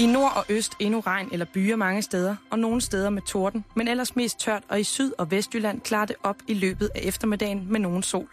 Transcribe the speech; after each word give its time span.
I 0.00 0.06
nord 0.06 0.32
og 0.36 0.44
øst 0.48 0.72
endnu 0.78 1.00
regn 1.00 1.28
eller 1.32 1.46
byer 1.54 1.76
mange 1.76 2.02
steder, 2.02 2.36
og 2.50 2.58
nogle 2.58 2.80
steder 2.80 3.10
med 3.10 3.22
torden, 3.22 3.64
men 3.76 3.88
ellers 3.88 4.16
mest 4.16 4.38
tørt, 4.40 4.62
og 4.68 4.80
i 4.80 4.84
syd- 4.84 5.12
og 5.18 5.30
vestjylland 5.30 5.80
klarer 5.80 6.06
det 6.06 6.16
op 6.22 6.36
i 6.48 6.54
løbet 6.54 6.90
af 6.94 7.00
eftermiddagen 7.02 7.66
med 7.72 7.80
nogen 7.80 8.02
sol. 8.02 8.28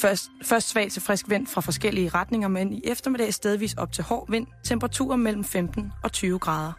Først, 0.00 0.30
først 0.42 0.68
svag 0.68 0.90
til 0.90 1.02
frisk 1.02 1.24
vind 1.28 1.46
fra 1.46 1.60
forskellige 1.60 2.08
retninger, 2.08 2.48
men 2.48 2.72
i 2.72 2.80
eftermiddag 2.84 3.34
stedvis 3.34 3.74
op 3.74 3.92
til 3.92 4.04
hård 4.04 4.30
vind, 4.30 4.46
temperaturer 4.64 5.16
mellem 5.16 5.44
15 5.44 5.92
og 6.04 6.12
20 6.12 6.38
grader. 6.38 6.72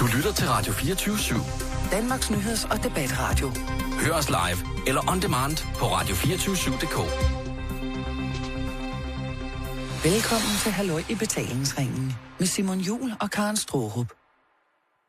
Du 0.00 0.06
lytter 0.16 0.32
til 0.32 0.48
Radio 0.48 0.72
24 0.72 1.14
/7. 1.14 1.90
Danmarks 1.90 2.30
Nyheds- 2.30 2.72
og 2.72 2.84
Debatradio. 2.84 3.52
Hør 4.00 4.12
os 4.12 4.28
live 4.28 4.86
eller 4.86 5.10
on 5.10 5.22
demand 5.22 5.56
på 5.78 5.84
radio247.dk. 5.84 7.43
Velkommen 10.04 10.50
til 10.62 10.72
Halløj 10.72 11.02
i 11.10 11.14
betalingsringen 11.14 12.12
med 12.38 12.46
Simon 12.46 12.78
Jul 12.80 13.12
og 13.20 13.30
Karen 13.30 13.56
Strohrup. 13.56 14.12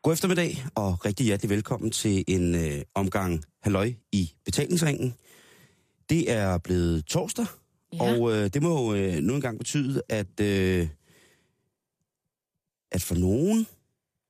God 0.03 0.13
eftermiddag 0.13 0.65
og 0.75 1.05
rigtig 1.05 1.25
hjertelig 1.25 1.49
velkommen 1.49 1.91
til 1.91 2.23
en 2.27 2.55
øh, 2.55 2.81
omgang 2.93 3.43
Halløj 3.63 3.93
i 4.11 4.33
betalingsringen. 4.45 5.13
Det 6.09 6.31
er 6.31 6.57
blevet 6.57 7.05
torsdag, 7.05 7.45
Ja. 7.93 8.01
og 8.03 8.31
øh, 8.33 8.49
det 8.53 8.63
må 8.63 8.93
jo 8.93 8.99
øh, 8.99 9.17
nu 9.17 9.35
engang 9.35 9.57
betyde, 9.57 10.01
at, 10.09 10.39
øh, 10.39 10.89
at 12.91 13.01
for 13.01 13.15
nogen, 13.15 13.67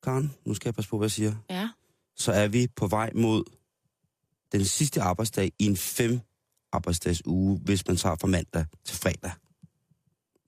Karen, 0.03 0.33
nu 0.45 0.53
skal 0.53 0.69
jeg 0.69 0.75
passe 0.75 0.89
på, 0.89 0.97
hvad 0.97 1.05
jeg 1.05 1.11
siger, 1.11 1.33
Ja. 1.49 1.69
så 2.15 2.31
er 2.31 2.47
vi 2.47 2.67
på 2.75 2.87
vej 2.87 3.11
mod 3.15 3.43
den 4.51 4.65
sidste 4.65 5.01
arbejdsdag 5.01 5.51
i 5.59 5.65
en 5.65 5.77
fem 5.77 6.19
arbejdsdags 6.71 7.21
uge, 7.25 7.59
hvis 7.65 7.87
man 7.87 7.97
tager 7.97 8.15
fra 8.21 8.27
mandag 8.27 8.65
til 8.85 8.97
fredag. 8.97 9.31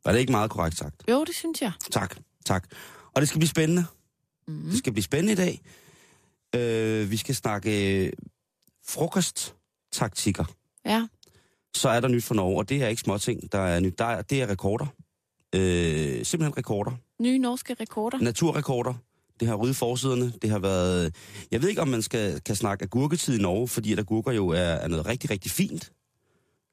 Var 0.05 0.11
det 0.11 0.19
ikke 0.19 0.31
meget 0.31 0.51
korrekt 0.51 0.77
sagt? 0.77 1.03
Jo, 1.09 1.23
det 1.23 1.35
synes 1.35 1.61
jeg. 1.61 1.71
Tak, 1.91 2.15
tak. 2.45 2.67
Og 3.13 3.21
det 3.21 3.29
skal 3.29 3.39
blive 3.39 3.49
spændende. 3.49 3.85
Mm. 4.47 4.69
Det 4.69 4.77
skal 4.77 4.93
blive 4.93 5.03
spændende 5.03 5.33
i 5.33 5.35
dag. 5.35 5.61
Øh, 6.55 7.11
vi 7.11 7.17
skal 7.17 7.35
snakke 7.35 8.03
øh, 8.05 8.13
frokosttaktikker. 8.87 10.45
Ja. 10.85 11.07
Så 11.75 11.89
er 11.89 11.99
der 11.99 12.07
nyt 12.07 12.23
for 12.23 12.35
Norge, 12.35 12.57
og 12.57 12.69
det 12.69 12.83
er 12.83 12.87
ikke 12.87 13.01
småting, 13.01 13.51
der 13.51 13.59
er 13.59 13.79
nyt. 13.79 13.99
Der 13.99 14.05
er, 14.05 14.21
det 14.21 14.41
er 14.41 14.49
rekorder. 14.49 14.85
Øh, 15.55 16.25
simpelthen 16.25 16.57
rekorder. 16.57 16.91
Nye 17.21 17.37
norske 17.37 17.75
rekorder. 17.79 18.17
Naturrekorder. 18.17 18.93
Det 19.39 19.47
har 19.47 19.55
ryddet 19.55 19.75
forsiderne. 19.75 20.33
Det 20.41 20.49
har 20.49 20.59
været... 20.59 21.15
Jeg 21.51 21.61
ved 21.61 21.69
ikke, 21.69 21.81
om 21.81 21.87
man 21.87 22.01
skal, 22.01 22.41
kan 22.41 22.55
snakke 22.55 22.83
agurketid 22.83 23.39
i 23.39 23.41
Norge, 23.41 23.67
fordi 23.67 23.93
at 23.93 23.99
agurker 23.99 24.31
jo 24.31 24.47
er, 24.47 24.59
er 24.59 24.87
noget 24.87 25.05
rigtig, 25.05 25.29
rigtig 25.29 25.51
fint. 25.51 25.91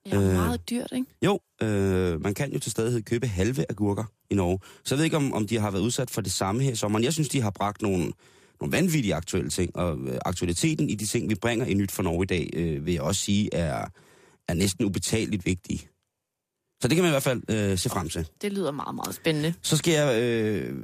Ja, 0.07 0.17
Øh. 0.17 0.33
meget 0.35 0.71
dyrt, 0.71 0.93
ikke? 0.93 1.07
Jo, 1.25 1.41
øh, 1.63 2.21
man 2.23 2.35
kan 2.35 2.53
jo 2.53 2.59
til 2.59 2.71
stadighed 2.73 3.03
købe 3.03 3.27
halve 3.27 3.65
agurker 3.71 4.05
i 4.31 4.35
Norge. 4.35 4.59
Så 4.85 4.95
jeg 4.95 4.99
ved 4.99 5.05
ikke, 5.05 5.17
om, 5.17 5.33
om 5.33 5.47
de 5.47 5.59
har 5.59 5.71
været 5.71 5.83
udsat 5.83 6.11
for 6.11 6.21
det 6.21 6.33
samme 6.33 6.63
her 6.63 6.73
i 6.73 6.77
sommeren. 6.77 7.05
Jeg 7.05 7.13
synes, 7.13 7.29
de 7.29 7.41
har 7.41 7.51
bragt 7.51 7.83
nogle, 7.83 8.13
nogle 8.61 8.73
vanvittige 8.73 9.15
aktuelle 9.15 9.51
ting, 9.51 9.77
og 9.77 9.99
øh, 9.99 10.19
aktualiteten 10.25 10.91
i 10.91 10.95
de 10.95 11.07
ting, 11.07 11.31
vi 11.31 11.35
bringer 11.35 11.67
i 11.67 11.75
Nyt 11.75 11.93
for 11.93 12.03
Norge 12.03 12.23
i 12.23 12.27
dag, 12.27 12.51
øh, 12.53 12.87
vil 12.87 12.95
jeg 12.95 13.03
også 13.03 13.21
sige, 13.21 13.55
er, 13.55 13.87
er 14.49 14.55
næsten 14.55 14.85
ubetaleligt 14.85 15.47
vigtige. 15.47 15.89
Så 16.83 16.89
det 16.89 16.95
kan 16.97 17.03
man 17.03 17.11
i 17.11 17.17
hvert 17.17 17.23
fald 17.23 17.43
øh, 17.51 17.79
se 17.79 17.89
frem 17.89 18.09
til. 18.09 18.29
Det 18.43 18.53
lyder 18.53 18.71
meget, 18.71 18.95
meget 18.95 19.15
spændende. 19.15 19.55
Så 19.63 19.77
skal 19.77 19.95
jeg 19.95 20.23
øh, 20.23 20.79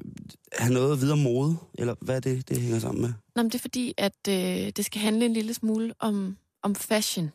have 0.59 0.73
noget 0.73 1.01
videre 1.01 1.17
mode, 1.17 1.57
eller 1.75 1.95
hvad 2.01 2.17
er 2.17 2.21
det, 2.21 2.49
det 2.49 2.61
hænger 2.61 2.79
sammen 2.79 3.01
med? 3.03 3.13
Nå, 3.37 3.43
men 3.43 3.47
det 3.51 3.55
er 3.55 3.59
fordi, 3.63 3.95
at 3.99 4.13
øh, 4.29 4.35
det 4.77 4.85
skal 4.85 5.01
handle 5.01 5.25
en 5.25 5.33
lille 5.33 5.55
smule 5.55 5.95
om, 5.99 6.37
om 6.63 6.75
fashion 6.75 7.31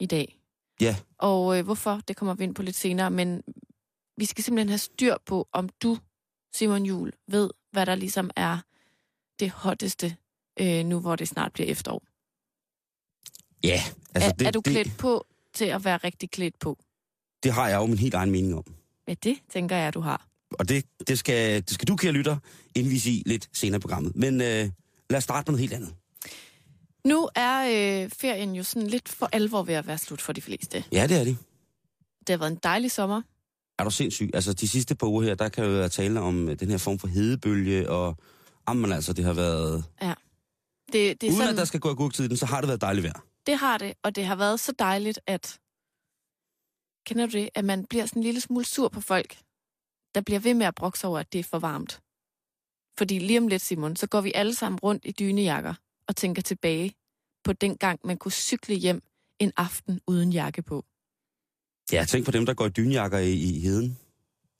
i 0.00 0.06
dag. 0.06 0.38
Ja. 0.82 0.96
Og 1.18 1.58
øh, 1.58 1.64
hvorfor, 1.64 2.00
det 2.08 2.16
kommer 2.16 2.34
vi 2.34 2.44
ind 2.44 2.54
på 2.54 2.62
lidt 2.62 2.76
senere, 2.76 3.10
men 3.10 3.42
vi 4.16 4.24
skal 4.24 4.44
simpelthen 4.44 4.68
have 4.68 4.78
styr 4.78 5.16
på, 5.26 5.48
om 5.52 5.68
du, 5.82 5.98
Simon 6.54 6.86
Jul, 6.86 7.12
ved, 7.28 7.50
hvad 7.72 7.86
der 7.86 7.94
ligesom 7.94 8.30
er 8.36 8.58
det 9.40 9.50
hotteste, 9.50 10.16
øh, 10.60 10.84
nu 10.84 11.00
hvor 11.00 11.16
det 11.16 11.28
snart 11.28 11.52
bliver 11.52 11.68
efterår. 11.68 12.02
Ja. 13.64 13.80
Altså, 14.14 14.30
er, 14.30 14.32
det, 14.32 14.46
er 14.46 14.50
du 14.50 14.60
det, 14.64 14.72
klædt 14.72 14.98
på 14.98 15.26
til 15.54 15.64
at 15.64 15.84
være 15.84 15.96
rigtig 15.96 16.30
klædt 16.30 16.58
på? 16.58 16.78
det 17.42 17.52
har 17.52 17.68
jeg 17.68 17.76
jo 17.76 17.86
min 17.86 17.98
helt 17.98 18.14
egen 18.14 18.30
mening 18.30 18.54
om. 18.54 18.64
Ja, 19.08 19.14
det 19.22 19.38
tænker 19.52 19.76
jeg, 19.76 19.94
du 19.94 20.00
har. 20.00 20.26
Og 20.50 20.68
det, 20.68 20.84
det, 21.08 21.18
skal, 21.18 21.62
det 21.62 21.70
skal 21.70 21.88
du, 21.88 21.96
kære 21.96 22.12
lytter, 22.12 22.36
indvise 22.74 23.10
i 23.10 23.22
lidt 23.26 23.48
senere 23.52 23.76
i 23.76 23.80
programmet. 23.80 24.16
Men 24.16 24.40
øh, 24.40 24.70
lad 25.10 25.16
os 25.16 25.24
starte 25.24 25.50
med 25.50 25.58
noget 25.58 25.60
helt 25.60 25.72
andet. 25.72 25.94
Nu 27.06 27.28
er 27.34 27.60
øh, 27.62 28.10
ferien 28.10 28.54
jo 28.54 28.62
sådan 28.62 28.88
lidt 28.88 29.08
for 29.08 29.28
alvor 29.32 29.62
ved 29.62 29.74
at 29.74 29.86
være 29.86 29.98
slut 29.98 30.20
for 30.20 30.32
de 30.32 30.42
fleste. 30.42 30.84
Ja, 30.92 31.06
det 31.06 31.20
er 31.20 31.24
det. 31.24 31.38
Det 32.20 32.28
har 32.28 32.38
været 32.38 32.50
en 32.50 32.60
dejlig 32.62 32.90
sommer. 32.90 33.22
Er 33.78 33.84
du 33.84 33.90
sindssyg? 33.90 34.30
Altså, 34.34 34.52
de 34.52 34.68
sidste 34.68 34.94
par 34.94 35.06
uger 35.06 35.22
her, 35.22 35.34
der 35.34 35.48
kan 35.48 35.64
jo 35.64 35.70
være 35.70 35.88
tale 35.88 36.20
om 36.20 36.48
øh, 36.48 36.60
den 36.60 36.70
her 36.70 36.78
form 36.78 36.98
for 36.98 37.08
hedebølge, 37.08 37.90
og 37.90 38.16
jamen 38.68 38.92
altså, 38.92 39.12
det 39.12 39.24
har 39.24 39.32
været... 39.32 39.84
Det, 40.92 41.20
det, 41.20 41.26
er 41.26 41.30
Uden 41.30 41.36
sådan, 41.36 41.52
at 41.52 41.58
der 41.58 41.64
skal 41.64 41.80
gå 41.80 41.90
agurktid 41.90 42.24
i 42.24 42.28
den, 42.28 42.36
så 42.36 42.46
har 42.46 42.60
det 42.60 42.68
været 42.68 42.80
dejligt 42.80 43.04
vejr. 43.04 43.24
det 43.46 43.56
har 43.56 43.78
det, 43.78 43.94
og 44.02 44.16
det 44.16 44.24
har 44.26 44.36
været 44.36 44.60
så 44.60 44.72
dejligt, 44.78 45.20
at... 45.26 45.58
Kender 47.06 47.26
du 47.26 47.32
det? 47.32 47.48
At 47.54 47.64
man 47.64 47.86
bliver 47.86 48.06
sådan 48.06 48.20
en 48.20 48.24
lille 48.24 48.40
smule 48.40 48.64
sur 48.64 48.88
på 48.88 49.00
folk, 49.00 49.38
der 50.14 50.20
bliver 50.20 50.40
ved 50.40 50.54
med 50.54 50.66
at 50.66 50.74
brokse 50.74 51.06
over, 51.06 51.18
at 51.18 51.32
det 51.32 51.38
er 51.38 51.44
for 51.44 51.58
varmt. 51.58 52.00
Fordi 52.98 53.18
lige 53.18 53.38
om 53.38 53.48
lidt, 53.48 53.62
Simon, 53.62 53.96
så 53.96 54.06
går 54.06 54.20
vi 54.20 54.32
alle 54.34 54.54
sammen 54.54 54.78
rundt 54.78 55.04
i 55.04 55.12
dynejakker 55.12 55.74
og 56.12 56.16
tænker 56.16 56.42
tilbage 56.42 56.92
på 57.44 57.52
den 57.52 57.76
gang, 57.76 58.00
man 58.04 58.16
kunne 58.16 58.32
cykle 58.32 58.74
hjem 58.74 59.02
en 59.38 59.52
aften 59.56 60.00
uden 60.06 60.32
jakke 60.32 60.62
på. 60.62 60.84
Ja, 61.92 62.04
tænk 62.04 62.24
på 62.24 62.30
dem, 62.30 62.46
der 62.46 62.54
går 62.54 62.66
i 62.66 62.68
dynjakker 62.68 63.18
i, 63.18 63.32
i 63.32 63.60
heden. 63.60 63.98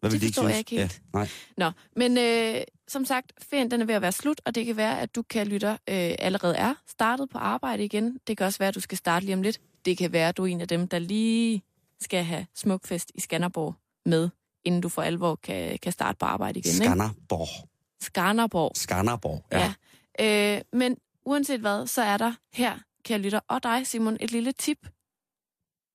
Hvad 0.00 0.10
Det 0.10 0.12
vil 0.12 0.20
de 0.20 0.26
ikke 0.26 0.34
forstår 0.34 0.48
jeg 0.48 0.58
ikke 0.58 0.70
helt. 0.70 1.02
Ja, 1.14 1.18
nej. 1.18 1.28
Nå, 1.56 1.70
men 1.96 2.18
øh, 2.18 2.62
som 2.88 3.04
sagt, 3.04 3.32
ferien 3.50 3.70
den 3.70 3.80
er 3.80 3.84
ved 3.84 3.94
at 3.94 4.02
være 4.02 4.12
slut, 4.12 4.40
og 4.44 4.54
det 4.54 4.66
kan 4.66 4.76
være, 4.76 5.00
at 5.00 5.14
du, 5.14 5.22
kan 5.22 5.46
lytter, 5.46 5.72
øh, 5.72 6.14
allerede 6.18 6.56
er 6.56 6.74
startet 6.88 7.28
på 7.30 7.38
arbejde 7.38 7.84
igen. 7.84 8.19
Det 8.26 8.36
kan 8.36 8.46
også 8.46 8.58
være, 8.58 8.69
at 8.69 8.74
du 8.74 8.80
skal 8.80 8.98
starte 8.98 9.26
lige 9.26 9.34
om 9.34 9.42
lidt. 9.42 9.60
Det 9.84 9.98
kan 9.98 10.12
være, 10.12 10.28
at 10.28 10.36
du 10.36 10.42
er 10.42 10.46
en 10.46 10.60
af 10.60 10.69
dem, 10.69 10.88
der 10.88 10.98
lige 10.98 11.62
skal 12.00 12.24
have 12.24 12.46
smukfest 12.54 13.12
i 13.14 13.20
Skanderborg 13.20 13.74
med, 14.06 14.28
inden 14.64 14.80
du 14.80 14.88
for 14.88 15.02
alvor 15.02 15.34
kan, 15.34 15.78
kan 15.78 15.92
starte 15.92 16.16
på 16.19 16.26
arbejde 16.26 16.58
igen. 16.58 16.72
Ikke? 16.72 16.84
Skanderborg. 16.84 17.69
Skanderborg. 18.00 18.72
Skanderborg, 18.76 19.44
ja. 19.52 19.72
ja. 20.19 20.56
Øh, 20.56 20.62
men 20.72 20.96
uanset 21.25 21.60
hvad, 21.60 21.87
så 21.87 22.03
er 22.03 22.16
der 22.16 22.33
her, 22.53 22.78
kære 23.05 23.19
lytter, 23.19 23.41
og 23.49 23.62
dig, 23.62 23.87
Simon, 23.87 24.16
et 24.21 24.33
lille 24.33 24.53
tip. 24.53 24.88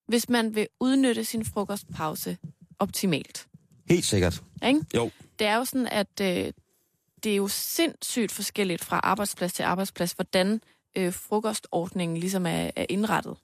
Hvis 0.08 0.28
man 0.28 0.54
vil 0.54 0.66
udnytte 0.80 1.24
sin 1.24 1.44
frokostpause 1.44 2.38
optimalt. 2.78 3.48
Helt 3.90 4.04
sikkert. 4.04 4.42
Ikke? 4.66 4.80
Jo. 4.94 5.10
Det 5.38 5.46
er 5.46 5.56
jo 5.56 5.64
sådan, 5.64 5.86
at 5.86 6.20
øh, 6.20 6.52
det 7.24 7.32
er 7.32 7.36
jo 7.36 7.48
sindssygt 7.48 8.32
forskelligt 8.32 8.84
fra 8.84 9.00
arbejdsplads 9.02 9.52
til 9.52 9.62
arbejdsplads, 9.62 10.12
hvordan 10.12 10.60
øh, 10.96 11.12
frokostordningen 11.12 12.16
ligesom 12.16 12.46
er, 12.46 12.70
er 12.76 12.86
indrettet, 12.88 13.36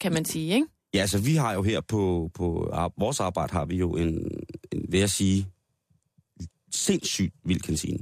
kan 0.00 0.12
man 0.12 0.24
sige, 0.24 0.54
ikke? 0.54 0.66
Ja, 0.94 1.00
altså 1.00 1.18
vi 1.18 1.34
har 1.34 1.52
jo 1.52 1.62
her 1.62 1.80
på, 1.80 2.30
på 2.34 2.70
vores 2.98 3.20
arbejde, 3.20 3.52
har 3.52 3.64
vi 3.64 3.76
jo 3.76 3.96
en, 3.96 4.30
en 4.72 4.86
vil 4.88 5.00
jeg 5.00 5.10
sige, 5.10 5.46
sindssygt 6.70 7.34
vild 7.44 7.60
kantine. 7.60 7.98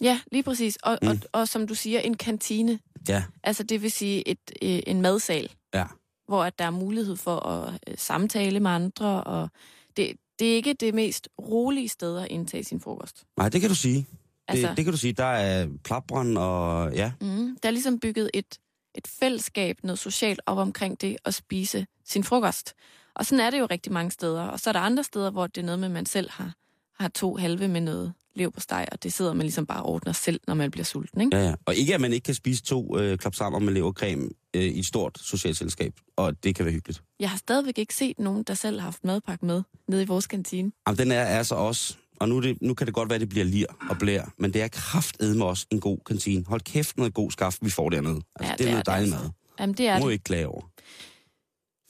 Ja, 0.00 0.20
lige 0.32 0.42
præcis. 0.42 0.78
Og, 0.82 0.98
mm. 1.02 1.08
Og, 1.08 1.16
og 1.32 1.48
som 1.48 1.66
du 1.66 1.74
siger, 1.74 2.00
en 2.00 2.16
kantine. 2.16 2.78
Ja. 3.08 3.24
Altså 3.42 3.62
det 3.62 3.82
vil 3.82 3.90
sige 3.92 4.28
et, 4.28 4.38
øh, 4.62 4.80
en 4.86 5.02
madsal, 5.02 5.50
Ja. 5.74 5.84
hvor 6.28 6.44
at 6.44 6.58
der 6.58 6.64
er 6.64 6.70
mulighed 6.70 7.16
for 7.16 7.46
at 7.46 7.74
øh, 7.88 7.94
samtale 7.98 8.60
med 8.60 8.70
andre, 8.70 9.24
og 9.24 9.48
det, 9.96 10.12
det 10.38 10.52
er 10.52 10.54
ikke 10.56 10.72
det 10.74 10.94
mest 10.94 11.28
rolige 11.40 11.88
sted 11.88 12.18
at 12.18 12.26
indtage 12.30 12.64
sin 12.64 12.80
frokost. 12.80 13.24
Nej, 13.36 13.48
det 13.48 13.60
kan 13.60 13.70
du 13.70 13.76
sige. 13.76 14.06
Altså, 14.48 14.68
Det, 14.68 14.76
det 14.76 14.84
kan 14.84 14.92
du 14.92 14.98
sige. 14.98 15.12
Der 15.12 15.24
er 15.24 15.68
plapbrand 15.84 16.38
og 16.38 16.92
ja, 16.94 17.12
mm, 17.20 17.56
der 17.62 17.68
er 17.68 17.70
ligesom 17.70 18.00
bygget 18.00 18.30
et, 18.34 18.58
et 18.94 19.06
fællesskab, 19.06 19.76
noget 19.82 19.98
socialt 19.98 20.40
op 20.46 20.58
omkring 20.58 21.00
det 21.00 21.16
at 21.24 21.34
spise 21.34 21.86
sin 22.04 22.24
frokost. 22.24 22.74
Og 23.14 23.26
sådan 23.26 23.46
er 23.46 23.50
det 23.50 23.58
jo 23.58 23.66
rigtig 23.70 23.92
mange 23.92 24.10
steder. 24.10 24.42
Og 24.42 24.60
så 24.60 24.70
er 24.70 24.72
der 24.72 24.80
andre 24.80 25.04
steder, 25.04 25.30
hvor 25.30 25.46
det 25.46 25.60
er 25.60 25.64
noget 25.64 25.78
med, 25.78 25.86
at 25.88 25.92
man 25.92 26.06
selv 26.06 26.30
har, 26.30 26.52
har 26.98 27.08
to 27.08 27.36
halve 27.36 27.68
med 27.68 27.80
noget 27.80 28.12
lev 28.34 28.52
på 28.52 28.60
steg, 28.60 28.86
og 28.92 29.02
det 29.02 29.12
sidder 29.12 29.32
man 29.32 29.42
ligesom 29.42 29.66
bare 29.66 29.82
og 29.82 29.88
ordner 29.88 30.12
selv, 30.12 30.40
når 30.46 30.54
man 30.54 30.70
bliver 30.70 30.84
sulten, 30.84 31.20
ikke? 31.20 31.36
Ja, 31.36 31.44
ja. 31.48 31.54
Og 31.66 31.74
ikke, 31.74 31.94
at 31.94 32.00
man 32.00 32.12
ikke 32.12 32.24
kan 32.24 32.34
spise 32.34 32.62
to 32.62 32.98
øh, 32.98 33.18
klap 33.18 33.34
sammen 33.34 33.64
med 33.64 33.72
levercreme 33.74 34.28
øh, 34.54 34.62
i 34.62 34.78
et 34.78 34.86
stort 34.86 35.18
socialt 35.22 35.56
selskab, 35.56 35.92
og 36.16 36.44
det 36.44 36.54
kan 36.54 36.64
være 36.64 36.72
hyggeligt. 36.74 37.02
Jeg 37.20 37.30
har 37.30 37.36
stadigvæk 37.36 37.78
ikke 37.78 37.94
set 37.94 38.18
nogen, 38.18 38.42
der 38.42 38.54
selv 38.54 38.78
har 38.80 38.84
haft 38.84 39.04
madpakke 39.04 39.46
med 39.46 39.62
nede 39.88 40.02
i 40.02 40.06
vores 40.06 40.26
kantine. 40.26 40.72
Jamen, 40.86 40.98
den 40.98 41.10
er 41.12 41.24
altså 41.24 41.54
også, 41.54 41.96
og 42.20 42.28
nu, 42.28 42.40
det, 42.40 42.58
nu 42.62 42.74
kan 42.74 42.86
det 42.86 42.94
godt 42.94 43.08
være, 43.08 43.14
at 43.14 43.20
det 43.20 43.28
bliver 43.28 43.44
lir 43.44 43.66
og 43.90 43.98
blær, 43.98 44.32
men 44.38 44.52
det 44.52 44.62
er 44.62 44.68
kraftedme 44.68 45.44
også 45.44 45.66
en 45.70 45.80
god 45.80 45.98
kantine. 46.06 46.44
Hold 46.46 46.60
kæft 46.60 46.96
noget 46.96 47.14
god 47.14 47.30
skaft, 47.30 47.58
vi 47.64 47.70
får 47.70 47.90
dernede. 47.90 48.14
Altså, 48.14 48.24
Ja, 48.40 48.50
det, 48.50 48.58
det 48.58 48.66
er 48.66 48.70
noget 48.70 48.86
dejligt 48.86 49.12
altså. 49.14 49.24
mad. 49.24 49.32
Jamen, 49.60 49.74
det 49.74 49.86
er 49.86 49.98
Må 50.00 50.06
det. 50.06 50.12
ikke 50.12 50.24
klage 50.24 50.48
over. 50.48 50.62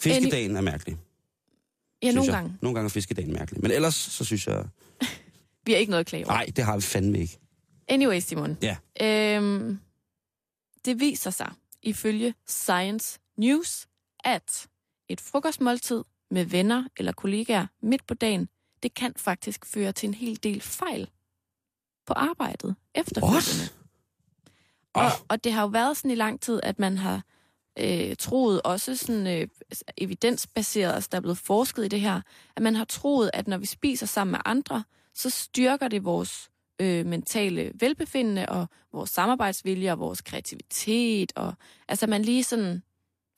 Fiskedagen 0.03 0.57
er 0.57 0.61
mærkelig, 0.61 0.97
Ja, 2.03 2.13
nogle 2.13 2.33
gange. 2.33 2.57
Nogle 2.63 2.75
gange 2.75 2.87
er 2.87 2.91
fiskedagen 2.91 3.33
mærkelig. 3.33 3.63
Men 3.63 3.71
ellers, 3.71 3.95
så 3.95 4.25
synes 4.25 4.47
jeg... 4.47 4.65
Vi 5.65 5.73
har 5.73 5.79
ikke 5.79 5.91
noget 5.91 6.01
at 6.01 6.07
klage 6.07 6.27
over. 6.27 6.35
Nej, 6.35 6.47
det 6.57 6.65
har 6.65 6.77
vi 6.77 6.83
fandme 6.83 7.19
ikke. 7.19 7.39
Anyway, 7.89 8.21
Simon. 8.21 8.59
Ja. 8.63 8.77
Øhm, 9.01 9.79
det 10.85 11.01
viser 11.01 11.31
sig, 11.31 11.53
ifølge 11.83 12.35
Science 12.47 13.19
News, 13.37 13.87
at 14.25 14.69
et 15.09 15.21
frokostmåltid 15.21 16.05
med 16.31 16.45
venner 16.45 16.85
eller 16.97 17.13
kollegaer 17.13 17.67
midt 17.83 18.07
på 18.07 18.15
dagen, 18.15 18.49
det 18.83 18.95
kan 18.95 19.13
faktisk 19.17 19.67
føre 19.67 19.93
til 19.93 20.07
en 20.07 20.15
hel 20.15 20.43
del 20.43 20.61
fejl 20.61 21.11
på 22.07 22.13
arbejdet 22.13 22.75
efterfølgende. 22.95 23.73
Og, 24.95 25.05
Åh. 25.05 25.11
og 25.29 25.45
det 25.45 25.53
har 25.53 25.63
jo 25.63 25.69
været 25.69 25.97
sådan 25.97 26.11
i 26.11 26.15
lang 26.15 26.41
tid, 26.41 26.61
at 26.63 26.79
man 26.79 26.99
har 26.99 27.23
øh, 27.79 28.17
troet, 28.19 28.63
også 28.63 28.97
sådan 28.97 29.27
øh, 29.27 29.49
evidensbaseret, 29.97 30.93
altså 30.95 31.09
der 31.13 31.17
er 31.17 31.21
blevet 31.21 31.39
forsket 31.39 31.85
i 31.85 31.89
det 31.89 32.01
her, 32.01 32.21
at 32.57 32.63
man 32.63 32.75
har 32.75 32.85
troet, 32.85 33.31
at 33.33 33.49
når 33.49 33.59
vi 33.59 33.67
spiser 33.67 34.07
sammen 34.07 34.33
med 34.33 34.41
andre, 34.45 34.85
så 35.15 35.31
styrker 35.31 35.89
det 35.89 36.05
vores 36.05 36.51
øh, 36.81 37.07
mentale 37.07 37.73
velbefindende 37.75 38.47
og 38.49 38.67
vores 38.93 39.11
samarbejdsvilje 39.11 39.93
og 39.93 39.99
vores 39.99 40.21
kreativitet. 40.21 41.33
Og, 41.37 41.55
altså 41.89 42.07
man 42.07 42.23
lige 42.23 42.45
sådan 42.45 42.83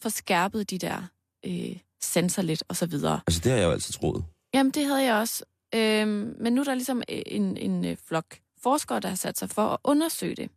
får 0.02 0.08
skærpet 0.08 0.70
de 0.70 0.78
der 0.78 1.02
øh, 1.46 1.76
sensorer 2.00 2.46
lidt 2.46 2.62
og 2.68 2.76
så 2.76 2.86
videre. 2.86 3.20
Altså, 3.26 3.40
det 3.44 3.52
har 3.52 3.58
jeg 3.58 3.66
jo 3.66 3.70
altid 3.70 3.94
troet. 3.94 4.24
Jamen, 4.54 4.72
det 4.72 4.86
havde 4.86 5.02
jeg 5.02 5.14
også. 5.14 5.44
Øhm, 5.74 6.36
men 6.40 6.52
nu 6.52 6.60
er 6.60 6.64
der 6.64 6.74
ligesom 6.74 7.02
en, 7.08 7.56
en 7.56 7.84
øh, 7.84 7.96
flok 7.96 8.38
forskere, 8.62 9.00
der 9.00 9.08
har 9.08 9.16
sat 9.16 9.38
sig 9.38 9.50
for 9.50 9.62
at 9.62 9.78
undersøge 9.84 10.34
det 10.34 10.50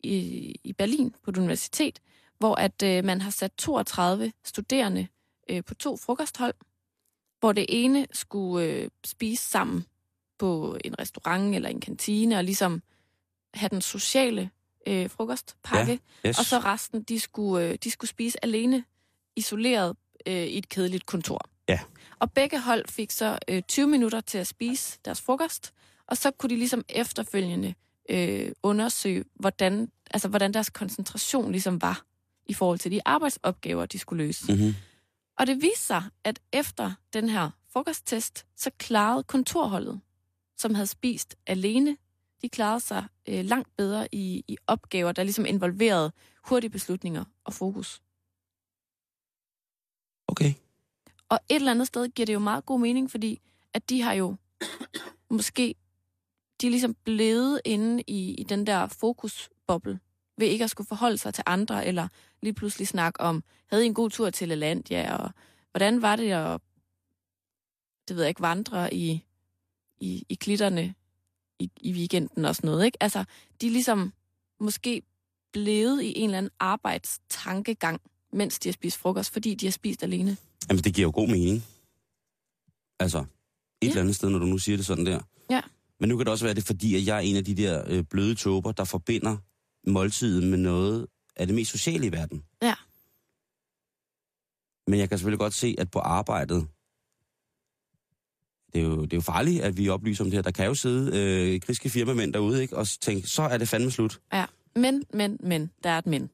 i, 0.00 0.54
i 0.64 0.72
Berlin 0.72 1.14
på 1.24 1.30
et 1.30 1.36
universitet, 1.36 2.00
hvor 2.38 2.54
at 2.54 2.82
øh, 2.82 3.04
man 3.04 3.20
har 3.20 3.30
sat 3.30 3.52
32 3.58 4.32
studerende 4.44 5.06
øh, 5.50 5.64
på 5.64 5.74
to 5.74 5.96
frokosthold, 5.96 6.54
hvor 7.40 7.52
det 7.52 7.66
ene 7.68 8.06
skulle 8.12 8.66
øh, 8.66 8.90
spise 9.04 9.42
sammen 9.42 9.84
på 10.38 10.76
en 10.84 10.98
restaurant 10.98 11.54
eller 11.54 11.68
en 11.68 11.80
kantine, 11.80 12.36
og 12.36 12.44
ligesom 12.44 12.82
have 13.54 13.68
den 13.68 13.80
sociale 13.80 14.50
øh, 14.86 15.10
frokostpakke, 15.10 16.00
Yes. 16.26 16.38
og 16.38 16.44
så 16.44 16.58
resten, 16.58 17.02
de 17.02 17.20
skulle, 17.20 17.66
øh, 17.66 17.78
de 17.84 17.90
skulle 17.90 18.08
spise 18.10 18.44
alene, 18.44 18.84
isoleret 19.36 19.96
øh, 20.26 20.34
i 20.34 20.58
et 20.58 20.68
kedeligt 20.68 21.06
kontor. 21.06 21.40
Ja. 21.68 21.80
Og 22.18 22.32
begge 22.32 22.60
hold 22.60 22.84
fik 22.88 23.10
så 23.10 23.38
øh, 23.48 23.62
20 23.62 23.86
minutter 23.86 24.20
til 24.20 24.38
at 24.38 24.46
spise 24.46 24.98
deres 25.04 25.20
frokost, 25.20 25.72
og 26.06 26.16
så 26.16 26.30
kunne 26.30 26.50
de 26.50 26.56
ligesom 26.56 26.84
efterfølgende 26.88 27.74
øh, 28.10 28.52
undersøge, 28.62 29.24
hvordan, 29.34 29.90
altså, 30.10 30.28
hvordan 30.28 30.54
deres 30.54 30.70
koncentration 30.70 31.52
ligesom 31.52 31.82
var 31.82 32.02
i 32.46 32.54
forhold 32.54 32.78
til 32.78 32.90
de 32.90 33.00
arbejdsopgaver, 33.04 33.86
de 33.86 33.98
skulle 33.98 34.24
løse. 34.26 34.52
Mm-hmm. 34.52 34.74
Og 35.38 35.46
det 35.46 35.62
viste 35.62 35.86
sig, 35.86 36.02
at 36.24 36.40
efter 36.52 36.92
den 37.12 37.28
her 37.28 37.50
frokosttest, 37.72 38.46
så 38.56 38.70
klarede 38.78 39.22
kontorholdet, 39.22 40.00
som 40.58 40.74
havde 40.74 40.86
spist 40.86 41.36
alene, 41.46 41.96
de 42.42 42.48
klarede 42.48 42.80
sig 42.80 43.06
øh, 43.28 43.44
langt 43.44 43.76
bedre 43.76 44.08
i, 44.14 44.44
i 44.48 44.56
opgaver, 44.66 45.12
der 45.12 45.22
ligesom 45.22 45.46
involverede 45.46 46.12
hurtige 46.44 46.70
beslutninger 46.70 47.24
og 47.44 47.52
fokus. 47.52 48.02
Okay. 50.28 50.54
Og 51.28 51.40
et 51.48 51.56
eller 51.56 51.70
andet 51.70 51.86
sted 51.86 52.08
giver 52.08 52.26
det 52.26 52.34
jo 52.34 52.38
meget 52.38 52.66
god 52.66 52.80
mening, 52.80 53.10
fordi 53.10 53.40
at 53.74 53.90
de 53.90 54.02
har 54.02 54.12
jo 54.12 54.36
måske, 55.30 55.74
de 56.60 56.66
er 56.66 56.70
ligesom 56.70 56.94
blevet 56.94 57.60
inde 57.64 58.02
i, 58.06 58.34
i 58.34 58.42
den 58.42 58.66
der 58.66 58.86
fokusboble, 58.86 60.00
ved 60.36 60.46
ikke 60.46 60.64
at 60.64 60.70
skulle 60.70 60.88
forholde 60.88 61.18
sig 61.18 61.34
til 61.34 61.44
andre, 61.46 61.86
eller 61.86 62.08
lige 62.42 62.52
pludselig 62.52 62.88
snakke 62.88 63.20
om, 63.20 63.44
havde 63.66 63.84
I 63.84 63.86
en 63.86 63.94
god 63.94 64.10
tur 64.10 64.30
til 64.30 64.48
Lalandia, 64.48 65.16
og 65.16 65.30
hvordan 65.70 66.02
var 66.02 66.16
det 66.16 66.32
at, 66.32 66.60
det 68.08 68.16
ved 68.16 68.22
jeg 68.22 68.28
ikke, 68.28 68.40
vandre 68.40 68.94
i, 68.94 69.24
i, 70.00 70.24
i 70.28 70.34
klitterne 70.34 70.94
i, 71.58 71.70
i 71.80 71.92
weekenden 71.92 72.44
og 72.44 72.56
sådan 72.56 72.68
noget, 72.70 72.84
ikke? 72.84 73.02
Altså, 73.02 73.24
de 73.60 73.66
er 73.66 73.70
ligesom 73.70 74.12
måske 74.60 75.02
blevet 75.52 76.02
i 76.02 76.12
en 76.18 76.24
eller 76.24 76.38
anden 76.38 76.52
arbejdstankegang, 76.60 78.00
mens 78.32 78.58
de 78.58 78.68
har 78.68 78.72
spist 78.72 78.98
frokost, 78.98 79.32
fordi 79.32 79.54
de 79.54 79.66
har 79.66 79.70
spist 79.70 80.02
alene. 80.02 80.36
Jamen, 80.68 80.84
det 80.84 80.94
giver 80.94 81.06
jo 81.08 81.12
god 81.14 81.28
mening. 81.28 81.64
Altså, 83.00 83.18
et 83.18 83.24
Ja. 83.82 83.88
eller 83.88 84.00
andet 84.00 84.16
sted, 84.16 84.30
når 84.30 84.38
du 84.38 84.46
nu 84.46 84.58
siger 84.58 84.76
det 84.76 84.86
sådan 84.86 85.06
der. 85.06 85.20
Ja. 85.50 85.60
Men 86.00 86.08
nu 86.08 86.16
kan 86.16 86.26
det 86.26 86.32
også 86.32 86.44
være 86.44 86.54
det, 86.54 86.64
fordi 86.64 86.96
at 86.96 87.06
jeg 87.06 87.16
er 87.16 87.20
en 87.20 87.36
af 87.36 87.44
de 87.44 87.54
der 87.56 87.84
øh, 87.86 88.04
bløde 88.04 88.34
tåber, 88.34 88.72
der 88.72 88.84
forbinder 88.84 89.36
måltiden 89.90 90.50
med 90.50 90.58
noget 90.58 91.06
af 91.36 91.46
det 91.46 91.54
mest 91.56 91.70
sociale 91.70 92.06
i 92.06 92.12
verden. 92.12 92.44
Ja. 92.62 92.74
Men 94.90 95.00
jeg 95.00 95.08
kan 95.08 95.18
selvfølgelig 95.18 95.38
godt 95.38 95.54
se, 95.54 95.74
at 95.78 95.90
på 95.90 95.98
arbejdet, 95.98 96.68
det 98.72 98.80
er 98.80 98.84
jo, 98.84 99.02
det 99.02 99.12
er 99.12 99.16
jo 99.16 99.20
farligt, 99.20 99.62
at 99.62 99.76
vi 99.76 99.88
oplyser 99.88 100.24
om 100.24 100.30
det 100.30 100.36
her. 100.36 100.42
Der 100.42 100.50
kan 100.50 100.66
jo 100.66 100.74
sidde 100.74 101.18
øh, 101.18 101.60
griske 101.60 101.90
firmamænd 101.90 102.32
derude, 102.32 102.62
ikke? 102.62 102.76
Og 102.76 102.86
tænke, 103.00 103.28
så 103.28 103.42
er 103.42 103.58
det 103.58 103.68
fandme 103.68 103.90
slut. 103.90 104.20
Ja, 104.32 104.44
men, 104.76 105.04
men, 105.14 105.36
men, 105.40 105.70
der 105.84 105.90
er 105.90 105.98
et 105.98 106.06
men. 106.06 106.30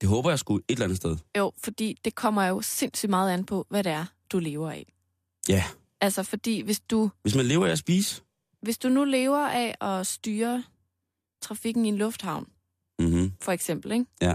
Det 0.00 0.08
håber 0.08 0.30
jeg 0.30 0.38
sgu 0.38 0.56
et 0.56 0.62
eller 0.68 0.84
andet 0.84 0.96
sted. 0.96 1.16
Jo, 1.38 1.52
fordi 1.58 1.98
det 2.04 2.14
kommer 2.14 2.44
jo 2.44 2.60
sindssygt 2.62 3.10
meget 3.10 3.32
an 3.32 3.44
på, 3.44 3.66
hvad 3.70 3.84
det 3.84 3.92
er, 3.92 4.04
du 4.32 4.38
lever 4.38 4.70
af. 4.70 4.92
Ja. 5.48 5.64
Altså, 6.00 6.22
fordi 6.22 6.60
hvis 6.60 6.80
du, 6.80 7.10
Hvis 7.22 7.34
man 7.34 7.46
lever 7.46 7.66
af 7.66 7.70
at 7.70 7.78
spise, 7.78 8.22
hvis 8.62 8.78
du 8.78 8.88
nu 8.88 9.04
lever 9.04 9.48
af 9.48 9.74
at 9.80 10.06
styre 10.06 10.64
trafikken 11.42 11.86
i 11.86 11.88
en 11.88 11.96
lufthavn, 11.96 12.46
mm-hmm. 12.98 13.32
for 13.40 13.52
eksempel, 13.52 13.92
ikke? 13.92 14.06
Ja. 14.20 14.34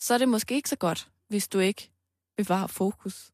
så 0.00 0.14
er 0.14 0.18
det 0.18 0.28
måske 0.28 0.54
ikke 0.54 0.68
så 0.68 0.76
godt, 0.76 1.08
hvis 1.28 1.48
du 1.48 1.58
ikke 1.58 1.90
bevarer 2.36 2.66
fokus. 2.66 3.32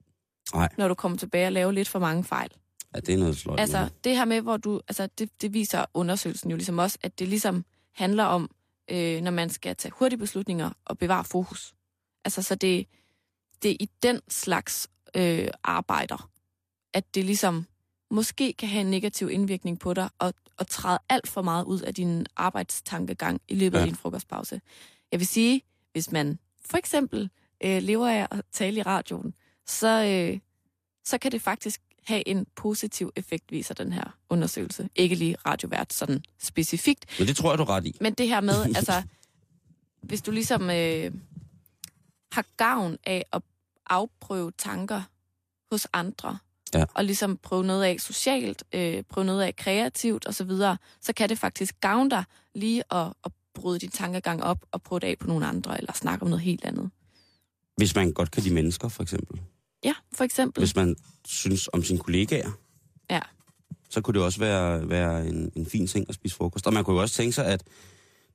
Nej. 0.54 0.68
Når 0.78 0.88
du 0.88 0.94
kommer 0.94 1.18
tilbage 1.18 1.46
og 1.46 1.52
laver 1.52 1.72
lidt 1.72 1.88
for 1.88 1.98
mange 1.98 2.24
fejl. 2.24 2.50
Ja, 2.96 3.00
det 3.00 3.14
er 3.14 3.19
noget 3.19 3.37
sløjt. 3.37 3.60
Altså, 3.60 3.88
det 4.04 4.16
her 4.16 4.25
med, 4.25 4.40
hvor 4.40 4.56
du... 4.56 4.81
Altså, 4.88 5.08
det, 5.19 5.43
det 5.43 5.52
viser 5.52 5.84
undersøgelsen 5.94 6.50
jo 6.50 6.56
ligesom 6.56 6.78
også, 6.78 6.98
at 7.02 7.19
det 7.19 7.28
ligesom 7.28 7.64
handler 7.93 8.25
om, 8.25 8.50
øh, 8.90 9.22
når 9.22 9.31
man 9.31 9.50
skal 9.50 9.76
tage 9.76 9.93
hurtige 9.93 10.19
beslutninger 10.19 10.70
og 10.84 10.98
bevare 10.98 11.25
fokus. 11.25 11.75
Altså, 12.25 12.43
så 12.43 12.54
det, 12.54 12.87
det 13.62 13.70
er 13.70 13.76
i 13.81 13.88
den 14.02 14.20
slags 14.28 14.88
øh, 15.16 15.48
arbejder, 15.64 16.31
at 16.94 17.14
det 17.14 17.25
ligesom 17.25 17.66
måske 18.10 18.52
kan 18.52 18.69
have 18.69 18.81
en 18.81 18.90
negativ 18.90 19.31
indvirkning 19.31 19.78
på 19.78 19.94
dig, 19.94 20.08
og, 20.19 20.34
og 20.56 20.66
træde 20.66 20.99
alt 21.08 21.28
for 21.28 21.42
meget 21.42 21.64
ud 21.64 21.81
af 21.81 21.94
din 21.94 22.26
arbejdstankegang 22.37 23.40
i 23.49 23.54
løbet 23.54 23.78
ja. 23.78 23.82
af 23.82 23.87
din 23.87 23.96
frokostpause. 23.96 24.60
Jeg 25.12 25.20
vil 25.20 25.26
sige, 25.26 25.62
hvis 25.92 26.12
man 26.12 26.38
for 26.64 26.76
eksempel 26.76 27.31
øh, 27.60 27.82
lever 27.82 28.08
af 28.08 28.28
at 28.31 28.42
tale 28.52 28.81
i 28.81 28.82
radioen, 28.82 29.34
så, 29.66 30.04
øh, 30.04 30.38
så 31.04 31.19
kan 31.19 31.32
det 31.32 31.42
faktisk 31.42 31.81
have 32.06 32.28
en 32.28 32.46
positiv 32.56 33.12
effekt, 33.16 33.52
viser 33.52 33.74
den 33.74 33.92
her 33.92 34.16
undersøgelse. 34.30 34.88
Ikke 34.94 35.14
lige 35.14 35.36
radiovært 35.46 35.92
sådan 35.92 36.22
specifikt, 36.42 37.04
Men 37.18 37.28
det 37.28 37.36
tror 37.36 37.50
jeg, 37.50 37.58
du 37.58 37.64
ret 37.64 37.86
i. 37.86 37.96
men 38.00 38.14
det 38.14 38.28
her 38.28 38.40
med, 38.40 38.64
altså, 38.76 39.02
hvis 40.02 40.22
du 40.22 40.30
ligesom 40.30 40.62
øh, 40.70 41.12
har 42.32 42.44
gavn 42.56 42.96
af 43.06 43.24
at 43.32 43.42
afprøve 43.90 44.52
tanker 44.58 45.02
hos 45.72 45.86
andre, 45.92 46.38
Ja. 46.74 46.84
og 46.94 47.04
ligesom 47.04 47.36
prøve 47.36 47.64
noget 47.64 47.84
af 47.84 48.00
socialt, 48.00 48.64
øh, 48.72 49.02
prøve 49.08 49.25
noget 49.25 49.42
af 49.42 49.56
kreativt 49.56 50.28
osv., 50.28 50.50
så, 50.50 50.76
så 51.00 51.12
kan 51.12 51.28
det 51.28 51.38
faktisk 51.38 51.80
gavne 51.80 52.10
dig 52.10 52.25
lige 52.54 52.82
at, 52.94 53.06
at 53.25 53.32
bryde 53.54 53.78
din 53.78 53.90
tankegang 53.90 54.42
op 54.42 54.58
og 54.72 54.82
prøve 54.82 55.00
det 55.00 55.06
af 55.06 55.18
på 55.18 55.26
nogle 55.26 55.46
andre, 55.46 55.78
eller 55.78 55.92
snakke 55.92 56.22
om 56.22 56.28
noget 56.30 56.42
helt 56.44 56.64
andet. 56.64 56.90
Hvis 57.76 57.94
man 57.94 58.12
godt 58.12 58.30
kan 58.30 58.42
lide 58.42 58.54
mennesker, 58.54 58.88
for 58.88 59.02
eksempel. 59.02 59.40
Ja, 59.87 59.95
for 60.12 60.25
eksempel. 60.25 60.61
Hvis 60.61 60.76
man 60.76 60.97
synes 61.26 61.69
om 61.73 61.83
sine 61.83 61.99
kollegaer, 61.99 62.50
Ja. 63.11 63.21
så 63.90 64.00
kunne 64.00 64.14
det 64.14 64.23
også 64.23 64.38
være, 64.40 64.88
være 64.88 65.26
en, 65.26 65.52
en 65.57 65.66
fin 65.66 65.87
ting 65.87 66.07
at 66.09 66.14
spise 66.14 66.37
frokost. 66.37 66.66
Og 66.66 66.73
man 66.73 66.85
kunne 66.85 66.97
jo 66.97 67.02
også 67.02 67.14
tænke 67.14 67.33
sig, 67.33 67.47
at 67.47 67.64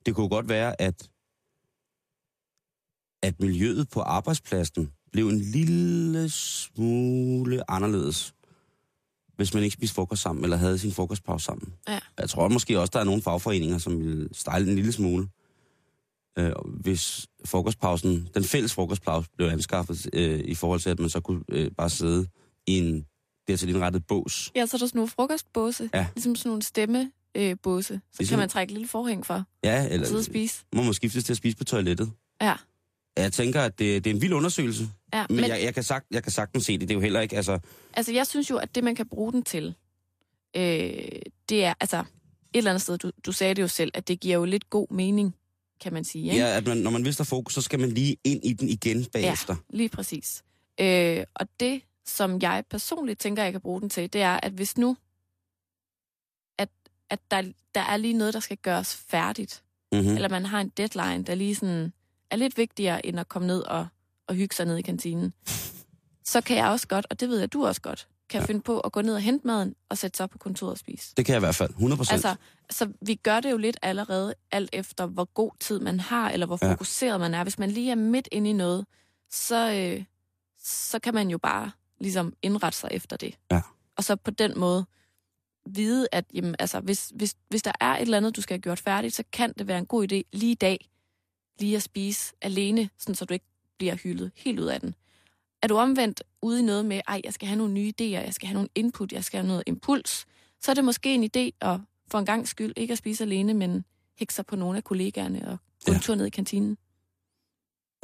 det 0.06 0.14
kunne 0.14 0.28
godt 0.28 0.48
være, 0.48 0.80
at, 0.82 1.08
at 3.22 3.40
miljøet 3.40 3.88
på 3.88 4.00
arbejdspladsen 4.00 4.92
blev 5.12 5.28
en 5.28 5.40
lille 5.40 6.28
smule 6.30 7.70
anderledes, 7.70 8.34
hvis 9.36 9.54
man 9.54 9.62
ikke 9.62 9.74
spiste 9.74 9.94
frokost 9.94 10.22
sammen, 10.22 10.44
eller 10.44 10.56
havde 10.56 10.78
sin 10.78 10.92
frokostpause 10.92 11.44
sammen. 11.44 11.74
Ja. 11.88 11.98
Jeg 12.18 12.30
tror 12.30 12.48
måske 12.48 12.80
også, 12.80 12.90
der 12.94 13.00
er 13.00 13.04
nogle 13.04 13.22
fagforeninger, 13.22 13.78
som 13.78 14.00
vil 14.00 14.28
stejle 14.32 14.68
en 14.68 14.74
lille 14.74 14.92
smule, 14.92 15.28
øh, 16.38 16.52
hvis 16.80 17.26
frokostpausen, 17.44 18.28
den 18.34 18.44
fælles 18.44 18.72
frokostpause 18.74 19.28
blev 19.36 19.48
anskaffet 19.48 20.06
øh, 20.12 20.40
i 20.44 20.54
forhold 20.54 20.80
til, 20.80 20.90
at 20.90 20.98
man 20.98 21.08
så 21.10 21.20
kunne 21.20 21.42
øh, 21.48 21.70
bare 21.76 21.90
sidde 21.90 22.26
i 22.66 22.78
en 22.78 23.06
dertil 23.48 23.68
indrettet 23.68 24.06
bås. 24.06 24.52
Ja, 24.56 24.66
så 24.66 24.76
er 24.76 24.78
der 24.78 24.86
sådan 24.86 24.98
nogle 24.98 25.08
frokostbåse, 25.08 25.90
Ja. 25.94 26.06
ligesom 26.14 26.36
sådan 26.36 26.48
nogle 26.50 26.62
stemmebåse, 26.62 27.10
øh, 27.36 27.56
båse. 27.62 27.94
så 27.94 28.00
Ligesom- 28.18 28.32
kan 28.34 28.38
man 28.38 28.48
trække 28.48 28.70
et 28.70 28.74
lille 28.74 28.88
forhæng 28.88 29.26
for 29.26 29.44
Ja, 29.64 29.76
og 29.78 29.82
sidde 29.90 30.00
og 30.02 30.06
eller 30.06 30.22
spise. 30.22 30.64
må 30.74 30.82
man 30.82 30.94
skiftes 30.94 31.24
til 31.24 31.32
at 31.32 31.36
spise 31.36 31.56
på 31.56 31.64
toilettet. 31.64 32.12
Ja, 32.42 32.54
Jeg 33.16 33.32
tænker, 33.32 33.60
at 33.60 33.78
det, 33.78 34.04
det 34.04 34.10
er 34.10 34.14
en 34.14 34.22
vild 34.22 34.32
undersøgelse, 34.32 34.88
ja. 35.14 35.26
men, 35.28 35.36
men 35.36 35.44
jeg, 35.50 35.62
jeg, 35.62 35.74
kan 35.74 35.82
sagt, 35.82 36.06
jeg 36.10 36.22
kan 36.22 36.32
sagtens 36.32 36.64
se 36.64 36.72
det. 36.72 36.80
Det 36.80 36.90
er 36.90 36.94
jo 36.94 37.00
heller 37.00 37.20
ikke, 37.20 37.36
altså... 37.36 37.58
Altså, 37.94 38.12
jeg 38.12 38.26
synes 38.26 38.50
jo, 38.50 38.56
at 38.56 38.74
det, 38.74 38.84
man 38.84 38.94
kan 38.94 39.08
bruge 39.08 39.32
den 39.32 39.42
til, 39.42 39.74
øh, 40.56 40.62
det 41.48 41.64
er, 41.64 41.74
altså, 41.80 41.96
et 41.98 42.04
eller 42.54 42.70
andet 42.70 42.82
sted, 42.82 42.98
du, 42.98 43.10
du 43.26 43.32
sagde 43.32 43.54
det 43.54 43.62
jo 43.62 43.68
selv, 43.68 43.90
at 43.94 44.08
det 44.08 44.20
giver 44.20 44.34
jo 44.36 44.44
lidt 44.44 44.70
god 44.70 44.86
mening, 44.90 45.34
kan 45.82 45.92
man 45.92 46.04
sige, 46.04 46.24
ikke? 46.24 46.44
Ja, 46.44 46.56
at 46.56 46.66
man, 46.66 46.76
når 46.76 46.90
man 46.90 47.02
mister 47.02 47.24
fokus, 47.24 47.54
så 47.54 47.60
skal 47.60 47.80
man 47.80 47.88
lige 47.90 48.16
ind 48.24 48.44
i 48.44 48.52
den 48.52 48.68
igen 48.68 49.04
bagefter. 49.04 49.56
Lige 49.70 49.88
præcis. 49.88 50.42
Øh, 50.80 51.24
og 51.34 51.48
det, 51.60 51.82
som 52.06 52.42
jeg 52.42 52.64
personligt 52.70 53.20
tænker, 53.20 53.42
jeg 53.42 53.52
kan 53.52 53.60
bruge 53.60 53.80
den 53.80 53.88
til, 53.90 54.12
det 54.12 54.22
er, 54.22 54.40
at 54.42 54.52
hvis 54.52 54.78
nu, 54.78 54.96
at, 56.58 56.68
at 57.10 57.20
der, 57.30 57.42
der 57.74 57.80
er 57.80 57.96
lige 57.96 58.14
noget, 58.14 58.34
der 58.34 58.40
skal 58.40 58.56
gøres 58.56 58.96
færdigt, 58.96 59.62
Mm-hmm. 59.92 60.14
eller 60.14 60.28
man 60.28 60.46
har 60.46 60.60
en 60.60 60.68
deadline, 60.68 61.24
der 61.24 61.34
lige 61.34 61.54
sådan 61.54 61.92
er 62.30 62.36
lidt 62.36 62.56
vigtigere, 62.56 63.06
end 63.06 63.20
at 63.20 63.28
komme 63.28 63.48
ned 63.48 63.60
og, 63.60 63.86
og 64.26 64.34
hygge 64.34 64.54
sig 64.54 64.66
ned 64.66 64.76
i 64.76 64.82
kantinen, 64.82 65.32
så 66.24 66.40
kan 66.40 66.56
jeg 66.56 66.66
også 66.66 66.88
godt, 66.88 67.06
og 67.10 67.20
det 67.20 67.28
ved 67.28 67.38
jeg, 67.38 67.52
du 67.52 67.66
også 67.66 67.80
godt 67.80 68.08
kan 68.32 68.40
ja. 68.40 68.46
finde 68.46 68.60
på 68.60 68.80
at 68.80 68.92
gå 68.92 69.02
ned 69.02 69.14
og 69.14 69.20
hente 69.20 69.46
maden 69.46 69.74
og 69.88 69.98
sætte 69.98 70.16
sig 70.16 70.24
op 70.24 70.30
på 70.30 70.38
kontoret 70.38 70.72
og 70.72 70.78
spise. 70.78 71.14
Det 71.16 71.26
kan 71.26 71.32
jeg 71.32 71.38
i 71.38 71.44
hvert 71.44 71.54
fald, 71.54 71.70
100 71.70 71.96
procent. 71.98 72.12
Altså, 72.12 72.34
så 72.70 72.92
vi 73.06 73.14
gør 73.14 73.40
det 73.40 73.50
jo 73.50 73.56
lidt 73.56 73.76
allerede, 73.82 74.34
alt 74.52 74.70
efter 74.72 75.06
hvor 75.06 75.24
god 75.24 75.50
tid 75.60 75.80
man 75.80 76.00
har, 76.00 76.30
eller 76.30 76.46
hvor 76.46 76.58
Ja. 76.62 76.72
fokuseret 76.72 77.20
man 77.20 77.34
er. 77.34 77.42
Hvis 77.42 77.58
man 77.58 77.70
lige 77.70 77.90
er 77.90 77.94
midt 77.94 78.28
inde 78.32 78.50
i 78.50 78.52
noget, 78.52 78.86
så, 79.30 79.72
øh, 79.74 80.04
så 80.64 80.98
kan 80.98 81.14
man 81.14 81.30
jo 81.30 81.38
bare 81.38 81.70
ligesom 82.00 82.32
indrette 82.42 82.78
sig 82.78 82.88
efter 82.92 83.16
det. 83.16 83.34
Ja. 83.50 83.60
Og 83.96 84.04
så 84.04 84.16
på 84.16 84.30
den 84.30 84.58
måde 84.58 84.86
vide, 85.66 86.08
at 86.12 86.24
jamen, 86.34 86.54
altså, 86.58 86.80
hvis, 86.80 87.12
hvis, 87.14 87.36
hvis 87.48 87.62
der 87.62 87.72
er 87.80 87.94
et 87.96 88.00
eller 88.02 88.16
andet, 88.16 88.36
du 88.36 88.40
skal 88.42 88.54
have 88.54 88.62
gjort 88.62 88.78
færdigt, 88.80 89.14
så 89.14 89.24
kan 89.32 89.52
det 89.58 89.66
være 89.66 89.78
en 89.78 89.86
god 89.86 90.12
idé 90.12 90.22
lige 90.32 90.52
i 90.52 90.54
dag, 90.54 90.88
lige 91.60 91.76
at 91.76 91.82
spise 91.82 92.34
alene, 92.42 92.90
sådan 92.98 93.14
så 93.14 93.24
du 93.24 93.34
ikke 93.34 93.46
bliver 93.78 93.94
hyldet 93.94 94.30
helt 94.36 94.60
ud 94.60 94.66
af 94.66 94.80
den. 94.80 94.94
Er 95.62 95.66
du 95.68 95.76
omvendt 95.76 96.22
ude 96.42 96.60
i 96.60 96.62
noget 96.62 96.84
med, 96.84 97.00
ej, 97.08 97.20
jeg 97.24 97.32
skal 97.34 97.48
have 97.48 97.58
nogle 97.58 97.72
nye 97.74 97.92
idéer, 98.00 98.04
jeg 98.04 98.34
skal 98.34 98.46
have 98.48 98.54
nogle 98.54 98.68
input, 98.74 99.12
jeg 99.12 99.24
skal 99.24 99.38
have 99.40 99.48
noget 99.48 99.62
impuls, 99.66 100.26
så 100.60 100.70
er 100.70 100.74
det 100.74 100.84
måske 100.84 101.14
en 101.14 101.24
idé 101.24 101.56
at 101.60 101.80
for 102.10 102.18
en 102.18 102.26
gang 102.26 102.48
skyld 102.48 102.72
ikke 102.76 102.92
at 102.92 102.98
spise 102.98 103.24
alene, 103.24 103.54
men 103.54 103.84
hække 104.18 104.34
sig 104.34 104.46
på 104.46 104.56
nogle 104.56 104.76
af 104.76 104.84
kollegaerne 104.84 105.48
og 105.48 105.58
gå 105.86 105.92
Ja. 105.92 105.96
en 105.96 106.02
tur 106.02 106.14
ned 106.14 106.26
i 106.26 106.30
kantinen. 106.30 106.76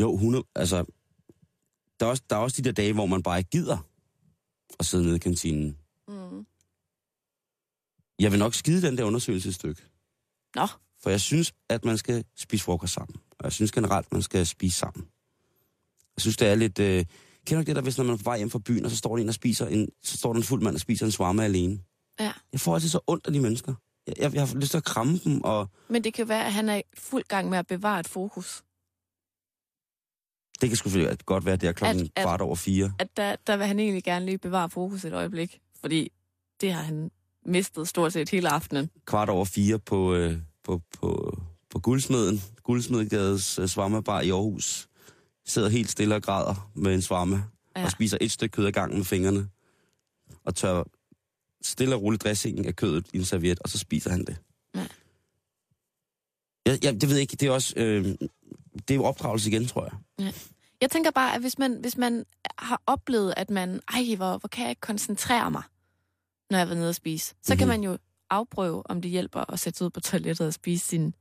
Jo, 0.00 0.14
100, 0.14 0.44
altså, 0.54 0.84
der 2.00 2.06
er, 2.06 2.10
også, 2.10 2.22
der 2.30 2.36
er 2.36 2.40
også 2.40 2.62
de 2.62 2.64
der 2.64 2.72
dage, 2.72 2.92
hvor 2.92 3.06
man 3.06 3.22
bare 3.22 3.38
ikke 3.38 3.50
gider 3.50 3.78
at 4.78 4.86
sidde 4.86 5.04
nede 5.04 5.16
i 5.16 5.18
kantinen. 5.18 5.78
Mm. 6.08 6.46
Jeg 8.18 8.30
vil 8.32 8.38
nok 8.38 8.54
skide 8.54 8.82
den 8.86 8.98
der 8.98 9.04
undersøgelse 9.04 9.48
et 9.48 9.54
stykke. 9.54 9.82
Nå, 10.54 10.66
For 11.02 11.10
jeg 11.10 11.20
synes, 11.20 11.54
at 11.68 11.84
man 11.84 11.98
skal 11.98 12.24
spise 12.36 12.64
frokost 12.64 12.92
sammen. 12.94 13.16
Og 13.30 13.44
jeg 13.44 13.52
synes 13.52 13.72
generelt, 13.72 14.06
at 14.06 14.12
man 14.12 14.22
skal 14.22 14.46
spise 14.46 14.78
sammen. 14.78 15.08
Jeg 16.16 16.20
synes, 16.22 16.36
det 16.36 16.48
er 16.48 16.54
lidt... 16.54 16.78
Øh, 16.78 17.04
kender 17.48 17.62
du 17.64 17.66
det 17.66 17.76
der, 17.76 17.82
hvis 17.82 17.98
når 17.98 18.04
man 18.04 18.14
er 18.14 18.16
på 18.18 18.22
vej 18.24 18.36
hjem 18.38 18.50
fra 18.50 18.58
byen, 18.58 18.84
og 18.84 18.90
så 18.90 18.96
står 18.96 19.16
der 19.16 19.22
en 19.22 19.28
og 19.28 19.34
spiser 19.34 19.66
en, 19.66 19.88
så 20.02 20.16
står 20.16 20.32
der 20.32 20.40
en 20.40 20.44
fuld 20.44 20.62
mand 20.62 20.74
og 20.74 20.80
spiser 20.80 21.06
en 21.06 21.12
svarme 21.12 21.44
alene. 21.44 21.80
ja. 22.20 22.32
Jeg 22.52 22.60
får 22.60 22.74
altid 22.74 22.88
så 22.88 23.00
ondt 23.06 23.26
af 23.26 23.32
de 23.32 23.40
mennesker. 23.40 23.74
Jeg, 24.06 24.14
jeg, 24.18 24.34
jeg 24.34 24.48
har 24.48 24.54
lyst 24.54 24.70
til 24.70 24.78
at 24.78 24.84
kramme 24.84 25.18
dem, 25.24 25.40
og 25.44 25.68
Men 25.88 26.04
det 26.04 26.14
kan 26.14 26.28
være, 26.28 26.46
at 26.46 26.52
han 26.52 26.68
er 26.68 26.76
i 26.76 26.82
fuld 26.98 27.24
gang 27.28 27.48
med 27.50 27.58
at 27.58 27.66
bevare 27.66 28.00
et 28.00 28.08
fokus. 28.08 28.62
det 30.60 30.68
kan 30.70 30.76
sgu 30.76 30.90
godt 31.26 31.44
være, 31.44 31.52
at 31.54 31.60
det 31.60 31.68
er 31.68 31.72
klokken 31.72 32.00
At- 32.04 32.10
at- 32.16 32.24
kvart 32.24 32.40
over 32.40 32.56
fire. 32.56 32.92
At 32.98 33.16
der, 33.16 33.36
der 33.46 33.56
vil 33.56 33.66
han 33.66 33.78
egentlig 33.78 34.04
gerne 34.04 34.24
lige 34.26 34.38
bevare 34.38 34.70
fokus 34.70 35.04
et 35.04 35.12
øjeblik, 35.12 35.58
fordi 35.80 36.12
det 36.60 36.72
har 36.72 36.82
han 36.82 37.10
mistet 37.46 37.88
stort 37.88 38.12
set 38.12 38.30
hele 38.30 38.48
aftenen. 38.48 38.90
Kvart 39.06 39.28
over 39.28 39.44
fire 39.44 39.78
på, 39.78 40.14
øh, 40.14 40.36
på, 40.64 40.80
på, 41.00 41.38
på 41.70 41.78
Guldsmeden, 41.80 42.42
Guldsmedegades 42.62 43.58
øh, 43.58 43.68
svarmebar 43.68 44.20
i 44.20 44.30
Aarhus. 44.30 44.87
Sidder 45.48 45.68
helt 45.68 45.90
stille 45.90 46.14
og 46.14 46.22
græder 46.22 46.70
med 46.74 46.94
en 46.94 47.02
svarme, 47.02 47.36
ja. 47.36 47.80
Ja. 47.80 47.84
og 47.84 47.90
spiser 47.90 48.18
et 48.20 48.30
stykke 48.32 48.52
kød 48.52 48.66
ad 48.66 48.72
gangen 48.72 48.98
med 48.98 49.04
fingrene. 49.04 49.48
Og 50.44 50.54
tør 50.54 50.84
stille 51.62 51.94
og 51.94 52.02
roligt 52.02 52.22
dressingen 52.22 52.66
af 52.66 52.76
kødet 52.76 53.06
i 53.12 53.18
en 53.18 53.24
serviet, 53.24 53.58
og 53.60 53.68
så 53.68 53.78
spiser 53.78 54.10
han 54.10 54.24
det. 54.24 54.36
Ja. 54.74 54.86
Jeg, 56.66 56.84
jeg, 56.84 57.00
det 57.00 57.08
ved 57.08 57.16
jeg 57.16 57.20
ikke, 57.22 57.36
det 57.36 57.46
er 57.48 57.50
også... 57.52 57.74
Øh, 57.76 58.04
det 58.74 58.90
er 58.90 58.94
jo 58.94 59.04
opdragelse 59.04 59.50
igen, 59.50 59.66
tror 59.66 59.84
jeg. 60.18 60.32
Jeg 60.80 60.90
tænker 60.90 61.10
bare, 61.10 61.34
at 61.34 61.40
hvis 61.40 61.58
man, 61.58 61.80
hvis 61.80 61.96
man 61.96 62.24
har 62.58 62.82
oplevet, 62.86 63.34
at 63.36 63.50
man, 63.50 63.80
ej, 63.88 64.14
hvor, 64.16 64.38
hvor 64.38 64.48
kan 64.48 64.62
jeg 64.62 64.70
ikke 64.70 64.80
koncentrere 64.80 65.50
mig, 65.50 65.62
når 66.50 66.58
jeg 66.58 66.68
var 66.68 66.74
nede 66.74 66.88
og 66.88 66.94
spise, 66.94 67.26
så 67.26 67.34
mm-hmm. 67.34 67.58
kan 67.58 67.68
Mhm. 67.68 67.68
man 67.68 67.82
jo 67.92 67.98
afprøve, 68.30 68.90
om 68.90 69.02
det 69.02 69.10
hjælper 69.10 69.50
at 69.52 69.60
sætte 69.60 69.76
sig 69.78 69.84
ud 69.84 69.90
på 69.90 70.00
toilettet 70.00 70.46
og 70.46 70.52
spise 70.54 70.86
sin, 70.86 71.14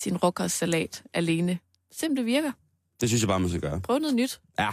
sin 0.00 0.16
råkostsalat 0.16 1.02
alene. 1.14 1.58
Det 2.00 2.26
virker. 2.26 2.52
Det 3.02 3.10
synes 3.10 3.22
jeg 3.22 3.28
bare, 3.28 3.40
man 3.40 3.48
skal 3.48 3.60
gøre. 3.60 3.80
Prøv 3.80 3.98
noget 3.98 4.16
nyt. 4.16 4.40
Ja. 4.58 4.68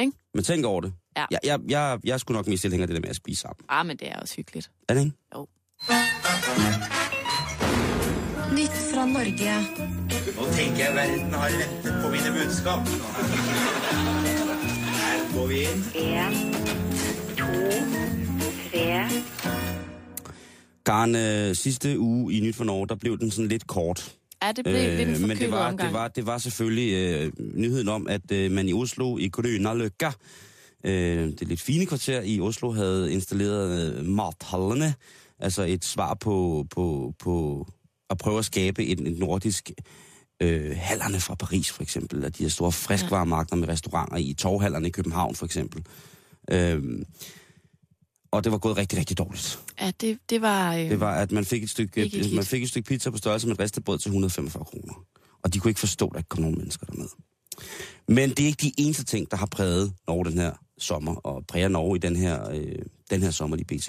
Ikke? 0.00 0.12
Men 0.34 0.44
tænk 0.44 0.64
over 0.64 0.80
det. 0.80 0.92
Ja. 1.16 1.24
Jeg, 1.30 1.38
jeg, 1.44 1.60
jeg, 1.68 1.98
jeg 2.04 2.20
sgu 2.20 2.32
nok 2.32 2.46
mest 2.46 2.60
tilhænger 2.60 2.86
det 2.86 2.94
der 2.94 3.00
med 3.00 3.08
at 3.08 3.16
spise 3.16 3.40
sammen. 3.40 3.64
Ah, 3.68 3.86
men 3.86 3.96
det 3.96 4.08
er 4.08 4.20
også 4.20 4.34
hyggeligt. 4.36 4.70
Er 4.88 4.94
det 4.94 5.00
ikke? 5.00 5.16
Nytt 8.52 8.76
fra 8.94 9.06
Norge. 9.06 9.66
Nå 10.36 10.52
tenker 10.52 10.84
jeg 10.84 10.94
verden 10.94 11.32
har 11.34 11.50
ventet 11.50 12.02
på 12.02 12.10
mine 12.10 12.44
budskap. 12.44 12.78
Her 14.98 15.38
går 15.38 15.46
vi 15.46 15.54
inn. 15.60 15.84
En, 15.94 16.54
to, 17.36 17.44
tre. 18.70 19.08
Karen, 20.86 21.16
øh, 21.16 21.56
sidste 21.56 21.98
uge 21.98 22.34
i 22.34 22.40
Nyt 22.40 22.56
for 22.56 22.64
Norge, 22.64 22.88
der 22.88 22.94
blev 22.94 23.18
den 23.18 23.30
sådan 23.30 23.48
lidt 23.48 23.66
kort. 23.66 24.16
Ja, 24.52 24.62
det 24.62 24.64
blev 24.64 24.90
øh, 24.90 24.98
lidt 24.98 25.22
en 25.22 25.28
men 25.28 25.36
det 25.36 25.50
var, 25.50 25.70
omgang. 25.70 25.88
det, 25.88 25.92
var, 25.92 26.08
det 26.08 26.26
var 26.26 26.38
selvfølgelig 26.38 26.92
øh, 26.92 27.32
nyheden 27.54 27.88
om, 27.88 28.06
at 28.08 28.32
øh, 28.32 28.50
man 28.50 28.68
i 28.68 28.72
Oslo, 28.72 29.18
i 29.18 29.28
Grønaløkka, 29.28 30.10
øh, 30.84 31.28
det 31.38 31.48
lidt 31.48 31.60
fine 31.60 31.86
kvarter 31.86 32.22
i 32.22 32.40
Oslo, 32.40 32.72
havde 32.72 33.12
installeret 33.12 33.96
øh, 33.98 34.04
mathallene, 34.06 34.94
altså 35.38 35.62
et 35.62 35.84
svar 35.84 36.14
på, 36.14 36.66
på, 36.70 37.14
på 37.18 37.66
at 38.10 38.18
prøve 38.18 38.38
at 38.38 38.44
skabe 38.44 38.84
et, 38.84 39.00
et 39.00 39.18
nordisk 39.18 39.70
øh, 40.42 40.76
hallerne 40.76 41.20
fra 41.20 41.34
Paris 41.34 41.70
for 41.70 41.82
eksempel, 41.82 42.16
eller 42.16 42.30
de 42.30 42.42
her 42.42 42.50
store 42.50 42.72
friskvaremarkeder 42.72 43.56
med 43.56 43.68
restauranter 43.68 44.16
i 44.16 44.34
torvhallerne 44.38 44.88
i 44.88 44.90
København 44.90 45.34
for 45.34 45.44
eksempel. 45.44 45.84
Øh, 46.50 46.82
og 48.32 48.44
det 48.44 48.52
var 48.52 48.58
gået 48.58 48.76
rigtig, 48.76 48.98
rigtig 48.98 49.18
dårligt. 49.18 49.58
Ja, 49.80 49.92
det, 50.00 50.18
det 50.30 50.42
var... 50.42 50.74
Øh, 50.74 50.90
Det 50.90 51.00
var, 51.00 51.14
at 51.14 51.32
man 51.32 51.44
fik 51.44 51.62
et 51.62 51.70
stykke, 51.70 52.04
et 52.04 52.32
man 52.34 52.44
fik 52.44 52.62
et 52.62 52.68
stykke 52.68 52.86
pizza 52.88 53.10
på 53.10 53.16
størrelse 53.16 53.46
med 53.46 53.54
et 53.54 53.60
ristet 53.60 53.84
brød 53.84 53.98
til 53.98 54.08
145 54.08 54.64
kroner. 54.64 55.04
Og 55.42 55.54
de 55.54 55.58
kunne 55.58 55.70
ikke 55.70 55.80
forstå, 55.80 56.06
at 56.06 56.12
der 56.12 56.18
ikke 56.18 56.28
kom 56.28 56.42
nogen 56.42 56.58
mennesker 56.58 56.86
derned. 56.86 57.08
Men 58.08 58.30
det 58.30 58.40
er 58.40 58.46
ikke 58.46 58.62
de 58.62 58.72
eneste 58.78 59.04
ting, 59.04 59.30
der 59.30 59.36
har 59.36 59.46
præget 59.46 59.92
Norge 60.08 60.24
den 60.24 60.38
her 60.38 60.52
sommer, 60.78 61.14
og 61.14 61.46
præger 61.48 61.68
Norge 61.68 61.96
i 61.96 61.98
den 61.98 62.16
her, 62.16 62.50
øh, 62.50 62.74
den 63.10 63.22
her 63.22 63.30
sommer 63.30 63.56
i 63.56 63.64
BT. 63.64 63.88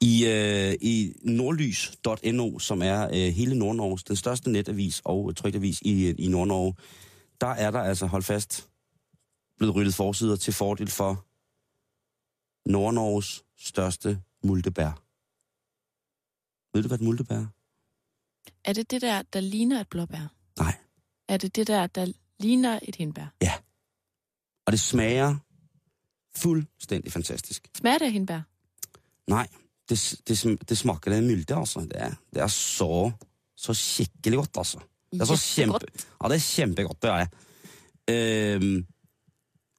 I, 0.00 0.26
øh, 0.26 0.74
i 0.80 1.12
nordlys.no, 1.22 2.58
som 2.58 2.82
er 2.82 3.04
øh, 3.04 3.34
hele 3.34 3.58
Nordnorges, 3.58 4.04
den 4.04 4.16
største 4.16 4.50
netavis 4.50 5.02
og 5.04 5.36
tryktavis 5.36 5.80
i, 5.82 6.10
i 6.10 6.28
Nordnorge, 6.28 6.74
der 7.40 7.46
er 7.46 7.70
der 7.70 7.80
altså, 7.80 8.06
hold 8.06 8.22
fast, 8.22 8.68
blevet 9.58 9.74
ryddet 9.74 9.94
forsider 9.94 10.36
til 10.36 10.52
fordel 10.52 10.90
for 10.90 11.25
Nordnorges 12.66 13.44
største 13.58 14.22
multebær. 14.42 15.02
Ved 16.76 16.82
du, 16.82 16.88
hvad 16.88 16.98
et 16.98 17.04
multebær 17.04 17.36
er? 17.36 17.46
Er 18.64 18.72
det 18.72 18.90
det 18.90 19.02
der, 19.02 19.22
der 19.22 19.40
ligner 19.40 19.80
et 19.80 19.88
blåbær? 19.88 20.34
Nej. 20.58 20.74
Er 21.28 21.36
det 21.36 21.56
det 21.56 21.66
der, 21.66 21.86
der 21.86 22.12
ligner 22.38 22.80
et 22.82 22.96
hindbær? 22.96 23.26
Og 24.66 24.72
det 24.72 24.80
smager 24.80 25.36
fuldstændig 26.36 27.12
fantastisk. 27.12 27.68
Smager 27.78 27.98
det 27.98 28.06
af 28.06 28.12
hindbær? 28.12 28.40
Nej, 29.30 29.48
det, 29.88 30.20
det, 30.28 30.68
det 30.68 30.78
smaker 30.78 31.10
det 31.10 31.24
multe, 31.24 31.54
altså. 31.54 31.80
Det 31.80 31.92
er, 31.94 32.14
det 32.34 32.42
er 32.42 32.46
så, 32.46 33.12
så 33.56 33.74
skikkelig 33.74 34.36
godt, 34.36 34.56
altså. 34.56 34.78
Det 35.12 35.20
er 35.20 35.24
så 35.24 35.34
Jättegott. 35.34 35.84
ja, 36.22 36.28
det 36.28 36.34
er 36.34 36.54
kjempegodt, 36.56 37.02
det 37.02 37.10
er. 37.10 37.26
Øhm, 38.10 38.86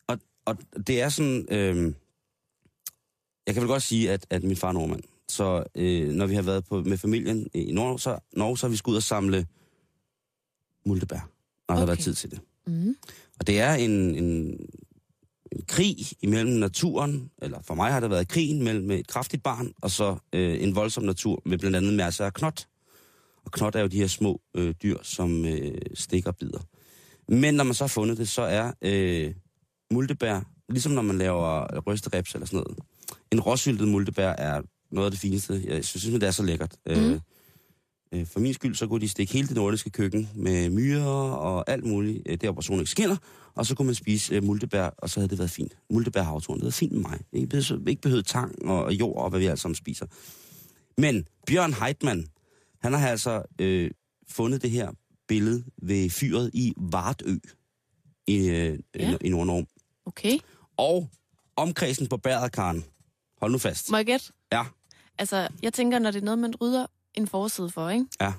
og, 0.08 0.20
og 0.46 0.58
det 0.88 1.02
er 1.02 1.10
sådan... 1.10 1.46
Øhm, 1.50 1.96
jeg 3.48 3.54
kan 3.54 3.62
vel 3.62 3.68
godt 3.68 3.84
sige, 3.84 4.12
at, 4.12 4.28
at 4.30 4.44
min 4.44 4.56
far 4.56 4.68
er 4.68 4.72
nordmand. 4.72 5.04
Så 5.30 5.64
øh, 5.76 6.10
når 6.10 6.26
vi 6.26 6.36
har 6.36 6.42
været 6.42 6.66
på, 6.66 6.84
med 6.84 6.98
familien 6.98 7.48
i 7.54 7.72
Norge, 7.72 8.00
så, 8.00 8.20
Norge, 8.34 8.58
så 8.58 8.66
har 8.68 8.70
vi 8.72 8.78
skulle 8.78 8.94
ud 8.94 8.98
og 8.98 9.04
samle 9.04 9.48
multebær, 10.86 11.16
når 11.16 11.24
okay. 11.68 11.76
der 11.76 11.80
har 11.80 11.86
været 11.86 12.00
tid 12.00 12.14
til 12.14 12.32
det. 12.32 12.40
Mm. 12.68 12.96
Og 13.40 13.48
det 13.48 13.60
er 13.60 13.74
en, 13.74 13.92
en, 13.92 14.24
en 15.52 15.62
krig 15.68 15.98
imellem 16.22 16.54
naturen, 16.54 17.32
eller 17.42 17.62
for 17.62 17.76
mig 17.76 17.92
har 17.92 18.00
det 18.00 18.10
været 18.10 18.28
krigen 18.28 18.64
mellem 18.64 18.92
et 18.92 19.08
kraftigt 19.08 19.44
barn, 19.44 19.74
og 19.82 19.92
så 19.92 20.18
øh, 20.34 20.64
en 20.64 20.76
voldsom 20.76 21.04
natur 21.04 21.42
med 21.46 21.58
blandt 21.58 21.78
andet 21.78 21.94
masser 21.94 22.26
af 22.26 22.34
knot. 22.34 22.68
Og 23.44 23.52
knot 23.52 23.76
er 23.76 23.82
jo 23.82 23.88
de 23.88 23.98
her 23.98 24.08
små 24.08 24.42
øh, 24.56 24.76
dyr, 24.84 24.98
som 25.04 25.46
øh, 25.46 25.78
stikker 25.94 26.30
og 26.30 26.38
bider. 26.38 26.60
Men 27.28 27.54
når 27.54 27.64
man 27.64 27.74
så 27.74 27.84
har 27.84 27.88
fundet 27.88 28.18
det, 28.18 28.30
så 28.30 28.42
er 28.42 28.72
øh, 28.82 29.34
multebær, 29.92 30.42
ligesom 30.70 30.92
når 30.92 31.02
man 31.02 31.18
laver 31.18 31.80
rystereps 31.88 32.34
eller 32.34 32.46
sådan 32.46 32.58
noget. 32.60 32.78
En 33.32 33.40
råsyltet 33.40 33.88
multebær 33.88 34.30
er 34.30 34.62
noget 34.92 35.06
af 35.06 35.12
det 35.12 35.20
fineste. 35.20 35.64
Jeg 35.68 35.86
synes, 35.86 36.06
det 36.06 36.24
er 36.24 36.32
så 36.32 36.44
lækkert. 36.44 36.76
Mm. 36.86 36.92
Øh, 36.94 37.20
øh, 38.14 38.26
for 38.28 38.40
min 38.40 38.54
skyld, 38.54 38.76
så 38.76 38.88
kunne 38.88 39.02
de 39.02 39.10
stikke 39.10 39.34
hele 39.34 39.48
det 39.48 39.56
nordiske 39.56 39.90
køkken 39.90 40.30
med 40.36 40.70
myrer 40.70 41.06
og 41.32 41.70
alt 41.70 41.86
muligt, 41.86 42.22
øh, 42.26 42.38
der 42.42 42.52
hvor 42.52 42.62
solen 42.62 42.80
ikke 42.80 42.92
skinner, 42.92 43.16
og 43.56 43.66
så 43.66 43.76
kunne 43.76 43.86
man 43.86 43.96
spise 43.96 44.36
øh, 44.36 44.44
multebær, 44.44 44.90
og 44.98 45.10
så 45.10 45.20
havde 45.20 45.30
det 45.30 45.38
været 45.38 45.52
fint. 45.52 45.78
Multebærhavturen, 45.90 46.60
det 46.60 46.64
havde 46.64 46.72
fint 46.72 46.92
med 46.92 47.02
mig. 47.02 47.20
Ikke, 47.34 47.48
behøvet, 47.48 47.90
ikke 47.90 48.02
behøvet 48.02 48.26
tang 48.26 48.66
og, 48.66 48.84
og 48.84 48.94
jord 48.94 49.24
og 49.24 49.30
hvad 49.30 49.40
vi 49.40 49.46
alle 49.46 49.58
sammen 49.58 49.76
spiser. 49.76 50.06
Men 50.98 51.26
Bjørn 51.48 51.74
Heitmann, 51.74 52.28
han 52.82 52.94
har 52.94 53.08
altså 53.10 53.44
øh, 53.62 53.92
fundet 54.30 54.62
det 54.62 54.70
her 54.72 54.92
billede 55.28 55.64
ved 55.82 56.10
fyret 56.10 56.52
i 56.54 56.74
Vartø 56.78 57.36
i, 58.28 58.38
øh, 58.50 58.80
Ja. 58.96 59.18
i 59.22 59.30
Nord-Norge. 59.30 59.66
Okay. 60.06 60.38
Og 60.78 61.10
omkredsen 61.56 62.08
på 62.08 62.18
bæret, 62.18 62.52
Karen. 62.52 62.84
Hold 63.38 63.52
nu 63.52 63.58
fast. 63.58 63.90
Må 63.92 63.98
jeg 63.98 64.06
gætte? 64.06 64.26
Ja, 64.52 64.66
Altså, 65.20 65.48
jeg 65.64 65.74
tænker, 65.74 66.00
når 66.00 66.12
det 66.12 66.20
er 66.22 66.26
noget, 66.26 66.40
man 66.40 66.56
rydder 66.56 66.86
en 67.14 67.28
forside 67.28 67.70
for, 67.70 67.90
ikke? 67.90 68.06
ja. 68.22 68.34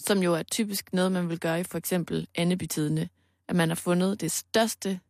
Som 0.00 0.18
jo 0.22 0.34
er 0.34 0.42
typisk 0.42 0.92
noget, 0.92 1.12
man 1.12 1.28
vil 1.28 1.40
gøre 1.40 1.60
i 1.60 1.64
for 1.64 1.78
eksempel 1.78 2.28
Annebitidene. 2.34 3.08
At 3.48 3.56
man 3.56 3.68
har 3.68 3.74
fundet 3.76 4.20
det 4.20 4.32
største 4.32 5.00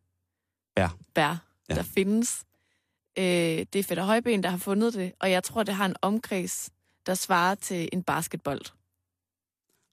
Ja. 0.77 0.89
bær. 1.15 1.45
Ja. 1.69 1.75
der 1.75 1.83
findes. 1.83 2.43
Øh, 3.17 3.23
det 3.73 3.75
er 3.75 3.83
Fætter 3.83 4.03
Højben, 4.03 4.43
der 4.43 4.49
har 4.49 4.57
fundet 4.57 4.93
det, 4.93 5.11
og 5.19 5.31
jeg 5.31 5.43
tror, 5.43 5.63
det 5.63 5.75
har 5.75 5.85
en 5.85 5.95
omkreds, 6.01 6.69
der 7.05 7.13
svarer 7.13 7.55
til 7.55 7.89
en 7.93 8.03
basketbold. 8.03 8.61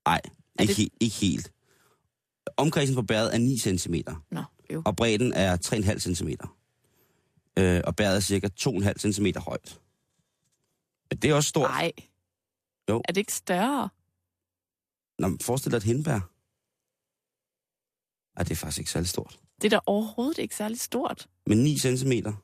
Nej, 0.06 0.20
ikke, 0.60 0.70
det- 0.70 0.76
helt, 0.76 0.92
ikke 1.00 1.14
helt. 1.16 1.52
Omkredsen 2.56 2.94
på 2.94 3.02
bæret 3.02 3.34
er 3.34 3.38
9 3.38 3.58
cm, 3.58 3.94
Nå, 4.30 4.42
jo. 4.72 4.82
og 4.86 4.96
bredden 4.96 5.32
er 5.32 5.56
3,5 5.56 6.14
cm. 6.14 6.28
Øh, 7.58 7.80
og 7.84 7.96
bæret 7.96 8.16
er 8.16 8.20
cirka 8.20 8.48
2,5 8.60 9.12
cm 9.12 9.26
højt. 9.38 9.80
Men 11.10 11.18
det 11.18 11.30
er 11.30 11.34
også 11.34 11.48
stort. 11.48 11.70
Nej. 11.70 11.92
Jo. 12.90 12.96
Er 13.08 13.12
det 13.12 13.16
ikke 13.16 13.32
større? 13.32 13.88
Nå, 15.18 15.28
men 15.28 15.38
forestil 15.38 15.70
dig 15.72 15.76
et 15.76 15.82
hindbær. 15.82 16.20
Ej, 18.36 18.42
det 18.44 18.50
er 18.50 18.56
faktisk 18.56 18.78
ikke 18.78 18.90
særlig 18.90 19.08
stort. 19.08 19.40
Det 19.62 19.72
er 19.72 19.78
da 19.78 19.80
overhovedet 19.86 20.38
ikke 20.38 20.56
særlig 20.56 20.80
stort. 20.80 21.28
Men 21.46 21.58
9 21.62 21.78
cm, 21.78 22.10
det 22.10 22.36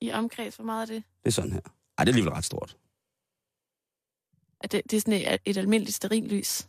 I 0.00 0.10
omkreds, 0.10 0.56
hvor 0.56 0.64
meget 0.64 0.90
er 0.90 0.94
det? 0.94 1.04
er 1.24 1.30
sådan 1.30 1.52
her. 1.52 1.60
Ej, 1.98 2.04
det 2.04 2.10
er 2.10 2.12
alligevel 2.12 2.32
ret 2.32 2.44
stort. 2.44 2.76
Er 4.60 4.68
det, 4.68 4.82
det 4.90 4.96
er 4.96 5.00
sådan 5.00 5.32
et, 5.34 5.38
et 5.44 5.56
almindeligt 5.56 5.96
sterillys? 5.96 6.68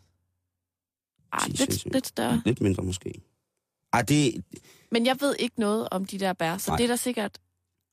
Ej, 1.33 1.39
10 1.43 1.49
lidt, 1.49 1.59
centimeter. 1.59 1.95
lidt 1.95 2.07
større. 2.07 2.41
Lidt 2.45 2.61
mindre 2.61 2.83
måske. 2.83 3.21
Ej, 3.93 4.01
det, 4.01 4.43
Men 4.91 5.05
jeg 5.05 5.17
ved 5.21 5.35
ikke 5.39 5.59
noget 5.59 5.89
om 5.91 6.05
de 6.05 6.19
der 6.19 6.33
bær, 6.33 6.57
så 6.57 6.71
Nej. 6.71 6.77
det 6.77 6.83
er 6.83 6.87
da 6.87 6.95
sikkert 6.95 7.41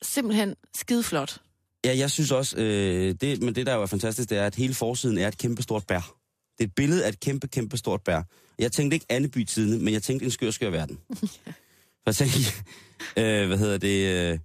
simpelthen 0.02 0.54
skideflot. 0.74 1.40
Ja, 1.84 1.96
jeg 1.96 2.10
synes 2.10 2.30
også, 2.30 2.56
øh, 2.56 3.14
det, 3.20 3.42
men 3.42 3.54
det 3.54 3.66
der 3.66 3.74
jo 3.74 3.82
er 3.82 3.86
fantastisk, 3.86 4.30
det 4.30 4.38
er, 4.38 4.46
at 4.46 4.54
hele 4.54 4.74
forsiden 4.74 5.18
er 5.18 5.28
et 5.28 5.38
kæmpe 5.38 5.62
stort 5.62 5.86
bær. 5.86 6.14
Det 6.58 6.64
er 6.64 6.68
et 6.68 6.74
billede 6.74 7.04
af 7.04 7.08
et 7.08 7.20
kæmpe, 7.20 7.48
kæmpe 7.48 7.76
stort 7.76 8.00
bær. 8.02 8.22
Jeg 8.58 8.72
tænkte 8.72 8.94
ikke 8.94 9.06
Anneby 9.08 9.44
tidene, 9.44 9.84
men 9.84 9.94
jeg 9.94 10.02
tænkte 10.02 10.24
en 10.24 10.30
skør, 10.30 10.50
skør 10.50 10.70
verden. 10.70 10.98
For 12.02 12.06
jeg 12.06 12.14
tænkte, 12.14 12.38
øh, 13.22 13.46
hvad 13.46 13.58
hedder 13.58 13.78
det, 13.78 14.32
øh, 14.32 14.38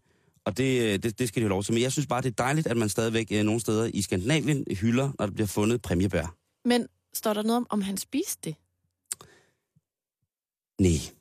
og 0.45 0.57
det, 0.57 0.81
øh, 0.81 0.99
det, 1.03 1.19
det 1.19 1.27
skal 1.27 1.41
de 1.41 1.43
have 1.43 1.49
lov 1.49 1.63
til. 1.63 1.73
Men 1.73 1.83
jeg 1.83 1.91
synes 1.91 2.07
bare, 2.07 2.21
det 2.21 2.29
er 2.29 2.43
dejligt, 2.43 2.67
at 2.67 2.77
man 2.77 2.89
stadigvæk 2.89 3.27
øh, 3.31 3.43
nogle 3.43 3.61
steder 3.61 3.91
i 3.93 4.01
Skandinavien 4.01 4.65
hylder, 4.81 5.11
når 5.19 5.25
der 5.25 5.33
bliver 5.33 5.47
fundet 5.47 5.81
præmiebær. 5.81 6.35
Men 6.65 6.87
står 7.13 7.33
der 7.33 7.41
noget 7.41 7.57
om, 7.57 7.67
om 7.69 7.81
han 7.81 7.97
spiste 7.97 8.39
det? 8.43 8.55
Nej. 10.81 11.16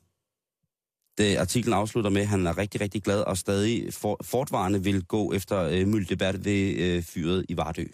Det, 1.17 1.37
artiklen 1.37 1.73
afslutter 1.73 2.09
med, 2.09 2.21
at 2.21 2.27
han 2.27 2.47
er 2.47 2.57
rigtig, 2.57 2.81
rigtig 2.81 3.03
glad 3.03 3.21
og 3.21 3.37
stadig 3.37 3.93
for, 3.93 4.19
fortvarende 4.23 4.83
vil 4.83 5.03
gå 5.05 5.33
efter 5.33 5.61
øh, 5.61 5.87
Myldebært 5.87 6.45
ved 6.45 6.75
øh, 6.77 7.03
fyret 7.03 7.45
i 7.49 7.57
Vardø. 7.57 7.85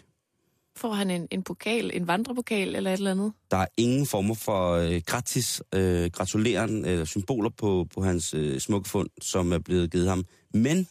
Får 0.76 0.92
han 0.92 1.10
en, 1.10 1.28
en 1.30 1.42
pokal, 1.42 1.90
en 1.94 2.06
vandrepokal 2.06 2.74
eller 2.76 2.90
et 2.92 2.98
eller 2.98 3.10
andet? 3.10 3.32
Der 3.50 3.56
er 3.56 3.66
ingen 3.76 4.06
former 4.06 4.34
for 4.34 4.72
øh, 4.72 5.02
gratis 5.06 5.62
øh, 5.74 6.10
gratuleren 6.10 6.84
eller 6.84 7.04
symboler 7.04 7.50
på, 7.50 7.86
på 7.94 8.02
hans 8.02 8.34
øh, 8.34 8.60
smukke 8.60 8.88
fund, 8.88 9.10
som 9.22 9.52
er 9.52 9.58
blevet 9.58 9.90
givet 9.90 10.08
ham. 10.08 10.24
Men 10.54 10.86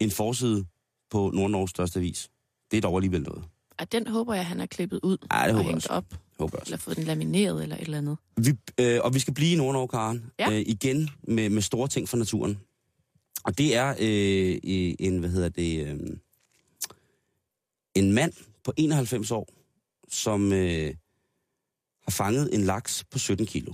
en 0.00 0.10
forside 0.10 0.64
på 1.10 1.30
Nordnorges 1.34 1.70
største 1.70 1.98
avis. 1.98 2.30
Det 2.70 2.76
er 2.76 2.80
dog 2.80 2.96
alligevel 2.96 3.22
noget. 3.22 3.44
Og 3.78 3.92
den 3.92 4.06
håber 4.06 4.34
jeg, 4.34 4.46
han 4.46 4.58
har 4.58 4.66
klippet 4.66 5.00
ud 5.02 5.16
Ej, 5.30 5.46
det 5.46 5.56
og 5.56 5.62
hængt 5.62 5.76
også. 5.76 5.88
op. 5.88 6.04
Håber 6.38 6.56
jeg 6.56 6.60
også. 6.60 6.70
Eller 6.70 6.78
fået 6.78 6.96
den 6.96 7.04
lamineret 7.04 7.62
eller 7.62 7.76
et 7.76 7.82
eller 7.82 7.98
andet. 7.98 8.16
Vi, 8.36 8.52
øh, 8.80 9.00
og 9.04 9.14
vi 9.14 9.18
skal 9.18 9.34
blive 9.34 9.52
i 9.52 9.56
Nordnorge, 9.56 9.88
Karen. 9.88 10.30
Ja. 10.38 10.50
Øh, 10.50 10.60
igen 10.66 11.10
med, 11.22 11.50
med 11.50 11.62
store 11.62 11.88
ting 11.88 12.08
for 12.08 12.16
naturen. 12.16 12.58
Og 13.44 13.58
det 13.58 13.76
er 13.76 13.88
øh, 14.00 14.58
en, 14.98 15.18
hvad 15.18 15.30
hedder 15.30 15.48
det, 15.48 15.86
øh, 15.86 16.16
en 17.94 18.12
mand 18.12 18.32
på 18.64 18.72
91 18.76 19.30
år, 19.30 19.48
som 20.08 20.52
øh, 20.52 20.94
har 22.02 22.10
fanget 22.10 22.54
en 22.54 22.64
laks 22.64 23.04
på 23.10 23.18
17 23.18 23.46
kilo. 23.46 23.72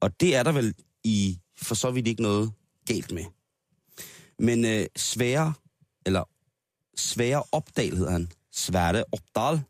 Og 0.00 0.20
det 0.20 0.36
er 0.36 0.42
der 0.42 0.52
vel 0.52 0.74
i 1.04 1.38
for 1.56 1.74
så 1.74 1.90
vidt 1.90 2.06
ikke 2.06 2.22
noget 2.22 2.52
galt 2.86 3.12
med. 3.12 3.24
Men 4.38 4.64
øh, 4.64 4.86
Svære, 4.96 5.54
eller 6.06 6.24
Svære 6.96 7.42
Opdal 7.52 7.96
hedder 7.96 8.12
han, 8.12 8.28
Sværte 8.52 9.04
Opdal, 9.12 9.62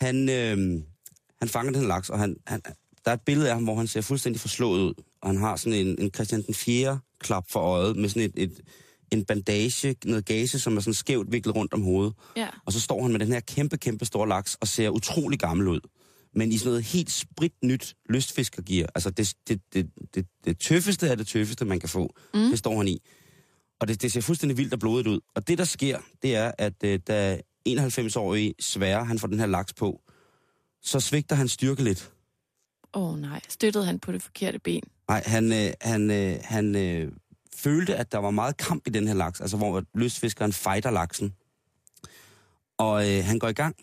han, 0.00 0.28
øh, 0.28 0.82
han 1.42 1.48
fanger 1.48 1.72
den 1.72 1.88
laks, 1.88 2.10
og 2.10 2.18
han, 2.18 2.36
han, 2.46 2.60
der 3.04 3.10
er 3.10 3.14
et 3.14 3.20
billede 3.20 3.48
af 3.48 3.54
ham, 3.54 3.64
hvor 3.64 3.76
han 3.76 3.86
ser 3.86 4.00
fuldstændig 4.00 4.40
forslået 4.40 4.80
ud. 4.80 4.94
Og 5.22 5.28
han 5.28 5.36
har 5.36 5.56
sådan 5.56 5.86
en, 5.86 5.96
en 5.98 6.10
Christian 6.14 6.42
den 6.42 6.54
4. 6.54 6.98
klap 7.20 7.44
for 7.50 7.60
øjet, 7.60 7.96
med 7.96 8.08
sådan 8.08 8.22
et, 8.22 8.32
et, 8.36 8.60
en 9.12 9.24
bandage, 9.24 9.96
noget 10.04 10.24
gase, 10.24 10.58
som 10.58 10.76
er 10.76 10.80
sådan 10.80 10.94
skævt 10.94 11.32
viklet 11.32 11.56
rundt 11.56 11.74
om 11.74 11.82
hovedet. 11.82 12.14
Ja. 12.36 12.48
Og 12.66 12.72
så 12.72 12.80
står 12.80 13.02
han 13.02 13.12
med 13.12 13.20
den 13.20 13.32
her 13.32 13.40
kæmpe, 13.40 13.78
kæmpe 13.78 14.04
store 14.04 14.28
laks 14.28 14.54
og 14.60 14.68
ser 14.68 14.88
utrolig 14.88 15.38
gammel 15.38 15.68
ud. 15.68 15.80
Men 16.34 16.52
i 16.52 16.58
sådan 16.58 16.70
noget 16.70 16.84
helt 16.84 17.10
spritnyt 17.10 17.94
lystfiskergear. 18.08 18.86
Altså 18.94 19.10
det, 19.10 19.34
det, 19.48 19.60
det, 19.74 19.90
det, 20.14 20.26
det 20.44 20.58
tøffeste 20.58 21.10
af 21.10 21.16
det 21.16 21.26
tøffeste, 21.26 21.64
man 21.64 21.80
kan 21.80 21.88
få, 21.88 22.14
mm. 22.34 22.40
det 22.50 22.58
står 22.58 22.76
han 22.76 22.88
i. 22.88 22.98
Og 23.80 23.88
det, 23.88 24.02
det 24.02 24.12
ser 24.12 24.20
fuldstændig 24.20 24.58
vildt 24.58 24.72
og 24.72 24.80
blodet 24.80 25.06
ud. 25.06 25.20
Og 25.34 25.48
det, 25.48 25.58
der 25.58 25.64
sker, 25.64 25.98
det 26.22 26.36
er, 26.36 26.52
at 26.58 26.84
øh, 26.84 27.00
da 27.08 27.40
91-årige 27.68 28.54
Svære, 28.60 29.04
han 29.04 29.18
får 29.18 29.28
den 29.28 29.38
her 29.38 29.46
laks 29.46 29.72
på, 29.72 30.02
så 30.82 31.00
svigter 31.00 31.36
han 31.36 31.48
styrke 31.48 31.84
lidt. 31.84 32.12
Åh 32.94 33.12
oh, 33.12 33.18
nej, 33.18 33.40
støttede 33.48 33.84
han 33.84 33.98
på 33.98 34.12
det 34.12 34.22
forkerte 34.22 34.58
ben. 34.58 34.82
Nej, 35.08 35.22
han, 35.26 35.52
øh, 35.52 35.72
han, 35.80 36.10
øh, 36.10 36.38
han 36.42 36.76
øh, 36.76 37.12
følte, 37.56 37.96
at 37.96 38.12
der 38.12 38.18
var 38.18 38.30
meget 38.30 38.56
kamp 38.56 38.86
i 38.86 38.90
den 38.90 39.08
her 39.08 39.14
laks, 39.14 39.40
altså 39.40 39.56
hvor 39.56 39.84
lystfiskeren 39.94 40.52
fighter 40.52 40.90
laksen. 40.90 41.34
Og 42.78 43.10
øh, 43.10 43.24
han 43.24 43.38
går 43.38 43.48
i 43.48 43.52
gang. 43.52 43.76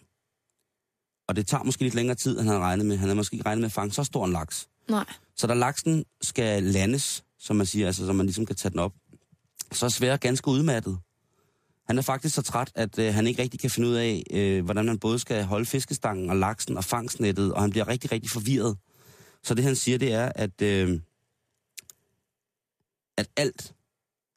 Og 1.27 1.35
det 1.35 1.47
tager 1.47 1.63
måske 1.63 1.83
lidt 1.83 1.95
længere 1.95 2.15
tid, 2.15 2.31
end 2.31 2.39
han 2.39 2.47
havde 2.47 2.59
regnet 2.59 2.85
med. 2.85 2.97
Han 2.97 3.07
havde 3.07 3.15
måske 3.15 3.33
ikke 3.33 3.45
regnet 3.45 3.61
med 3.61 3.65
at 3.65 3.71
fange 3.71 3.91
så 3.91 4.03
stor 4.03 4.25
en 4.25 4.31
laks. 4.31 4.67
Nej. 4.89 5.05
Så 5.35 5.47
da 5.47 5.53
laksen 5.53 6.05
skal 6.21 6.63
landes, 6.63 7.23
som 7.39 7.55
man 7.55 7.65
siger, 7.65 7.87
altså 7.87 8.05
så 8.05 8.13
man 8.13 8.25
ligesom 8.25 8.45
kan 8.45 8.55
tage 8.55 8.71
den 8.71 8.79
op, 8.79 8.93
så 9.71 9.85
er 9.85 9.89
Svære 9.89 10.17
ganske 10.17 10.47
udmattet. 10.47 10.99
Han 11.89 11.97
er 11.97 12.01
faktisk 12.01 12.35
så 12.35 12.41
træt, 12.41 12.71
at 12.75 12.99
øh, 12.99 13.13
han 13.13 13.27
ikke 13.27 13.41
rigtig 13.41 13.59
kan 13.59 13.69
finde 13.69 13.89
ud 13.89 13.93
af, 13.93 14.23
øh, 14.31 14.65
hvordan 14.65 14.85
man 14.85 14.99
både 14.99 15.19
skal 15.19 15.43
holde 15.43 15.65
fiskestangen 15.65 16.29
og 16.29 16.35
laksen 16.35 16.77
og 16.77 16.83
fangstnettet, 16.83 17.53
og 17.53 17.61
han 17.61 17.69
bliver 17.69 17.87
rigtig, 17.87 18.11
rigtig 18.11 18.31
forvirret. 18.31 18.77
Så 19.43 19.53
det 19.53 19.63
han 19.63 19.75
siger, 19.75 19.97
det 19.97 20.13
er, 20.13 20.31
at, 20.35 20.61
øh, 20.61 20.99
at 23.17 23.27
alt 23.37 23.73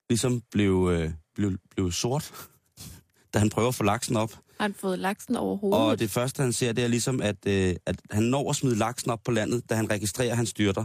ligesom 0.08 0.42
blev, 0.50 0.88
øh, 0.92 1.10
blev, 1.34 1.58
blev 1.70 1.92
sort, 1.92 2.32
da 3.34 3.38
han 3.38 3.50
prøver 3.50 3.68
at 3.68 3.74
få 3.74 3.84
laksen 3.84 4.16
op. 4.16 4.32
Har 4.32 4.64
han 4.64 4.74
fået 4.74 4.98
laksen 4.98 5.36
over 5.36 5.56
hovedet? 5.56 5.80
Og 5.80 5.98
det 5.98 6.10
første, 6.10 6.42
han 6.42 6.52
ser, 6.52 6.72
det 6.72 6.84
er 6.84 6.88
ligesom, 6.88 7.20
at, 7.22 7.46
øh, 7.46 7.76
at 7.86 8.00
han 8.10 8.22
når 8.22 8.50
at 8.50 8.56
smide 8.56 8.76
laksen 8.76 9.10
op 9.10 9.20
på 9.24 9.30
landet, 9.30 9.70
da 9.70 9.74
han 9.74 9.90
registrerer, 9.90 10.30
at 10.30 10.36
han 10.36 10.46
styrter. 10.46 10.84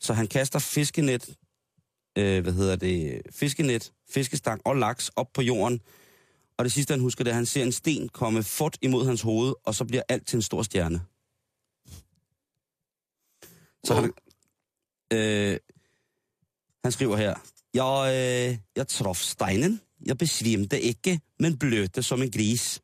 Så 0.00 0.12
han 0.12 0.26
kaster 0.26 0.58
fiskenet, 0.58 1.28
øh, 2.18 2.42
hvad 2.42 2.52
hedder 2.52 2.76
det, 2.76 3.22
fiskenet, 3.30 3.92
fiskestang 4.10 4.60
og 4.64 4.76
laks 4.76 5.10
op 5.16 5.32
på 5.34 5.42
jorden. 5.42 5.80
Og 6.56 6.64
det 6.64 6.72
sidste, 6.72 6.92
han 6.92 7.00
husker, 7.00 7.24
det 7.24 7.30
er, 7.30 7.34
at 7.34 7.36
han 7.36 7.46
ser 7.46 7.62
en 7.62 7.72
sten 7.72 8.08
komme 8.08 8.42
fort 8.42 8.78
imod 8.82 9.06
hans 9.06 9.22
hoved, 9.22 9.54
og 9.64 9.74
så 9.74 9.84
bliver 9.84 10.02
alt 10.08 10.26
til 10.26 10.36
en 10.36 10.42
stor 10.42 10.62
stjerne. 10.62 11.00
Så 13.84 13.94
han, 13.94 14.12
øh, 15.12 15.58
han 16.84 16.92
skriver 16.92 17.16
her, 17.16 17.34
jeg, 17.74 18.04
øh, 18.50 18.58
jeg 18.76 18.88
traf 18.88 19.16
steinen, 19.16 19.80
jeg 20.06 20.18
besvimte 20.18 20.80
ikke, 20.80 21.20
men 21.38 21.58
blødte 21.58 22.02
som 22.02 22.22
en 22.22 22.30
gris. 22.30 22.80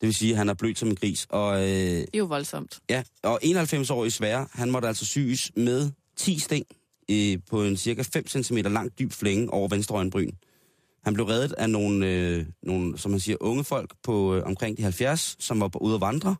Det 0.00 0.06
vil 0.06 0.14
sige, 0.14 0.32
at 0.32 0.38
han 0.38 0.48
er 0.48 0.54
blødt 0.54 0.78
som 0.78 0.88
en 0.88 0.96
gris. 0.96 1.26
Og, 1.30 1.60
øh, 1.60 1.66
Det 1.68 2.08
er 2.14 2.18
jo 2.18 2.24
voldsomt. 2.24 2.80
ja, 2.90 3.02
og 3.22 3.40
91-årig 3.44 4.12
Svære, 4.12 4.48
han 4.52 4.70
måtte 4.70 4.88
altså 4.88 5.04
syes 5.04 5.52
med 5.56 5.90
10 6.16 6.38
sting 6.38 6.66
øh, 7.10 7.38
på 7.50 7.64
en 7.64 7.76
cirka 7.76 8.02
5 8.02 8.26
cm 8.28 8.56
lang 8.56 8.98
dyb 8.98 9.12
flænge 9.12 9.50
over 9.52 9.68
venstre 9.68 9.96
øjenbryn. 9.96 10.30
Han 11.04 11.14
blev 11.14 11.26
reddet 11.26 11.52
af 11.52 11.70
nogle, 11.70 12.06
øh, 12.06 12.46
nogle 12.62 12.98
som 12.98 13.10
man 13.10 13.20
siger, 13.20 13.36
unge 13.40 13.64
folk 13.64 13.94
på 14.02 14.34
øh, 14.34 14.42
omkring 14.46 14.76
de 14.76 14.82
70, 14.82 15.36
som 15.38 15.60
var 15.60 15.68
på 15.68 15.78
ude 15.78 15.94
at 15.94 16.00
vandre, 16.00 16.36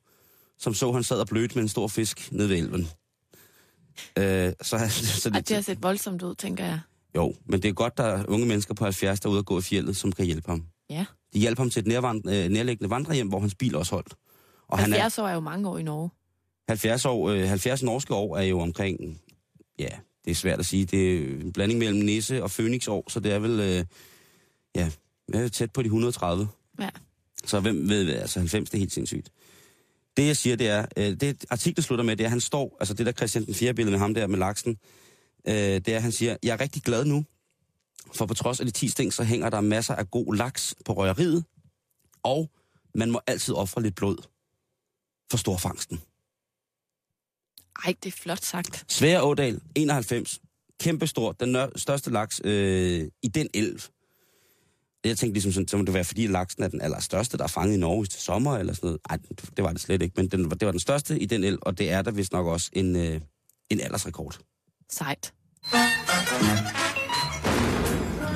som 0.59 0.75
så, 0.75 0.93
han 0.93 1.03
sad 1.03 1.21
og 1.21 1.27
blødte 1.27 1.55
med 1.55 1.63
en 1.63 1.69
stor 1.69 1.89
fisk 1.89 2.33
nede 2.33 2.49
ved 2.49 2.57
elven. 2.57 2.89
Øh, 4.19 4.53
så, 4.63 4.77
han- 4.77 4.91
så 5.23 5.31
Ej, 5.35 5.41
det 5.41 5.51
har 5.57 5.61
set 5.63 5.83
voldsomt 5.83 6.23
ud, 6.23 6.35
tænker 6.35 6.65
jeg. 6.65 6.81
jo, 7.17 7.35
men 7.47 7.63
det 7.63 7.69
er 7.69 7.73
godt, 7.73 7.97
der 7.97 8.05
er 8.05 8.25
unge 8.29 8.47
mennesker 8.47 8.75
på 8.75 8.85
70, 8.85 9.21
der 9.21 9.29
er 9.29 9.31
ude 9.31 9.39
at 9.39 9.47
gå 9.47 9.59
i 9.59 9.63
fjellet, 9.63 9.97
som 9.97 10.13
kan 10.13 10.25
hjælpe 10.27 10.51
ham. 10.51 10.65
Ja. 10.91 11.05
De 11.35 11.39
hjalp 11.39 11.59
ham 11.59 11.71
til 11.71 11.81
et 11.81 11.87
nærvand, 11.87 12.29
øh, 12.31 12.49
nærliggende 12.49 12.91
vandrehjem, 12.91 13.29
hvor 13.29 13.41
hans 13.41 13.55
bil 13.55 13.75
også 13.77 13.95
holdt. 13.95 14.15
Og 14.69 14.79
han 14.79 14.93
er 14.93 14.97
70 15.01 15.19
år 15.19 15.27
er 15.29 15.35
jo 15.35 15.41
mange 15.41 15.69
år 15.69 15.79
i 15.79 15.83
Norge. 15.83 16.11
70, 16.69 17.05
år, 17.05 17.29
øh, 17.31 17.49
70 17.49 17.83
norske 17.83 18.15
år 18.15 18.37
er 18.37 18.43
jo 18.43 18.61
omkring, 18.61 19.21
ja, 19.79 19.89
det 20.27 20.33
er 20.33 20.35
svært 20.35 20.59
at 20.59 20.67
sige, 20.67 20.85
det 20.85 21.15
er 21.15 21.41
en 21.41 21.53
blanding 21.53 21.79
mellem 21.79 22.01
Nisse 22.01 22.43
og 22.43 22.51
Phoenix 22.51 22.89
år, 22.89 23.11
så 23.11 23.21
det 23.21 23.33
er 23.33 23.39
vel, 23.39 23.61
øh, 23.61 23.85
ja, 24.75 25.49
tæt 25.49 25.73
på 25.73 25.83
de 25.83 25.87
130. 25.87 26.49
Ja. 26.81 26.89
Så 27.45 27.61
hvem 27.61 27.89
ved, 27.89 28.15
altså 28.15 28.39
90, 28.39 28.71
det 28.71 28.75
er 28.75 28.79
helt 28.79 28.93
sindssygt. 28.93 29.31
Det 30.17 30.27
jeg 30.27 30.37
siger, 30.37 30.57
det 30.57 30.69
er, 30.69 30.87
øh, 30.97 31.21
det 31.21 31.45
artiklen 31.51 31.83
slutter 31.83 32.05
med, 32.05 32.17
det 32.17 32.25
er, 32.25 32.27
at 32.27 32.31
han 32.31 32.41
står, 32.41 32.77
altså 32.81 32.95
det 32.95 33.07
der 33.07 33.12
Christian 33.12 33.47
den 33.47 33.55
4. 33.55 33.75
billede 33.75 33.91
med 33.91 33.99
ham 33.99 34.15
der 34.15 34.27
med 34.27 34.39
laksen, 34.39 34.79
øh, 35.49 35.55
det 35.55 35.89
er, 35.89 35.97
at 35.97 36.03
han 36.03 36.12
siger, 36.12 36.37
jeg 36.43 36.53
er 36.53 36.61
rigtig 36.61 36.83
glad 36.83 37.05
nu, 37.05 37.25
for 38.15 38.27
på 38.27 38.35
trods 38.35 38.61
af 38.61 38.67
de 38.67 38.73
10 38.73 38.89
sting, 38.89 39.12
så 39.12 39.25
hænger 39.25 39.51
der 39.51 39.61
masser 39.61 39.95
af 39.95 40.11
god 40.11 40.35
laks 40.35 40.75
på 40.85 40.93
røgeriet, 40.93 41.45
og 42.23 42.51
man 42.95 43.11
må 43.11 43.21
altid 43.27 43.55
ofre 43.55 43.83
lidt 43.83 43.95
blod 43.95 44.17
for 45.31 45.37
storfangsten. 45.37 46.01
Ej, 47.85 47.95
det 48.03 48.09
er 48.15 48.17
flot 48.23 48.45
sagt. 48.45 48.85
Svære 48.89 49.23
Ådal, 49.23 49.61
91. 49.75 50.41
kæmpestor, 50.81 51.33
den 51.33 51.57
største 51.77 52.11
laks 52.11 52.41
øh, 52.45 53.09
i 53.23 53.29
den 53.29 53.49
elv. 53.55 53.81
Jeg 55.05 55.19
tænkte 55.19 55.33
ligesom 55.35 55.53
sådan, 55.53 55.69
så 55.69 55.77
må 55.77 55.85
det 55.85 55.95
være, 55.95 56.05
fordi 56.05 56.27
laksen 56.27 56.62
er 56.62 56.69
den 56.69 56.81
allerstørste, 56.81 57.39
der 57.39 57.45
er 57.45 57.49
fanget 57.49 57.75
i 57.77 57.79
Norge 57.81 58.07
til 58.07 58.21
sommer, 58.21 58.57
eller 58.59 58.73
sådan 58.75 58.87
noget. 58.87 59.01
Nej, 59.11 59.19
det 59.57 59.65
var 59.65 59.73
det 59.73 59.81
slet 59.81 60.03
ikke, 60.03 60.15
men 60.17 60.29
den, 60.29 60.51
var- 60.51 60.57
det 60.57 60.67
var 60.67 60.73
den 60.73 60.81
største 60.81 61.19
i 61.19 61.27
den 61.27 61.45
elv, 61.45 61.59
og 61.62 61.79
det 61.79 61.91
er 61.91 62.03
der 62.03 62.11
vist 62.11 62.33
nok 62.33 62.47
også 62.47 62.71
en, 62.73 62.97
øh, 62.97 63.21
en 63.71 63.81
aldersrekord. 63.81 64.39
Sejt. 64.91 65.33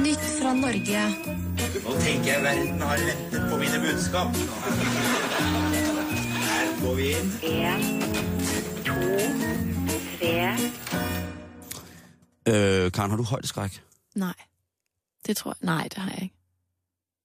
Nytt 0.01 0.21
fra 0.43 0.55
Norge. 0.55 1.15
Nå 1.85 2.01
tenker 2.01 2.33
jeg 2.33 2.43
verden 2.43 2.81
har 2.81 2.97
ventet 2.99 3.51
på 3.51 3.57
mine 3.57 3.79
budskap. 3.93 4.27
Her 6.51 6.87
går 6.87 6.95
vi 6.95 7.03
inn. 7.03 7.33
En, 7.43 7.81
tre. 9.01 10.53
Øh, 12.49 12.93
Karen, 12.93 13.11
har 13.11 13.17
du 13.17 13.23
højdeskræk? 13.23 13.83
Nej. 14.15 14.35
Det 15.27 15.37
tror 15.37 15.51
jeg. 15.61 15.67
Nej, 15.67 15.83
det 15.83 15.99
har 15.99 16.11
jeg 16.11 16.23
ikke. 16.23 16.35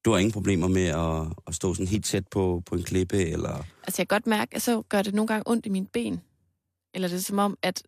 Du 0.05 0.11
har 0.11 0.17
ingen 0.17 0.31
problemer 0.31 0.67
med 0.67 0.85
at, 0.85 1.33
at 1.47 1.55
stå 1.55 1.73
sådan 1.73 1.88
helt 1.88 2.05
tæt 2.05 2.27
på, 2.27 2.63
på 2.65 2.75
en 2.75 2.83
klippe, 2.83 3.25
eller... 3.25 3.63
Altså, 3.83 4.01
jeg 4.01 4.07
kan 4.07 4.15
godt 4.15 4.27
mærke, 4.27 4.55
at 4.55 4.61
så 4.61 4.81
gør 4.81 5.01
det 5.01 5.13
nogle 5.13 5.27
gange 5.27 5.43
ondt 5.47 5.65
i 5.65 5.69
mine 5.69 5.88
ben. 5.88 6.21
Eller 6.93 7.07
det 7.07 7.15
er 7.15 7.21
som 7.21 7.39
om, 7.39 7.57
at 7.61 7.83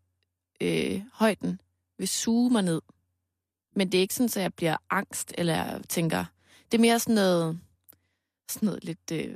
øh, 0.62 1.02
højden 1.13 1.62
vil 1.97 2.08
suge 2.08 2.52
mig 2.52 2.62
ned. 2.63 2.82
Men 3.76 3.91
det 3.91 3.97
er 3.97 4.02
ikke 4.02 4.13
sådan, 4.13 4.26
at 4.26 4.43
jeg 4.43 4.54
bliver 4.54 4.78
angst, 4.89 5.34
eller 5.38 5.54
jeg 5.56 5.82
tænker... 5.89 6.26
Det 6.71 6.78
er 6.78 6.82
mere 6.82 7.00
sådan 7.00 7.15
noget, 7.15 7.60
sådan 8.50 8.65
noget 8.67 8.84
lidt... 8.84 9.12
Øh, 9.12 9.36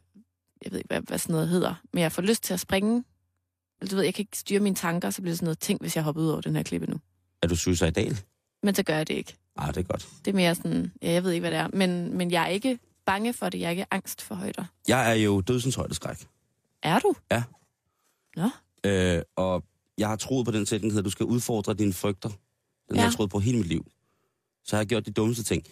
jeg 0.63 0.71
ved 0.71 0.77
ikke, 0.77 0.87
hvad, 0.87 1.01
hvad 1.01 1.17
sådan 1.17 1.33
noget 1.33 1.49
hedder. 1.49 1.75
Men 1.93 2.03
jeg 2.03 2.11
får 2.11 2.21
lyst 2.21 2.43
til 2.43 2.53
at 2.53 2.59
springe. 2.59 3.03
Eller 3.81 3.89
du 3.89 3.95
ved, 3.95 4.03
jeg 4.03 4.13
kan 4.13 4.21
ikke 4.23 4.37
styre 4.37 4.59
mine 4.59 4.75
tanker, 4.75 5.09
så 5.09 5.21
bliver 5.21 5.31
det 5.31 5.37
sådan 5.37 5.45
noget 5.45 5.59
ting, 5.59 5.81
hvis 5.81 5.95
jeg 5.95 6.03
hopper 6.03 6.21
ud 6.21 6.27
over 6.27 6.41
den 6.41 6.55
her 6.55 6.63
klippe 6.63 6.87
nu. 6.87 6.99
Er 7.41 7.47
du 7.47 7.55
suicidal? 7.55 8.17
Men 8.63 8.75
så 8.75 8.83
gør 8.83 8.95
jeg 8.95 9.07
det 9.07 9.13
ikke. 9.13 9.35
Ah, 9.57 9.67
det 9.73 9.77
er 9.77 9.83
godt. 9.83 10.09
Det 10.25 10.31
er 10.31 10.35
mere 10.35 10.55
sådan, 10.55 10.91
ja, 11.01 11.11
jeg 11.11 11.23
ved 11.23 11.31
ikke, 11.31 11.41
hvad 11.41 11.51
det 11.51 11.59
er. 11.59 11.67
Men, 11.73 12.17
men 12.17 12.31
jeg 12.31 12.43
er 12.43 12.47
ikke 12.47 12.79
bange 13.05 13.33
for 13.33 13.49
det. 13.49 13.59
Jeg 13.59 13.65
er 13.65 13.69
ikke 13.69 13.85
angst 13.91 14.21
for 14.21 14.35
højder. 14.35 14.65
Jeg 14.87 15.11
er 15.11 15.13
jo 15.13 15.41
dødsens 15.41 15.75
højdeskræk. 15.75 16.27
Er 16.83 16.99
du? 16.99 17.15
Ja. 17.31 17.43
Nå. 18.35 18.49
Øh, 18.83 19.21
og 19.35 19.63
jeg 19.97 20.07
har 20.09 20.15
troet 20.15 20.45
på 20.45 20.51
den 20.51 20.65
sætning, 20.65 20.97
at 20.97 21.05
du 21.05 21.09
skal 21.09 21.25
udfordre 21.25 21.73
dine 21.73 21.93
frygter. 21.93 22.29
Den 22.29 22.95
ja. 22.95 23.01
har 23.01 23.07
jeg 23.07 23.13
troet 23.13 23.29
på 23.29 23.39
hele 23.39 23.57
mit 23.57 23.67
liv. 23.67 23.85
Så 24.63 24.75
jeg 24.75 24.79
har 24.79 24.85
gjort 24.85 25.05
de 25.05 25.11
dummeste 25.11 25.43
ting. 25.43 25.63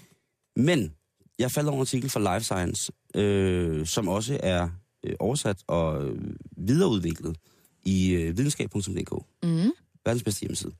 Men 0.55 0.93
jeg 1.39 1.51
faldt 1.51 1.69
over 1.69 1.77
en 1.77 1.81
artikel 1.81 2.09
fra 2.09 2.35
Life 2.35 2.43
Science, 2.43 2.91
øh, 3.15 3.85
som 3.85 4.07
også 4.07 4.39
er 4.43 4.69
øh, 5.03 5.15
oversat 5.19 5.57
og 5.67 6.05
øh, 6.05 6.35
videreudviklet 6.57 7.37
i 7.83 8.11
øh, 8.11 8.37
videnskab.dk. 8.37 9.25
Mm. 9.43 9.71
Verdens 10.05 10.23
bedste 10.23 10.39
hjemmeside. 10.41 10.73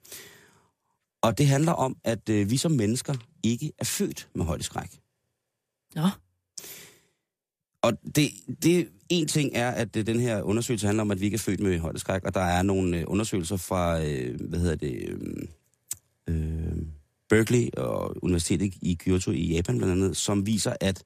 Og 1.21 1.38
det 1.38 1.47
handler 1.47 1.71
om, 1.71 1.97
at 2.03 2.29
øh, 2.29 2.49
vi 2.49 2.57
som 2.57 2.71
mennesker 2.71 3.15
ikke 3.43 3.71
er 3.77 3.85
født 3.85 4.29
med 4.35 4.45
højdeskræk. 4.45 4.99
Nå. 5.95 6.07
Og 7.81 7.93
det, 8.15 8.31
det 8.63 8.89
en 9.09 9.27
ting 9.27 9.51
er, 9.55 9.71
at 9.71 9.95
øh, 9.95 10.05
den 10.05 10.19
her 10.19 10.41
undersøgelse 10.41 10.85
handler 10.85 11.01
om, 11.01 11.12
at 11.12 11.19
vi 11.19 11.25
ikke 11.25 11.35
er 11.35 11.39
født 11.39 11.59
med 11.59 11.79
højdeskræk, 11.79 12.23
og 12.23 12.33
der 12.33 12.41
er 12.41 12.62
nogle 12.62 12.97
øh, 12.97 13.03
undersøgelser 13.07 13.57
fra, 13.57 14.03
øh, 14.03 14.39
hvad 14.49 14.59
hedder 14.59 14.75
det, 14.75 15.09
øh, 15.09 15.47
øh, 16.27 16.77
Berkeley 17.29 17.69
og 17.77 18.23
Universitetet 18.23 18.73
i 18.81 18.97
Kyoto 18.99 19.31
i 19.31 19.53
Japan 19.53 19.77
blandt 19.77 19.93
andet, 19.93 20.17
som 20.17 20.45
viser, 20.45 20.73
at 20.81 21.03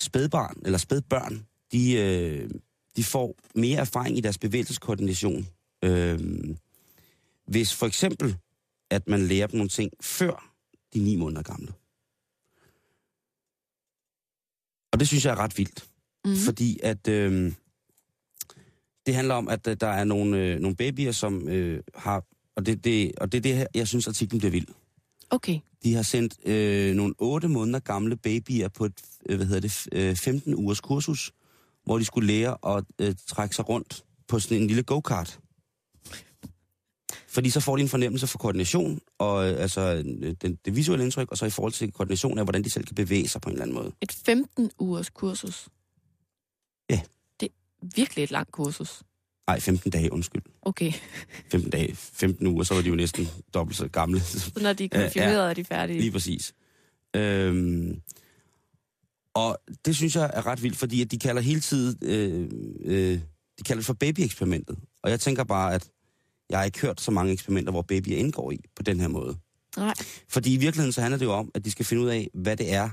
spædbarn, 0.00 0.56
eller 0.64 0.78
spædbørn, 0.78 1.46
de, 1.72 1.92
øh, 1.92 2.50
de 2.96 3.04
får 3.04 3.36
mere 3.54 3.80
erfaring 3.80 4.18
i 4.18 4.20
deres 4.20 4.38
bevægelseskoordination. 4.38 5.46
Øh, 5.82 6.18
hvis 7.46 7.74
for 7.74 7.86
eksempel, 7.86 8.36
at 8.90 9.08
man 9.08 9.20
lærer 9.20 9.46
dem 9.46 9.56
nogle 9.58 9.68
ting 9.68 9.92
før 10.00 10.52
de 10.94 10.98
ni 10.98 11.16
måneder 11.16 11.42
gamle. 11.42 11.72
Og 14.92 15.00
det 15.00 15.08
synes 15.08 15.24
jeg 15.24 15.30
er 15.32 15.38
ret 15.38 15.58
vildt. 15.58 15.88
Mm. 16.24 16.36
Fordi 16.36 16.78
at 16.82 17.08
øh, 17.08 17.52
det 19.06 19.14
handler 19.14 19.34
om, 19.34 19.48
at 19.48 19.66
øh, 19.66 19.76
der 19.80 19.86
er 19.86 20.04
nogle, 20.04 20.38
øh, 20.38 20.60
nogle 20.60 20.76
babyer, 20.76 21.12
som 21.12 21.48
øh, 21.48 21.82
har... 21.94 22.24
Og 22.56 22.66
det, 22.66 22.84
det, 22.84 23.12
og 23.18 23.32
det 23.32 23.38
er 23.38 23.42
det 23.42 23.56
her, 23.56 23.66
jeg 23.74 23.88
synes, 23.88 24.08
artiklen 24.08 24.38
bliver 24.38 24.50
vild. 24.52 24.66
Okay. 25.30 25.58
De 25.82 25.94
har 25.94 26.02
sendt 26.02 26.46
øh, 26.48 26.94
nogle 26.94 27.14
8 27.18 27.48
måneder 27.48 27.78
gamle 27.78 28.16
babyer 28.16 28.68
på 28.68 28.84
et, 28.84 28.92
øh, 29.28 29.36
hvad 29.36 29.46
hedder 29.46 29.60
det, 29.60 29.70
f- 29.70 29.86
øh, 29.92 30.16
15 30.16 30.54
ugers 30.54 30.80
kursus, 30.80 31.32
hvor 31.86 31.98
de 31.98 32.04
skulle 32.04 32.26
lære 32.26 32.76
at 32.76 32.84
øh, 32.98 33.14
trække 33.28 33.54
sig 33.56 33.68
rundt 33.68 34.04
på 34.28 34.38
sådan 34.38 34.56
en 34.62 34.66
lille 34.66 34.82
go-kart. 34.82 35.38
Fordi 37.28 37.50
så 37.50 37.60
får 37.60 37.76
de 37.76 37.82
en 37.82 37.88
fornemmelse 37.88 38.26
for 38.26 38.38
koordination, 38.38 39.00
og 39.18 39.50
øh, 39.50 39.60
altså 39.62 39.80
øh, 40.20 40.34
den, 40.42 40.58
det 40.64 40.76
visuelle 40.76 41.04
indtryk, 41.04 41.30
og 41.30 41.38
så 41.38 41.46
i 41.46 41.50
forhold 41.50 41.72
til 41.72 41.92
koordination 41.92 42.38
af, 42.38 42.44
hvordan 42.44 42.64
de 42.64 42.70
selv 42.70 42.84
kan 42.86 42.94
bevæge 42.94 43.28
sig 43.28 43.40
på 43.40 43.48
en 43.48 43.52
eller 43.52 43.62
anden 43.64 43.74
måde. 43.76 43.92
Et 44.00 44.12
15 44.12 44.70
ugers 44.78 45.10
kursus. 45.10 45.68
Ja. 46.90 47.00
Det 47.40 47.48
er 47.48 47.86
virkelig 47.96 48.22
et 48.24 48.30
langt 48.30 48.52
kursus. 48.52 49.02
Nej, 49.46 49.60
15 49.60 49.90
dage, 49.90 50.12
undskyld. 50.12 50.42
Okay. 50.62 50.92
15 51.50 51.70
dage, 51.70 51.94
15 51.96 52.46
uger, 52.46 52.64
så 52.64 52.74
var 52.74 52.82
de 52.82 52.88
jo 52.88 52.94
næsten 52.94 53.28
dobbelt 53.54 53.76
så 53.76 53.88
gamle. 53.88 54.20
Så 54.20 54.50
når 54.62 54.72
de 54.72 54.84
er 54.84 54.88
Ja, 54.92 54.98
ja. 54.98 55.04
konfirmeret, 55.04 55.50
er 55.50 55.54
de 55.54 55.64
færdige. 55.64 56.00
Lige 56.00 56.12
præcis. 56.12 56.54
Øhm, 57.16 58.00
og 59.36 59.58
det 59.84 59.96
synes 59.96 60.16
jeg 60.16 60.30
er 60.34 60.46
ret 60.46 60.62
vildt, 60.62 60.76
fordi 60.76 61.02
at 61.02 61.10
de 61.10 61.18
kalder 61.18 61.42
hele 61.42 61.60
tiden, 61.60 61.98
øh, 62.02 62.48
øh, 62.84 63.20
de 63.58 63.62
kalder 63.66 63.80
det 63.80 63.86
for 63.86 63.94
baby-eksperimentet. 63.94 64.78
Og 65.02 65.10
jeg 65.10 65.20
tænker 65.20 65.44
bare, 65.44 65.74
at 65.74 65.90
jeg 66.50 66.58
har 66.58 66.64
ikke 66.64 66.80
hørt 66.80 67.00
så 67.00 67.10
mange 67.10 67.32
eksperimenter, 67.32 67.70
hvor 67.70 67.82
babyer 67.82 68.16
indgår 68.18 68.52
i 68.52 68.58
på 68.76 68.82
den 68.82 69.00
her 69.00 69.08
måde. 69.08 69.36
Nej. 69.76 69.94
Fordi 70.28 70.54
i 70.54 70.56
virkeligheden 70.56 70.92
så 70.92 71.00
handler 71.00 71.18
det 71.18 71.24
jo 71.24 71.32
om, 71.32 71.50
at 71.54 71.64
de 71.64 71.70
skal 71.70 71.84
finde 71.84 72.02
ud 72.02 72.08
af, 72.08 72.30
hvad 72.34 72.56
det 72.56 72.72
er, 72.74 72.90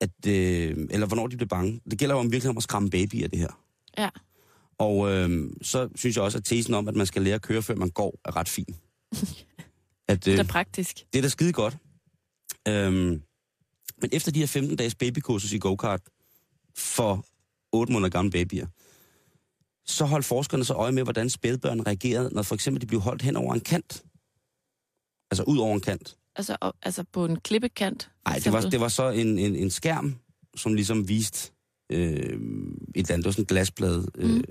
at, 0.00 0.10
øh, 0.26 0.88
eller 0.90 1.06
hvornår 1.06 1.26
de 1.26 1.36
bliver 1.36 1.48
bange. 1.48 1.80
Det 1.90 1.98
gælder 1.98 2.14
jo 2.14 2.18
om 2.20 2.32
virkelig 2.32 2.50
om 2.50 2.56
at 2.56 2.62
skræmme 2.62 2.90
babyer, 2.90 3.28
det 3.28 3.38
her. 3.38 3.60
Ja. 3.98 4.08
Og 4.78 5.10
øh, 5.10 5.50
så 5.62 5.88
synes 5.94 6.16
jeg 6.16 6.24
også, 6.24 6.38
at 6.38 6.44
tesen 6.44 6.74
om, 6.74 6.88
at 6.88 6.96
man 6.96 7.06
skal 7.06 7.22
lære 7.22 7.34
at 7.34 7.42
køre, 7.42 7.62
før 7.62 7.74
man 7.74 7.90
går, 7.90 8.20
er 8.24 8.36
ret 8.36 8.48
fin. 8.48 8.74
At, 10.08 10.24
Det 10.24 10.32
øh, 10.32 10.38
er 10.38 10.42
da 10.42 10.48
praktisk. 10.48 11.06
det 11.12 11.18
er 11.18 11.22
da 11.22 11.28
skide 11.28 11.52
godt. 11.52 11.76
Øhm, 12.68 13.22
men 14.04 14.10
efter 14.12 14.32
de 14.32 14.38
her 14.38 14.46
15 14.46 14.76
dages 14.76 14.94
babykursus 14.94 15.52
i 15.52 15.58
go-kart 15.58 16.00
for 16.76 17.24
8 17.72 17.92
måneder 17.92 18.10
gamle 18.10 18.30
babyer, 18.30 18.66
så 19.86 20.04
holdt 20.04 20.26
forskerne 20.26 20.64
så 20.64 20.74
øje 20.74 20.92
med, 20.92 21.02
hvordan 21.02 21.30
spædbørn 21.30 21.80
reagerede, 21.86 22.30
når 22.34 22.42
for 22.42 22.54
eksempel 22.54 22.80
de 22.80 22.86
blev 22.86 23.00
holdt 23.00 23.22
hen 23.22 23.36
over 23.36 23.54
en 23.54 23.60
kant. 23.60 24.02
Altså 25.30 25.42
ud 25.42 25.58
over 25.58 25.74
en 25.74 25.80
kant. 25.80 26.16
Altså, 26.36 26.56
og, 26.60 26.74
altså 26.82 27.04
på 27.12 27.24
en 27.24 27.36
klippekant. 27.40 28.10
Nej, 28.28 28.38
det 28.44 28.52
var, 28.52 28.60
det 28.60 28.80
var 28.80 28.88
så 28.88 29.10
en, 29.10 29.38
en, 29.38 29.56
en 29.56 29.70
skærm, 29.70 30.14
som 30.56 30.74
ligesom 30.74 31.08
viste 31.08 31.52
øh, 31.92 31.98
et 31.98 32.18
eller 32.20 32.38
andet. 32.96 33.08
Det 33.08 33.24
var 33.24 33.30
sådan 33.30 33.42
en 33.42 33.46
glasplade. 33.46 34.06
Øh, 34.18 34.30
Mm. 34.30 34.44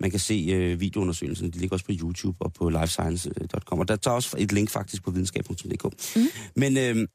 man 0.00 0.10
kan 0.10 0.20
se 0.20 0.34
øh, 0.52 0.80
videoundersøgelsen. 0.80 1.50
De 1.50 1.58
ligger 1.58 1.74
også 1.74 1.86
på 1.86 1.92
YouTube 2.00 2.36
og 2.44 2.52
på 2.52 2.68
lifescience.com. 2.68 3.78
Og 3.78 3.88
der 3.88 3.96
tager 3.96 4.14
også 4.14 4.36
et 4.38 4.52
link 4.52 4.70
faktisk 4.70 5.04
på 5.04 5.10
videnskab.dk. 5.10 5.84
Mm. 6.16 6.22
Men 6.56 6.76
øh, 6.76 7.08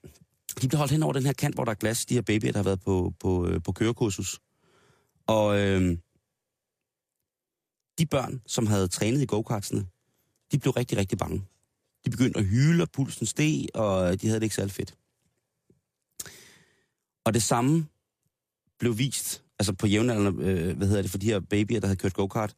de 0.62 0.68
blev 0.68 0.78
holdt 0.78 0.92
hen 0.92 1.04
over 1.04 1.14
den 1.14 1.26
her 1.26 1.34
kant, 1.34 1.56
hvor 1.56 1.66
der 1.66 1.72
er 1.72 1.76
glas. 1.76 2.06
De 2.06 2.14
her 2.14 2.22
babyer, 2.22 2.52
der 2.52 2.60
har 2.60 2.64
været 2.64 2.82
på, 2.82 3.14
på, 3.20 3.48
øh, 3.48 3.64
på 3.64 3.72
kørekursus. 3.72 4.40
Og 5.28 5.60
øh, 5.60 5.98
de 7.98 8.06
børn, 8.06 8.42
som 8.48 8.68
havde 8.68 8.88
trænet 8.88 9.22
i 9.22 9.26
go-kartsene, 9.26 9.86
de 10.52 10.60
blev 10.60 10.72
rigtig, 10.72 10.98
rigtig 10.98 11.18
bange. 11.18 11.44
De 12.06 12.10
begyndte 12.10 12.40
at 12.40 12.46
hyle, 12.46 12.84
og 12.84 12.92
pulsen 12.92 13.26
steg, 13.26 13.66
og 13.74 14.22
de 14.22 14.28
havde 14.28 14.40
det 14.40 14.44
ikke 14.44 14.56
særlig 14.56 14.74
fedt. 14.74 14.96
Og 17.26 17.34
det 17.34 17.44
samme 17.44 17.86
blev 18.80 18.98
vist, 18.98 19.44
altså 19.60 19.74
på 19.74 19.88
jævnaldrende, 19.88 20.44
øh, 20.44 20.78
hvad 20.78 20.88
hedder 20.88 21.02
det, 21.02 21.12
for 21.12 21.18
de 21.18 21.26
her 21.26 21.40
babyer, 21.40 21.80
der 21.80 21.88
havde 21.88 22.00
kørt 22.00 22.14
go-kart. 22.14 22.56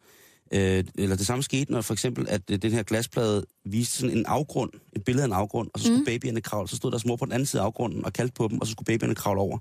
Øh, 0.53 0.83
eller 0.95 1.15
det 1.15 1.25
samme 1.25 1.43
skete, 1.43 1.71
når 1.71 1.81
for 1.81 1.93
eksempel, 1.93 2.29
at 2.29 2.41
øh, 2.51 2.61
den 2.61 2.71
her 2.71 2.83
glasplade 2.83 3.45
viste 3.65 3.97
sådan 3.97 4.17
en 4.17 4.25
afgrund, 4.25 4.71
et 4.93 5.03
billede 5.03 5.23
af 5.23 5.27
en 5.27 5.33
afgrund, 5.33 5.69
og 5.73 5.79
så 5.79 5.85
skulle 5.85 5.99
mm. 5.99 6.05
babyerne 6.05 6.41
kravle, 6.41 6.67
så 6.67 6.75
stod 6.75 6.91
deres 6.91 7.05
mor 7.05 7.15
på 7.15 7.25
den 7.25 7.33
anden 7.33 7.45
side 7.45 7.61
af 7.61 7.65
afgrunden 7.65 8.05
og 8.05 8.13
kaldte 8.13 8.33
på 8.33 8.47
dem, 8.47 8.61
og 8.61 8.67
så 8.67 8.71
skulle 8.71 8.85
babyerne 8.85 9.15
kravle 9.15 9.41
over. 9.41 9.57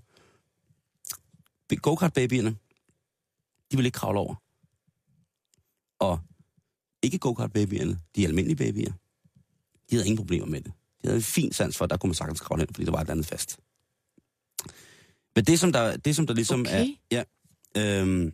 Go-kart-babyerne, 1.76 2.50
de 3.70 3.76
ville 3.76 3.86
ikke 3.86 3.96
kravle 3.96 4.20
over. 4.20 4.34
Og 5.98 6.18
ikke 7.02 7.18
go-kart-babyerne, 7.18 8.00
de 8.16 8.26
almindelige 8.26 8.56
babyer, 8.56 8.92
de 9.90 9.96
havde 9.96 10.06
ingen 10.06 10.16
problemer 10.16 10.46
med 10.46 10.60
det. 10.60 10.72
De 11.02 11.08
havde 11.08 11.16
en 11.16 11.22
fin 11.22 11.52
sans 11.52 11.76
for, 11.76 11.84
at 11.84 11.90
der 11.90 11.96
kunne 11.96 12.08
man 12.08 12.14
sagtens 12.14 12.40
kravle 12.40 12.60
hen, 12.60 12.74
fordi 12.74 12.84
der 12.84 12.92
var 12.92 13.00
et 13.00 13.10
andet 13.10 13.26
fast. 13.26 13.58
Men 15.36 15.44
det, 15.44 15.60
som 15.60 15.72
der, 15.72 15.96
det, 15.96 16.16
som 16.16 16.26
der 16.26 16.34
ligesom 16.34 16.60
Okay. 16.60 16.86
er... 17.10 17.24
Ja, 17.76 18.00
øhm, 18.00 18.32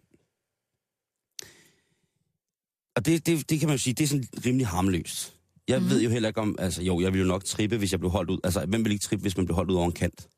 og 2.96 3.06
det, 3.06 3.26
det, 3.26 3.50
det 3.50 3.60
kan 3.60 3.68
man 3.68 3.76
jo 3.76 3.82
sige, 3.82 3.94
det 3.94 4.04
er 4.04 4.08
sådan 4.08 4.24
rimelig 4.46 4.66
harmløst. 4.66 5.36
Jeg 5.68 5.80
mm. 5.80 5.90
ved 5.90 6.02
jo 6.02 6.10
heller 6.10 6.28
ikke 6.28 6.40
om... 6.40 6.56
Altså 6.58 6.82
jo, 6.82 7.00
jeg 7.00 7.12
ville 7.12 7.26
jo 7.26 7.28
nok 7.28 7.44
trippe, 7.44 7.76
hvis 7.76 7.92
jeg 7.92 8.00
blev 8.00 8.10
holdt 8.10 8.30
ud... 8.30 8.38
Altså, 8.44 8.66
hvem 8.66 8.84
vil 8.84 8.92
ikke 8.92 9.02
trippe, 9.02 9.22
hvis 9.22 9.36
man 9.36 9.46
blev 9.46 9.54
holdt 9.54 9.70
ud 9.70 9.76
over 9.76 9.86
en 9.86 9.92
kant? 9.92 10.28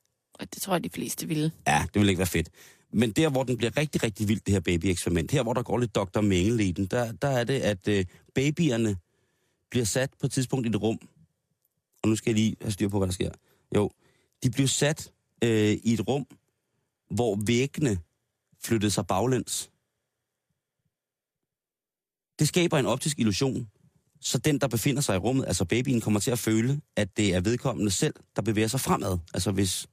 Det 0.41 0.63
tror 0.63 0.75
jeg, 0.75 0.85
de 0.85 0.91
fleste 0.91 1.29
ville. 1.29 1.53
Ja, 1.67 1.83
det 1.83 1.95
ville 1.95 2.11
ikke 2.11 2.19
være 2.19 2.27
fedt. 2.27 2.49
Men 2.93 3.11
der, 3.11 3.31
hvor 3.31 3.43
den 3.43 3.57
bliver 3.57 3.77
rigtig, 3.77 4.03
rigtig 4.03 4.29
vild, 4.29 4.41
det 4.41 4.55
her 4.55 4.61
baby-eksperiment, 4.61 5.31
her 5.31 5.43
hvor 5.43 5.53
der 5.53 5.63
går 5.63 5.79
lidt 5.79 5.95
Dr. 5.95 6.21
Mengel 6.21 6.61
i 6.61 6.73
den, 6.73 6.87
der, 6.87 7.13
der 7.13 7.29
er 7.29 7.45
det, 7.45 7.61
at 7.61 7.89
øh, 7.89 8.05
babyerne 8.35 8.97
bliver 9.71 9.85
sat 9.85 10.11
på 10.21 10.27
et 10.27 10.33
tidspunkt 10.33 10.67
i 10.67 10.71
et 10.71 10.83
rum, 10.83 10.99
og 12.03 12.09
nu 12.09 12.17
skal 12.17 12.31
jeg 12.31 12.35
lige 12.35 12.57
have 12.61 12.73
styr 12.73 12.89
på, 12.89 12.99
hvad 12.99 13.09
der 13.09 13.13
sker. 13.13 13.31
Jo, 13.75 13.91
de 14.43 14.51
blev 14.51 14.69
sat 14.69 15.13
øh, 15.45 15.77
i 15.83 15.93
et 15.93 16.09
rum, 16.09 16.27
hvor 17.11 17.39
væggene 17.47 17.99
flyttede 18.65 18.91
sig 18.91 19.07
baglæns. 19.07 19.71
Det 22.39 22.49
skaber 22.49 22.79
en 22.79 22.87
optisk 22.87 23.19
illusion, 23.19 23.69
så 24.21 24.39
den, 24.39 24.59
der 24.59 24.69
befinder 24.69 25.03
sig 25.03 25.15
i 25.15 25.19
rummet, 25.19 25.47
altså 25.47 25.65
babyen, 25.65 26.01
kommer 26.01 26.21
til 26.21 26.31
at 26.31 26.39
føle, 26.39 26.81
at 26.97 27.17
det 27.17 27.35
er 27.35 27.41
vedkommende 27.41 27.91
selv, 27.91 28.15
der 28.37 28.43
bevæger 28.43 28.69
sig 28.69 28.81
fremad. 28.81 29.19
Altså 29.35 29.53
hvis, 29.53 29.87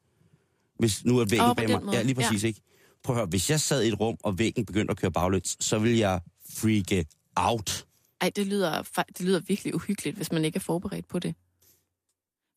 hvis 0.80 1.06
nu 1.06 1.20
er 1.20 1.26
væggen 1.26 1.50
på 1.50 1.54
bag 1.54 1.70
mig. 1.70 1.84
måde. 1.84 1.98
Ja, 1.98 2.04
lige 2.04 2.16
præcis, 2.16 2.44
ja. 2.44 2.48
ikke? 2.48 2.62
Prøv 3.04 3.16
at 3.16 3.20
høre, 3.20 3.28
hvis 3.28 3.50
jeg 3.50 3.62
sad 3.62 3.84
i 3.84 3.88
et 3.88 4.00
rum, 4.00 4.18
og 4.24 4.40
væggen 4.40 4.66
begyndte 4.66 4.92
at 4.92 4.98
køre 4.98 5.12
baglæns, 5.12 5.58
så 5.60 5.80
ville 5.80 6.00
jeg 6.00 6.22
freake 6.50 7.06
out. 7.36 7.86
Ej, 8.22 8.32
det 8.36 8.48
lyder, 8.48 8.82
det 9.18 9.22
lyder 9.22 9.40
virkelig 9.40 9.76
uhyggeligt, 9.76 10.16
hvis 10.16 10.32
man 10.32 10.46
ikke 10.46 10.56
er 10.56 10.62
forberedt 10.62 11.08
på 11.08 11.20
det. 11.20 11.36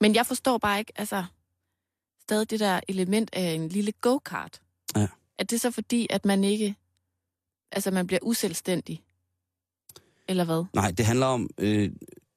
Men 0.00 0.14
jeg 0.14 0.26
forstår 0.26 0.58
bare 0.58 0.78
ikke, 0.78 0.92
altså, 0.96 1.24
stadig 2.22 2.50
det 2.50 2.60
der 2.60 2.80
element 2.88 3.30
af 3.32 3.50
en 3.52 3.68
lille 3.68 3.92
go-kart. 3.92 4.60
Ja. 4.96 5.08
Er 5.38 5.44
det 5.44 5.60
så 5.60 5.70
fordi, 5.70 6.06
at 6.10 6.24
man 6.24 6.44
ikke, 6.44 6.74
altså 7.72 7.90
man 7.90 8.06
bliver 8.06 8.20
uselvstændig? 8.22 9.02
Eller 10.28 10.44
hvad? 10.44 10.64
Nej, 10.74 10.90
det 10.90 11.06
handler 11.06 11.26
om... 11.26 11.50
Øh, 11.60 11.90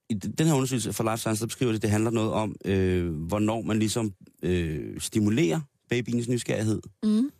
i 0.09 0.13
den 0.13 0.47
her 0.47 0.53
undersøgelse 0.53 0.93
fra 0.93 1.03
Life 1.13 1.17
Science, 1.17 1.41
der 1.41 1.47
beskriver 1.47 1.71
det, 1.71 1.81
det 1.81 1.89
handler 1.89 2.11
noget 2.11 2.31
om, 2.31 2.55
øh, 2.65 3.13
hvornår 3.15 3.61
man 3.61 3.79
ligesom 3.79 4.13
øh, 4.43 4.99
stimulerer 5.01 5.59
babyens 5.89 6.27
nysgerrighed, 6.27 6.81
Mm. 7.03 7.31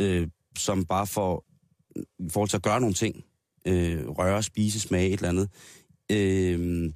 øh, 0.00 0.28
som 0.58 0.84
bare 0.84 1.06
for 1.06 1.44
i 2.18 2.28
forhold 2.30 2.48
til 2.48 2.56
at 2.56 2.62
gøre 2.62 2.80
nogle 2.80 2.94
ting. 2.94 3.24
Øh, 3.66 4.08
røre, 4.08 4.42
spise, 4.42 4.80
smage, 4.80 5.06
et 5.10 5.12
eller 5.12 5.28
andet. 5.28 5.48
Øh, 6.10 6.92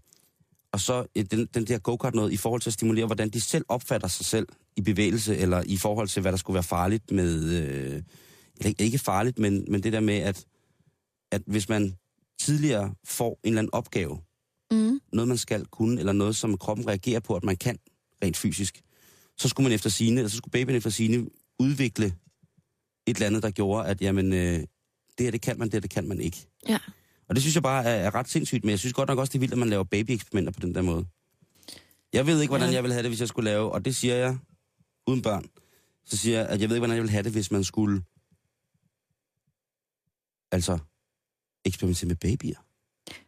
og 0.73 0.81
så 0.81 1.07
øh, 1.17 1.25
den, 1.31 1.47
den 1.55 1.65
der 1.65 1.79
go-kart 1.79 2.15
noget 2.15 2.33
i 2.33 2.37
forhold 2.37 2.61
til 2.61 2.71
at 2.71 2.75
stimulere, 2.75 3.07
hvordan 3.07 3.29
de 3.31 3.41
selv 3.41 3.65
opfatter 3.69 4.09
sig 4.09 4.27
selv 4.27 4.49
i 4.77 4.81
bevægelse, 4.81 5.37
eller 5.37 5.63
i 5.67 5.77
forhold 5.77 6.09
til, 6.09 6.23
hvad 6.23 6.33
der 6.33 6.39
skulle 6.39 6.55
være 6.55 6.63
farligt 6.63 7.11
med... 7.11 7.45
Øh, 7.45 8.03
eller 8.59 8.69
ikke- 8.69 8.85
ikke 8.85 8.99
farligt, 8.99 9.39
men, 9.39 9.65
men 9.69 9.83
det 9.83 9.93
der 9.93 10.01
med, 10.01 10.15
at, 10.15 10.45
at 11.33 11.43
hvis 11.47 11.69
man 11.69 11.95
tidligere 12.41 12.95
får 13.05 13.41
en 13.45 13.49
eller 13.49 13.59
anden 13.59 13.75
opgave, 13.75 14.21
Mm. 14.71 15.01
noget 15.13 15.29
man 15.29 15.37
skal 15.39 15.67
kunne, 15.67 15.99
eller 16.01 16.13
noget, 16.13 16.37
som 16.37 16.59
kroppen 16.59 16.87
reagerer 16.87 17.21
på, 17.21 17.35
at 17.37 17.45
man 17.45 17.57
kan 17.57 17.79
rent 18.25 18.37
fysisk, 18.37 18.83
så 19.37 19.49
skulle 19.49 19.65
man 19.65 19.73
efter 19.73 19.91
sine, 19.91 20.17
eller 20.21 20.29
så 20.31 20.37
skulle 20.37 20.53
babyen 20.53 20.77
efter 20.77 20.91
sine 20.91 21.29
udvikle 21.59 22.07
et 23.07 23.15
eller 23.17 23.27
andet, 23.27 23.43
der 23.43 23.51
gjorde, 23.51 23.89
at 23.89 24.03
jamen, 24.03 24.33
øh, 24.33 24.59
det 24.59 24.67
her, 25.21 25.31
det 25.31 25.41
kan 25.41 25.59
man, 25.59 25.67
det 25.69 25.75
her, 25.75 25.81
det 25.81 25.91
kan 25.91 26.09
man 26.09 26.21
ikke. 26.21 26.47
Ja. 26.69 26.79
Og 27.29 27.35
det 27.35 27.43
synes 27.43 27.55
jeg 27.55 27.63
bare 27.63 27.85
er, 27.85 27.91
er 27.95 28.15
ret 28.15 28.29
sindssygt, 28.29 28.65
men 28.65 28.71
jeg 28.71 28.79
synes 28.79 28.93
godt 28.93 29.09
nok 29.09 29.19
også, 29.19 29.31
det 29.31 29.39
er 29.39 29.41
vildt, 29.41 29.53
at 29.53 29.59
man 29.59 29.69
laver 29.69 29.85
babyeksperimenter 29.85 30.53
på 30.53 30.61
den 30.61 30.75
der 30.75 30.83
måde. 30.83 31.07
Jeg 32.13 32.27
ved 32.27 32.41
ikke, 32.41 32.51
hvordan 32.51 32.69
Ja. 32.69 32.75
jeg 32.75 32.83
ville 32.83 32.95
have 32.95 33.03
det, 33.03 33.11
hvis 33.11 33.21
jeg 33.21 33.29
skulle 33.29 33.51
lave, 33.51 33.73
og 33.73 33.85
det 33.85 33.97
siger 33.97 34.15
jeg 34.15 34.39
uden 35.07 35.23
børn, 35.23 35.45
så 36.05 36.17
siger 36.17 36.39
jeg, 36.39 36.49
at 36.49 36.61
jeg 36.61 36.69
ved 36.69 36.77
ikke, 36.77 36.81
hvordan 36.81 36.97
jeg 36.97 37.03
ville 37.03 37.13
have 37.13 37.23
det, 37.23 37.33
hvis 37.33 37.51
man 37.51 37.65
skulle, 37.65 38.03
altså, 40.53 40.79
eksperimentere 41.67 42.09
med 42.09 42.17
babyer. 42.17 42.57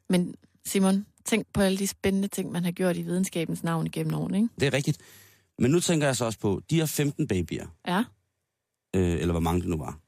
Men 0.08 0.34
Simon, 0.66 1.06
tænk 1.24 1.46
på 1.52 1.60
alle 1.60 1.78
de 1.78 1.86
spændende 1.86 2.28
ting, 2.28 2.52
man 2.52 2.64
har 2.64 2.70
gjort 2.72 2.96
i 2.96 3.02
videnskabens 3.02 3.62
navn 3.62 3.86
igennem 3.86 4.14
årene, 4.14 4.36
ikke? 4.38 4.48
Det 4.60 4.66
er 4.66 4.72
rigtigt. 4.72 4.98
Men 5.58 5.70
nu 5.70 5.80
tænker 5.80 6.06
jeg 6.06 6.16
så 6.16 6.24
også 6.24 6.38
på, 6.38 6.60
de 6.70 6.76
her 6.76 6.86
15 6.86 7.28
babyer, 7.28 7.66
Ja. 7.86 8.04
øh, 8.96 9.20
eller 9.20 9.32
hvor 9.32 9.40
mange 9.40 9.60
det 9.60 9.68
nu 9.68 9.76
var. 9.76 9.98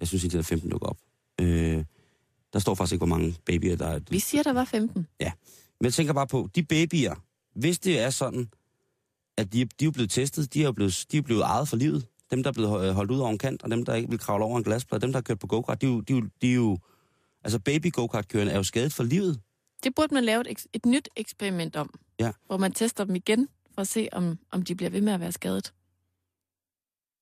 Jeg 0.00 0.08
synes 0.08 0.24
ikke, 0.24 0.32
det 0.32 0.38
er 0.38 0.42
15 0.42 0.70
dukker 0.70 0.86
op. 0.88 0.98
Øh, 1.40 1.84
der 2.52 2.58
står 2.58 2.74
faktisk 2.74 2.92
ikke, 2.92 3.06
hvor 3.06 3.16
mange 3.16 3.34
babyer 3.46 3.76
der 3.76 3.86
er. 3.86 4.00
Vi 4.10 4.18
siger, 4.18 4.42
der 4.42 4.52
var 4.52 4.64
15. 4.64 5.06
Men 5.80 5.84
jeg 5.84 5.94
tænker 5.94 6.12
bare 6.12 6.26
på, 6.26 6.48
de 6.54 6.62
babyer, 6.62 7.14
hvis 7.54 7.78
det 7.78 7.98
er 8.00 8.10
sådan, 8.10 8.48
at 9.38 9.52
de, 9.52 9.64
de 9.80 9.84
er 9.84 9.90
blevet 9.90 10.10
testet, 10.10 10.54
de 10.54 10.64
er 10.64 10.72
blevet, 10.72 11.04
de 11.12 11.16
er 11.18 11.22
blevet 11.22 11.42
ejet 11.42 11.68
for 11.68 11.76
livet. 11.76 12.06
Dem, 12.30 12.42
der 12.42 12.50
er 12.50 12.54
blevet 12.54 12.94
holdt 12.94 13.10
ud 13.10 13.18
over 13.18 13.30
en 13.30 13.38
kant, 13.38 13.62
og 13.62 13.70
dem, 13.70 13.84
der 13.84 13.94
ikke 13.94 14.10
vil 14.10 14.18
kravle 14.18 14.44
over 14.44 14.58
en 14.58 14.64
glasplade, 14.64 15.00
dem, 15.02 15.12
der 15.12 15.16
har 15.18 15.22
kørt 15.22 15.38
på 15.38 15.46
go-kart, 15.46 15.82
de, 15.82 15.86
de, 15.86 16.12
jo- 16.12 16.28
de 16.42 16.50
er 16.50 16.54
jo... 16.54 16.78
Altså 17.46 17.58
baby 17.58 17.92
go-kart-kørende 17.92 18.52
er 18.52 18.56
jo 18.56 18.62
skadet 18.62 18.92
for 18.92 19.04
livet. 19.04 19.40
Det 19.84 19.94
burde 19.94 20.14
man 20.14 20.24
lave 20.24 20.50
et, 20.50 20.66
et 20.72 20.86
nyt 20.86 21.08
eksperiment 21.16 21.76
om. 21.76 21.90
Ja. 22.20 22.32
Hvor 22.46 22.56
man 22.56 22.72
tester 22.72 23.04
dem 23.04 23.14
igen, 23.14 23.48
for 23.74 23.80
at 23.80 23.88
se, 23.88 24.08
om, 24.12 24.38
om 24.50 24.62
de 24.62 24.74
bliver 24.74 24.90
ved 24.90 25.00
med 25.00 25.12
at 25.12 25.20
være 25.20 25.32
skadet. 25.32 25.72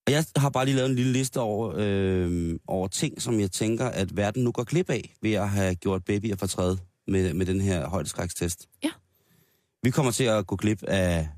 Og 0.06 0.12
jeg 0.12 0.24
har 0.36 0.50
bare 0.50 0.64
lige 0.64 0.76
lavet 0.76 0.90
en 0.90 0.96
lille 0.96 1.12
liste 1.12 1.40
over, 1.40 1.74
øh, 1.76 2.58
over 2.66 2.88
ting, 2.88 3.22
som 3.22 3.40
jeg 3.40 3.50
tænker, 3.50 3.86
at 3.86 4.16
verden 4.16 4.44
nu 4.44 4.52
går 4.52 4.64
glip 4.64 4.90
af, 4.90 5.14
ved 5.22 5.32
at 5.32 5.48
have 5.50 5.74
gjort 5.74 6.04
babyer 6.04 6.36
for 6.36 6.46
træde 6.46 6.78
med, 7.06 7.34
med 7.34 7.46
den 7.46 7.60
her 7.60 7.88
højdeskrækstest. 7.88 8.68
Ja. 8.84 8.90
Vi 9.82 9.90
kommer 9.90 10.12
til 10.12 10.24
at 10.24 10.46
gå 10.46 10.56
glip 10.56 10.82
af 10.82 11.28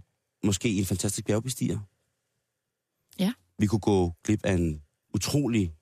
måske 0.44 0.68
en 0.68 0.84
fantastisk 0.84 1.26
bjergbestiger. 1.26 1.78
Ja. 3.18 3.32
Vi 3.58 3.66
kunne 3.66 3.80
gå 3.80 4.12
glip 4.24 4.44
af 4.44 4.52
en 4.52 4.82
utrolig 5.14 5.72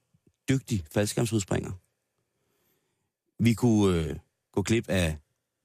dygtig 0.49 0.85
faldskærmsudspringer. 0.93 1.73
Vi 3.39 3.55
kunne 3.55 3.97
øh, 3.99 4.17
gå 4.53 4.63
glip 4.63 4.89
af 4.89 5.19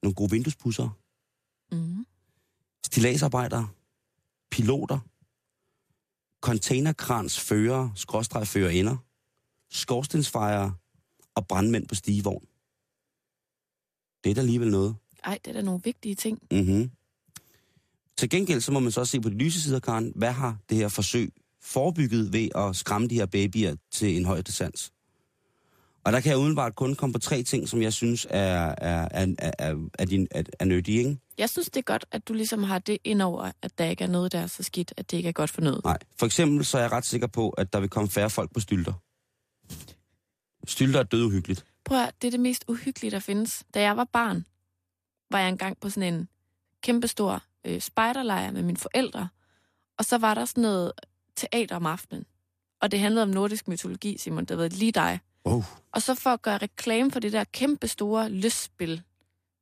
nogle 0.03 0.15
gode 0.15 0.32
vinduespusser, 0.32 0.89
Mm. 1.71 2.05
stilladsarbejdere, 2.86 3.67
piloter, 4.51 4.99
containerkrans 6.41 7.39
fører, 7.39 7.89
skråstreg 7.95 8.47
fører 8.47 8.69
ender, 8.69 8.97
skorstensfejere 9.71 10.75
og 11.36 11.47
brandmænd 11.47 11.88
på 11.88 11.95
stigevogn. 11.95 12.45
Det 14.23 14.29
er 14.29 14.34
da 14.36 14.41
alligevel 14.41 14.71
noget. 14.71 14.95
Ej, 15.23 15.39
det 15.45 15.49
er 15.49 15.53
da 15.53 15.62
nogle 15.62 15.82
vigtige 15.84 16.15
ting. 16.15 16.39
Mm-hmm. 16.51 16.91
Til 18.17 18.29
gengæld 18.29 18.62
så 18.62 18.71
må 18.71 18.79
man 18.79 18.91
så 18.91 18.99
også 18.99 19.12
se 19.12 19.21
på 19.21 19.29
de 19.29 19.36
lyse 19.36 19.62
sider, 19.62 19.79
Karen. 19.79 20.13
Hvad 20.15 20.32
har 20.32 20.58
det 20.69 20.77
her 20.77 20.88
forsøg 20.88 21.34
forebygget 21.62 22.34
ved 22.34 22.49
at 22.55 22.75
skræmme 22.75 23.08
de 23.08 23.15
her 23.15 23.25
babyer 23.25 23.75
til 23.91 24.17
en 24.17 24.25
høj 24.25 24.41
sans? 24.47 24.93
Og 26.10 26.13
der 26.13 26.19
kan 26.19 26.30
jeg 26.30 26.38
udenbart 26.38 26.76
kun 26.76 26.95
komme 26.95 27.13
på 27.13 27.19
tre 27.19 27.43
ting, 27.43 27.69
som 27.69 27.82
jeg 27.82 27.93
synes 27.93 28.28
er, 28.30 28.76
er, 28.78 29.08
er, 29.12 29.28
er, 29.38 29.52
er, 29.60 29.76
er, 30.00 30.06
din, 30.06 30.28
er, 30.32 30.43
er 30.60 30.65
nyttige. 30.65 30.98
Ikke? 30.98 31.17
Jeg 31.38 31.50
synes, 31.50 31.69
det 31.69 31.78
er 31.78 31.84
godt, 31.84 32.06
at 32.12 32.28
du 32.28 32.34
ligesom 32.34 32.63
har 32.63 32.80
det 32.80 32.98
ind 33.04 33.22
over, 33.22 33.52
at 33.62 33.78
der 33.78 33.86
ikke 33.86 34.04
er 34.04 34.08
noget, 34.08 34.32
der 34.32 34.39
er 34.39 34.48
så 34.48 34.63
skidt, 34.63 34.93
at 34.98 35.12
det 35.12 35.17
ikke 35.17 35.30
er 35.30 35.34
godt 35.34 35.50
for 35.50 35.62
noget. 35.62 35.84
Nej. 35.84 35.98
For 36.19 36.26
eksempel 36.26 36.65
så 36.65 36.78
er 36.78 36.82
jeg 36.82 36.91
ret 36.91 37.06
sikker 37.06 37.28
på, 37.28 37.50
at 37.50 37.74
der 37.74 37.80
vil 37.80 37.89
komme 37.89 38.10
færre 38.10 38.30
folk 38.30 38.54
på 38.54 38.60
stylter. 38.60 38.93
Stylter 40.67 41.00
er 41.00 41.04
døduhyggeligt. 41.04 41.65
Prøv 41.86 41.98
at, 41.98 42.13
det 42.22 42.28
er 42.28 42.32
det 42.32 42.39
mest 42.39 42.65
uhyggelige, 42.67 43.12
der 43.12 43.19
findes. 43.19 43.63
Da 43.74 43.82
jeg 43.82 43.98
var 43.98 44.08
barn, 44.13 44.45
var 45.32 45.39
jeg 45.39 45.50
engang 45.50 45.80
på 45.80 45.89
sådan 45.89 46.13
en 46.13 46.28
kæmpestor 46.84 47.43
øh, 47.65 47.82
spejderlejr 47.82 48.52
med 48.52 48.63
mine 48.63 48.78
forældre. 48.78 49.30
Og 49.98 50.06
så 50.06 50.17
var 50.17 50.34
der 50.34 50.45
sådan 50.45 50.62
noget 50.62 50.91
teater 51.36 51.76
om 51.76 51.86
aftenen. 51.86 52.26
Og 52.82 52.91
det 52.91 53.00
handlede 53.00 53.24
om 53.24 53.30
nordisk 53.30 53.67
mytologi, 53.67 54.17
Simon. 54.17 54.45
Det 54.45 54.58
var 54.58 54.67
lige 54.67 54.91
dig. 54.91 55.19
Oh. 55.45 55.63
Og 55.91 56.02
så 56.02 56.15
for 56.15 56.30
at 56.30 56.41
gøre 56.41 56.58
reklame 56.58 57.12
for 57.12 57.19
det 57.19 57.32
der 57.32 57.43
kæmpe 57.43 57.88
store 57.88 58.30
lystspil 58.30 59.02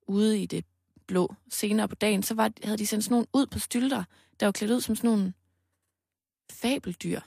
ude 0.07 0.41
i 0.41 0.45
det 0.45 0.65
blå 1.07 1.35
senere 1.49 1.87
på 1.87 1.95
dagen, 1.95 2.23
så 2.23 2.33
var, 2.33 2.51
havde 2.63 2.77
de 2.77 2.87
sendt 2.87 3.03
sådan 3.03 3.13
nogle 3.13 3.27
ud 3.33 3.45
på 3.47 3.59
stylter, 3.59 4.03
der 4.39 4.45
var 4.45 4.51
klædt 4.51 4.71
ud 4.71 4.81
som 4.81 4.95
sådan 4.95 5.09
nogle 5.09 5.33
fabeldyr. 6.51 7.19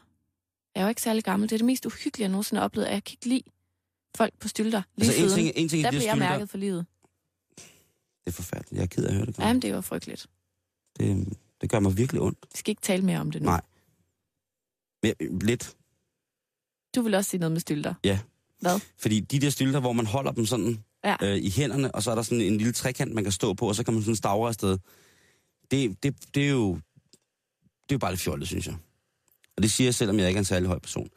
Jeg 0.74 0.80
er 0.80 0.82
jo 0.82 0.88
ikke 0.88 1.02
særlig 1.02 1.24
gammel. 1.24 1.48
Det 1.48 1.54
er 1.54 1.58
det 1.58 1.66
mest 1.66 1.86
uhyggelige, 1.86 2.22
jeg 2.22 2.30
nogensinde 2.30 2.58
har 2.60 2.64
oplevet, 2.64 2.86
at 2.86 2.92
jeg 2.92 3.04
kan 3.04 3.12
ikke 3.12 3.26
lide 3.26 3.42
folk 4.16 4.34
på 4.38 4.48
stylter 4.48 4.82
lige 4.96 5.08
Altså 5.08 5.22
en 5.22 5.28
siden. 5.30 5.44
ting, 5.44 5.56
en 5.56 5.68
ting 5.68 5.80
i 5.80 5.82
der 5.82 5.90
de 5.90 5.96
blev 5.96 6.06
jeg 6.06 6.18
mærket 6.18 6.50
for 6.50 6.58
livet. 6.58 6.86
det 7.56 8.26
er 8.26 8.30
forfærdeligt. 8.30 8.72
Jeg 8.72 8.82
er 8.82 8.86
ked 8.86 9.04
af 9.04 9.08
at 9.08 9.14
høre 9.14 9.26
det. 9.26 9.34
Karen. 9.34 9.48
Jamen, 9.48 9.62
det 9.62 9.74
var 9.74 9.80
frygteligt. 9.80 10.26
Det, 10.98 11.38
det 11.60 11.70
gør 11.70 11.80
mig 11.80 11.96
virkelig 11.96 12.22
ondt. 12.22 12.38
Vi 12.52 12.56
skal 12.58 12.70
ikke 12.70 12.82
tale 12.82 13.04
mere 13.04 13.20
om 13.20 13.30
det 13.30 13.42
nu. 13.42 13.46
Nej. 13.46 13.60
Men, 15.02 15.38
lidt. 15.40 15.76
Du 16.94 17.02
vil 17.02 17.14
også 17.14 17.30
sige 17.30 17.40
noget 17.40 17.52
med 17.52 17.60
stylter. 17.60 17.94
Ja. 18.04 18.18
Hvad? 18.60 18.80
Fordi 18.98 19.20
de 19.20 19.38
der 19.38 19.50
stylter, 19.50 19.80
hvor 19.80 19.92
man 19.92 20.06
holder 20.06 20.32
dem 20.32 20.46
sådan 20.46 20.84
Ja. 21.04 21.16
øh, 21.22 21.36
i 21.36 21.50
hænderne, 21.50 21.94
og 21.94 22.02
så 22.02 22.10
er 22.10 22.14
der 22.14 22.22
sådan 22.22 22.40
en 22.40 22.56
lille 22.56 22.72
trekant, 22.72 23.14
man 23.14 23.24
kan 23.24 23.32
stå 23.32 23.54
på, 23.54 23.68
og 23.68 23.74
så 23.74 23.84
kan 23.84 23.94
man 23.94 24.02
sådan 24.02 24.16
stavre 24.16 24.48
afsted. 24.48 24.78
Det, 25.70 26.02
det, 26.02 26.34
det, 26.34 26.44
er 26.44 26.50
jo, 26.50 26.74
det 26.74 27.90
er 27.90 27.94
jo 27.94 27.98
bare 27.98 28.12
lidt 28.12 28.20
fjollet, 28.20 28.48
synes 28.48 28.66
jeg. 28.66 28.76
Og 29.56 29.62
det 29.62 29.70
siger 29.70 29.86
jeg, 29.86 29.94
selvom 29.94 30.18
jeg 30.18 30.28
ikke 30.28 30.38
er 30.38 30.40
en 30.40 30.44
særlig 30.44 30.68
høj 30.68 30.78
person. 30.78 31.08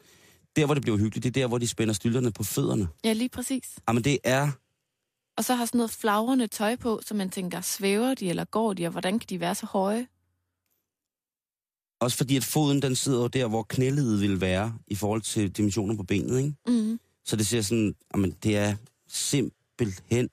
Der, 0.56 0.64
hvor 0.64 0.74
det 0.74 0.82
bliver 0.82 0.96
hyggeligt, 0.98 1.24
det 1.24 1.36
er 1.36 1.42
der, 1.42 1.46
hvor 1.48 1.58
de 1.58 1.68
spænder 1.68 1.94
stylterne 1.94 2.32
på 2.32 2.44
fødderne. 2.44 2.88
Ja, 3.04 3.12
lige 3.12 3.28
præcis. 3.28 3.64
Jamen, 3.88 4.04
det 4.04 4.18
er... 4.24 4.50
Og 5.36 5.44
så 5.44 5.54
har 5.54 5.64
sådan 5.66 5.78
noget 5.78 5.90
flagrende 5.90 6.46
tøj 6.46 6.76
på, 6.76 7.00
så 7.06 7.14
man 7.14 7.30
tænker, 7.30 7.60
svæver 7.60 8.14
de 8.14 8.28
eller 8.28 8.44
går 8.44 8.72
de, 8.72 8.86
og 8.86 8.90
hvordan 8.92 9.18
kan 9.18 9.26
de 9.28 9.40
være 9.40 9.54
så 9.54 9.66
høje? 9.66 10.06
Også 12.00 12.16
fordi, 12.16 12.36
at 12.36 12.44
foden, 12.44 12.82
den 12.82 12.96
sidder 12.96 13.20
jo 13.20 13.26
der, 13.26 13.48
hvor 13.48 13.62
knæledet 13.62 14.20
vil 14.20 14.40
være, 14.40 14.78
i 14.86 14.94
forhold 14.94 15.20
til 15.22 15.50
dimensioner 15.50 15.96
på 15.96 16.02
benet, 16.02 16.38
ikke? 16.38 16.54
Mm. 16.66 17.00
Så 17.24 17.36
det 17.36 17.46
ser 17.46 17.60
sådan, 17.60 17.94
jamen, 18.14 18.34
det 18.42 18.56
er 18.56 18.74
simpelthen 19.08 20.28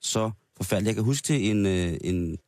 så 0.00 0.30
forfærdeligt. 0.56 0.86
Jeg 0.86 0.94
kan 0.94 1.04
huske 1.04 1.24
til 1.24 1.50
en, 1.50 1.66
øh, 1.66 1.96
en, 2.00 2.38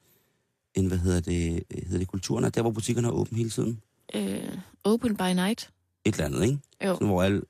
en 0.75 0.87
hvad 0.87 0.99
hedder 0.99 1.21
det, 1.21 1.63
hedder 1.87 1.99
det 1.99 2.09
kulturen, 2.09 2.45
der 2.45 2.63
hvor 2.63 2.71
butikkerne 2.71 3.09
er 3.09 3.13
åbne 3.13 3.39
hele 3.39 3.51
tiden. 3.51 3.81
Øh, 4.15 4.59
open 4.85 5.17
by 5.17 5.23
night. 5.35 5.71
Et 6.05 6.15
eller 6.15 6.25
andet, 6.25 6.45
ikke? 6.45 6.59
Jo. 6.85 6.95
Sådan, 6.95 7.07
hvor 7.07 7.23
alle, 7.23 7.43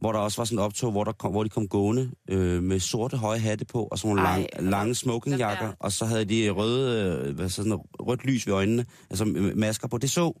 hvor 0.00 0.12
der 0.12 0.18
også 0.18 0.36
var 0.36 0.44
sådan 0.44 0.58
et 0.58 0.64
optog, 0.64 0.90
hvor, 0.90 1.04
der 1.04 1.12
kom, 1.12 1.30
hvor 1.30 1.42
de 1.42 1.48
kom 1.48 1.68
gående 1.68 2.10
øh, 2.28 2.62
med 2.62 2.80
sorte 2.80 3.16
høje 3.16 3.38
hatte 3.38 3.64
på, 3.64 3.84
og 3.84 3.98
sådan 3.98 4.16
nogle 4.16 4.22
lang, 4.30 4.70
lange 4.70 4.94
smokingjakker, 4.94 5.72
og 5.78 5.92
så 5.92 6.04
havde 6.04 6.24
de 6.24 6.50
røde, 6.50 7.04
øh, 7.26 7.34
hvad, 7.34 7.48
sådan 7.48 7.68
noget 7.68 7.86
rødt 8.00 8.24
lys 8.24 8.46
ved 8.46 8.54
øjnene, 8.54 8.86
altså 9.10 9.24
masker 9.56 9.88
på. 9.88 9.98
Det 9.98 10.10
så, 10.10 10.40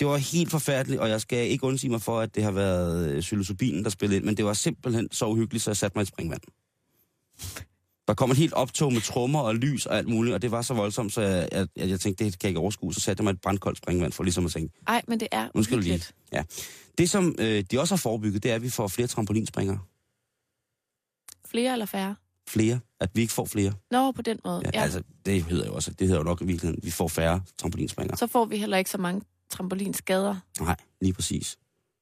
det 0.00 0.08
var 0.08 0.16
helt 0.16 0.50
forfærdeligt, 0.50 1.00
og 1.00 1.08
jeg 1.08 1.20
skal 1.20 1.50
ikke 1.50 1.64
undsige 1.64 1.90
mig 1.90 2.02
for, 2.02 2.20
at 2.20 2.34
det 2.34 2.42
har 2.42 2.50
været 2.50 3.08
øh, 3.08 3.20
psilocybinen, 3.20 3.84
der 3.84 3.90
spillede 3.90 4.16
ind, 4.16 4.24
men 4.24 4.36
det 4.36 4.44
var 4.44 4.52
simpelthen 4.52 5.08
så 5.12 5.26
uhyggeligt, 5.26 5.64
så 5.64 5.70
jeg 5.70 5.76
satte 5.76 5.98
mig 5.98 6.02
i 6.02 6.06
springvand. 6.06 6.40
Der 8.08 8.14
kom 8.14 8.30
et 8.30 8.36
helt 8.36 8.52
optog 8.52 8.92
med 8.92 9.00
trommer 9.00 9.40
og 9.40 9.54
lys 9.54 9.86
og 9.86 9.98
alt 9.98 10.08
muligt, 10.08 10.34
og 10.34 10.42
det 10.42 10.50
var 10.50 10.62
så 10.62 10.74
voldsomt, 10.74 11.12
så 11.12 11.20
jeg, 11.20 11.48
jeg, 11.52 11.68
jeg, 11.76 11.88
jeg 11.88 12.00
tænkte, 12.00 12.24
det 12.24 12.38
kan 12.38 12.46
jeg 12.46 12.50
ikke 12.50 12.60
overskue. 12.60 12.94
Så 12.94 13.00
satte 13.00 13.20
jeg 13.20 13.24
mig 13.24 13.30
et 13.30 13.40
brandkoldt 13.40 13.78
springvand 13.78 14.12
for 14.12 14.22
ligesom 14.22 14.46
at 14.46 14.52
tænke, 14.52 14.74
Ej, 14.86 15.02
men 15.08 15.20
det 15.20 15.28
er 15.32 15.48
nu 15.54 15.62
skal 15.62 15.76
du 15.76 15.82
lige. 15.82 16.04
Ja. 16.32 16.42
Det, 16.98 17.10
som 17.10 17.34
øh, 17.38 17.64
de 17.70 17.80
også 17.80 17.94
har 17.94 17.98
forebygget, 17.98 18.42
det 18.42 18.50
er, 18.50 18.54
at 18.54 18.62
vi 18.62 18.70
får 18.70 18.88
flere 18.88 19.08
trampolinspringere. 19.08 19.78
Flere 21.50 21.72
eller 21.72 21.86
færre? 21.86 22.14
Flere. 22.48 22.80
At 23.00 23.10
vi 23.14 23.20
ikke 23.20 23.32
får 23.32 23.44
flere. 23.44 23.72
Nå, 23.90 24.12
på 24.12 24.22
den 24.22 24.38
måde. 24.44 24.62
Ja, 24.64 24.70
ja. 24.74 24.82
Altså, 24.82 25.02
det 25.26 25.42
hedder 25.44 25.66
jo 25.66 25.74
også, 25.74 25.90
det 25.90 26.06
hedder 26.06 26.20
jo 26.20 26.24
nok 26.24 26.42
i 26.42 26.44
virkeligheden, 26.44 26.78
at 26.78 26.86
vi 26.86 26.90
får 26.90 27.08
færre 27.08 27.40
trampolinspringere. 27.58 28.16
Så 28.16 28.26
får 28.26 28.44
vi 28.44 28.56
heller 28.56 28.76
ikke 28.76 28.90
så 28.90 28.98
mange 28.98 29.22
trampolinskader. 29.50 30.36
Nej, 30.60 30.76
lige 31.00 31.12
præcis. 31.12 31.58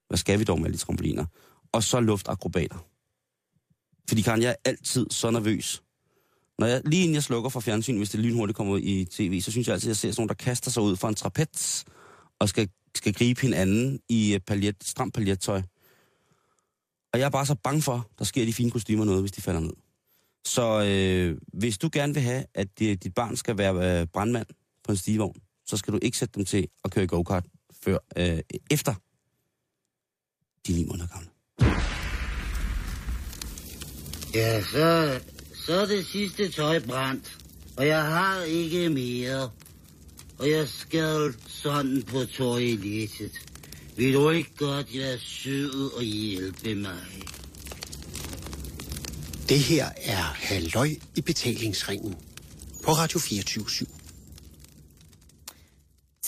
Hvad 0.09 0.19
skal 0.19 0.39
vi 0.39 0.45
dog 0.45 0.59
med 0.59 0.67
alle 0.67 0.79
de 0.79 0.83
trampoliner? 0.83 1.27
Og 1.73 1.83
så 1.83 2.01
luftakrobater. 2.01 2.79
Fordi 4.09 4.23
Karen, 4.23 4.43
jeg 4.43 4.51
er 4.51 4.55
altid 4.65 5.07
så 5.11 5.31
nervøs. 5.31 5.83
Når 6.59 6.67
jeg, 6.67 6.83
lige 6.85 7.03
inden 7.03 7.15
jeg 7.15 7.23
slukker 7.23 7.51
for 7.51 7.61
fjernsyn, 7.61 7.97
hvis 7.97 8.11
det 8.11 8.21
lynhurtigt 8.21 8.57
kommer 8.57 8.75
ud 8.75 8.81
i 8.81 9.05
tv, 9.05 9.41
så 9.41 9.51
synes 9.51 9.67
jeg 9.67 9.75
altid, 9.75 9.89
at 9.89 9.91
jeg 9.91 9.97
ser 9.97 10.11
sådan 10.11 10.21
nogen, 10.21 10.29
der 10.29 10.35
kaster 10.35 10.71
sig 10.71 10.83
ud 10.83 10.97
fra 10.97 11.09
en 11.09 11.15
trapez 11.15 11.85
og 12.39 12.49
skal, 12.49 12.69
skal 12.95 13.13
gribe 13.13 13.41
hinanden 13.41 14.01
i 14.09 14.35
øh, 14.35 14.41
paljet, 14.41 14.77
stramt 14.83 15.15
paljettøj. 15.15 15.63
Og 17.13 17.19
jeg 17.19 17.27
er 17.27 17.31
bare 17.31 17.47
så 17.47 17.55
bange 17.55 17.83
for, 17.83 18.11
der 18.19 18.25
sker 18.25 18.45
de 18.45 18.53
fine 18.53 18.71
kostymer 18.71 19.05
noget, 19.05 19.23
hvis 19.23 19.33
de 19.33 19.43
falder 19.43 19.61
ned. 19.61 19.73
Så 20.45 20.85
øh, 20.85 21.39
hvis 21.53 21.79
du 21.79 21.91
gerne 21.93 22.15
vil 22.15 22.23
have, 22.23 22.45
at 22.55 22.69
øh, 22.83 22.89
dit 22.89 23.15
barn 23.15 23.37
skal 23.37 23.59
være 23.59 24.01
øh, 24.01 24.07
brandmand 24.07 24.47
på 24.85 24.93
en 24.93 24.99
stigevogn, 24.99 25.41
så 25.69 25.77
skal 25.77 25.93
du 25.93 25.99
ikke 26.03 26.19
sætte 26.19 26.35
dem 26.35 26.45
til 26.45 26.69
at 26.85 26.91
køre 26.91 27.05
i 27.05 27.07
go-kart 27.07 27.45
før 27.83 27.99
øh, 28.17 28.41
efter 28.71 28.95
de 30.67 30.73
er 30.73 30.77
ni 30.77 30.85
måneder 30.85 31.07
gamle. 31.07 31.29
Ja, 34.35 34.63
så, 34.63 35.21
så 35.67 35.81
er 35.81 35.87
det 35.87 36.07
sidste 36.07 36.51
tøj 36.51 36.79
brændt, 36.79 37.39
og 37.77 37.87
jeg 37.87 38.03
har 38.03 38.43
ikke 38.43 38.89
mere. 38.89 39.51
Og 40.39 40.51
jeg 40.51 40.69
skal 40.69 41.35
sådan 41.47 42.03
på 42.03 42.25
toilettet. 42.25 43.33
Vil 43.97 44.15
du 44.15 44.31
ikke 44.31 44.51
godt 44.57 44.87
være 44.95 45.19
sød 45.19 45.93
og 45.97 46.03
hjælpe 46.03 46.75
mig? 46.75 46.99
Det 49.49 49.59
her 49.59 49.89
er 49.97 50.23
Halløj 50.23 50.89
i 51.17 51.21
betalingsringen 51.21 52.17
på 52.85 52.93
Radio 52.93 53.19
24 53.19 53.65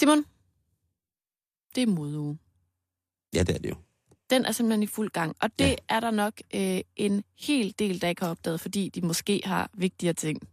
Simon, 0.01 0.25
det 1.75 1.83
er 1.83 1.87
modeuge. 1.87 2.39
Ja, 3.35 3.43
det 3.43 3.55
er 3.55 3.59
det 3.59 3.71
jo. 3.71 3.75
Den 4.31 4.45
er 4.45 4.53
simpelthen 4.53 4.83
i 4.83 4.87
fuld 4.87 5.11
gang. 5.11 5.37
Og 5.41 5.51
det 5.59 5.65
Ja. 5.67 5.75
er 5.89 6.01
der 6.01 6.11
nok 6.11 6.41
øh, 6.55 6.81
en 6.97 7.25
hel 7.39 7.75
del, 7.79 8.01
der 8.03 8.09
ikke 8.09 8.23
har 8.23 8.31
opdaget, 8.31 8.61
fordi 8.61 8.89
de 8.89 9.01
måske 9.01 9.41
har 9.45 9.71
vigtigere 9.75 10.13
ting 10.15 10.49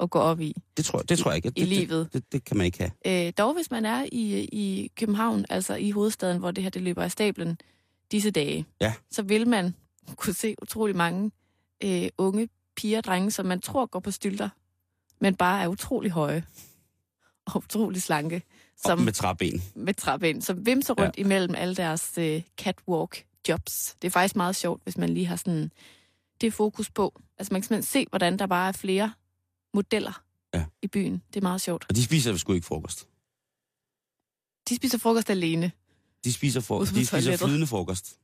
at 0.00 0.10
gå 0.10 0.18
op 0.18 0.40
i. 0.40 0.54
Det 0.76 0.84
tror, 0.84 0.98
det 1.02 1.18
tror 1.18 1.30
jeg 1.30 1.36
ikke. 1.36 1.50
Det, 1.50 1.58
I 1.58 1.64
livet. 1.64 2.04
Det, 2.04 2.12
det, 2.12 2.32
det 2.32 2.44
kan 2.44 2.56
man 2.56 2.66
ikke 2.66 2.78
have. 3.04 3.26
Øh, 3.26 3.32
dog 3.38 3.54
hvis 3.54 3.70
man 3.70 3.84
er 3.84 4.06
i, 4.12 4.44
i 4.52 4.90
København, 4.96 5.44
altså 5.50 5.74
i 5.74 5.90
hovedstaden, 5.90 6.38
hvor 6.38 6.50
det 6.50 6.62
her 6.64 6.70
det 6.70 6.82
løber 6.82 7.02
af 7.02 7.12
stablen 7.12 7.58
disse 8.10 8.30
dage, 8.30 8.66
Ja. 8.80 8.94
så 9.10 9.22
vil 9.22 9.48
man 9.48 9.74
kunne 10.16 10.34
se 10.34 10.54
utrolig 10.62 10.96
mange 10.96 11.30
øh, 11.84 12.08
unge 12.18 12.48
piger 12.76 12.98
og 12.98 13.04
drenge, 13.04 13.30
som 13.30 13.46
man 13.46 13.60
tror 13.60 13.86
går 13.86 14.00
på 14.00 14.10
stylter, 14.10 14.48
men 15.20 15.34
bare 15.36 15.62
er 15.62 15.68
utrolig 15.68 16.10
høje 16.10 16.44
og 17.46 17.56
utrolig 17.56 18.02
slanke, 18.02 18.42
Som... 18.82 18.98
med 18.98 19.12
træben. 19.12 19.62
med 19.74 19.94
trappen, 19.94 20.42
som 20.42 20.66
vimser 20.66 20.94
rundt 20.94 21.16
ja. 21.16 21.20
imellem 21.20 21.54
alle 21.54 21.74
deres 21.74 22.12
øh, 22.18 22.42
catwalk 22.58 23.24
jobs. 23.48 23.96
Det 24.02 24.08
er 24.08 24.12
faktisk 24.12 24.36
meget 24.36 24.56
sjovt, 24.56 24.82
hvis 24.84 24.96
man 24.96 25.08
lige 25.14 25.26
har 25.26 25.36
sådan 25.36 25.72
det 26.40 26.52
fokus 26.54 26.90
på. 26.90 27.20
Altså 27.38 27.52
man 27.52 27.60
kan 27.62 27.66
simpelthen 27.66 27.82
se, 27.82 28.06
hvordan 28.10 28.38
der 28.38 28.46
bare 28.46 28.68
er 28.68 28.72
flere 28.72 29.12
modeller 29.74 30.22
Ja. 30.54 30.64
i 30.82 30.86
byen. 30.86 31.22
Det 31.28 31.36
er 31.36 31.42
meget 31.42 31.60
sjovt. 31.60 31.86
Og 31.88 31.96
de 31.96 32.04
spiser 32.04 32.36
sgu 32.36 32.52
ikke 32.52 32.66
frokost. 32.66 33.06
De 34.68 34.76
spiser 34.76 34.98
frokost 34.98 35.30
alene. 35.30 35.72
De 36.24 36.32
spiser, 36.32 36.60
for... 36.60 36.80
De 36.80 36.86
spiser 36.86 37.10
toilettet. 37.10 37.48
flydende 37.48 37.66
frokost. 37.66 38.18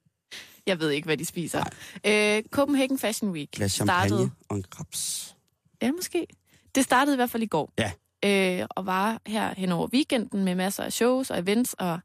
Jeg 0.66 0.80
ved 0.80 0.90
ikke, 0.90 1.06
hvad 1.06 1.16
de 1.16 1.24
spiser. 1.24 1.64
Øh, 2.06 2.42
Copenhagen 2.50 2.98
Fashion 2.98 3.30
Week 3.30 3.50
Glas 3.50 3.72
champagne 3.72 4.08
startede... 4.08 4.30
og 4.48 4.56
en 4.56 4.64
krabs. 4.70 5.36
Ja, 5.82 5.92
måske. 5.92 6.26
Det 6.74 6.84
startede 6.84 7.14
i 7.14 7.16
hvert 7.16 7.30
fald 7.30 7.42
i 7.42 7.46
går. 7.46 7.72
Ja. 7.78 7.92
Øh, 8.24 8.66
og 8.70 8.86
var 8.86 9.20
her 9.26 9.54
hen 9.54 9.72
over 9.72 9.88
weekenden 9.92 10.44
med 10.44 10.54
masser 10.54 10.82
af 10.82 10.92
shows 10.92 11.30
og 11.30 11.38
events 11.38 11.74
og 11.78 11.98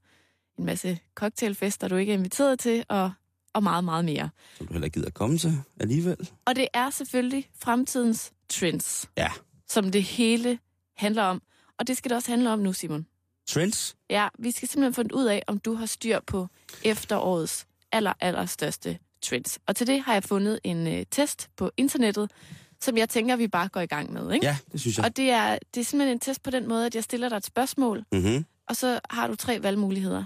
en 0.60 0.65
masse 0.65 0.99
cocktailfester, 1.15 1.88
du 1.88 1.95
ikke 1.95 2.13
er 2.13 2.17
inviteret 2.17 2.60
til, 2.60 2.86
og, 2.89 3.12
og 3.53 3.63
meget, 3.63 3.84
meget 3.84 4.06
mere. 4.06 4.30
Som 4.58 4.67
du 4.67 4.73
heller 4.73 4.89
gider 4.89 5.08
at 5.08 5.13
komme 5.13 5.38
til 5.38 5.53
alligevel. 5.80 6.30
Og 6.45 6.56
det 6.56 6.67
er 6.73 6.89
selvfølgelig 6.89 7.49
fremtidens 7.60 8.32
trends, 8.49 9.10
Ja. 9.17 9.32
som 9.67 9.91
det 9.91 10.03
hele 10.03 10.60
handler 10.97 11.23
om. 11.23 11.41
Og 11.80 11.88
det 11.88 11.97
skal 11.97 12.10
det 12.10 12.15
også 12.15 12.32
handle 12.32 12.49
om 12.53 12.60
nu, 12.60 12.73
Simon. 12.73 13.06
Trends? 13.47 13.95
Ja, 14.10 14.27
vi 14.39 14.51
skal 14.51 14.67
simpelthen 14.67 14.93
finde 14.93 15.15
ud 15.15 15.25
af, 15.25 15.43
om 15.47 15.60
du 15.60 15.73
har 15.73 15.86
styr 15.86 16.19
på 16.27 16.47
efterårets 16.84 17.67
aller, 17.91 18.13
aller 18.19 18.45
største 18.45 18.97
trends. 19.21 19.60
Og 19.67 19.75
til 19.75 19.88
det 19.88 20.01
har 20.01 20.13
jeg 20.13 20.23
fundet 20.23 20.60
en 20.63 20.88
øh, 20.88 21.06
test 21.12 21.49
på 21.58 21.71
internettet, 21.77 22.32
som 22.81 22.97
jeg 22.97 23.09
tænker, 23.09 23.35
vi 23.35 23.47
bare 23.47 23.67
går 23.67 23.81
i 23.81 23.85
gang 23.85 24.13
med. 24.13 24.31
Ikke? 24.33 24.45
Ja, 24.45 24.57
det 24.71 24.81
synes 24.81 24.97
jeg. 24.97 25.05
Og 25.05 25.17
det 25.17 25.29
er, 25.31 25.57
det 25.73 25.79
er 25.81 25.85
simpelthen 25.85 26.15
en 26.15 26.19
test 26.19 26.43
på 26.43 26.49
den 26.49 26.67
måde, 26.67 26.85
at 26.85 26.95
jeg 26.95 27.03
stiller 27.03 27.29
dig 27.29 27.37
et 27.37 27.45
spørgsmål, 27.45 28.05
Mm-hmm. 28.11 28.45
og 28.67 28.75
så 28.75 28.99
har 29.09 29.27
du 29.27 29.35
tre 29.35 29.63
valgmuligheder. 29.63 30.25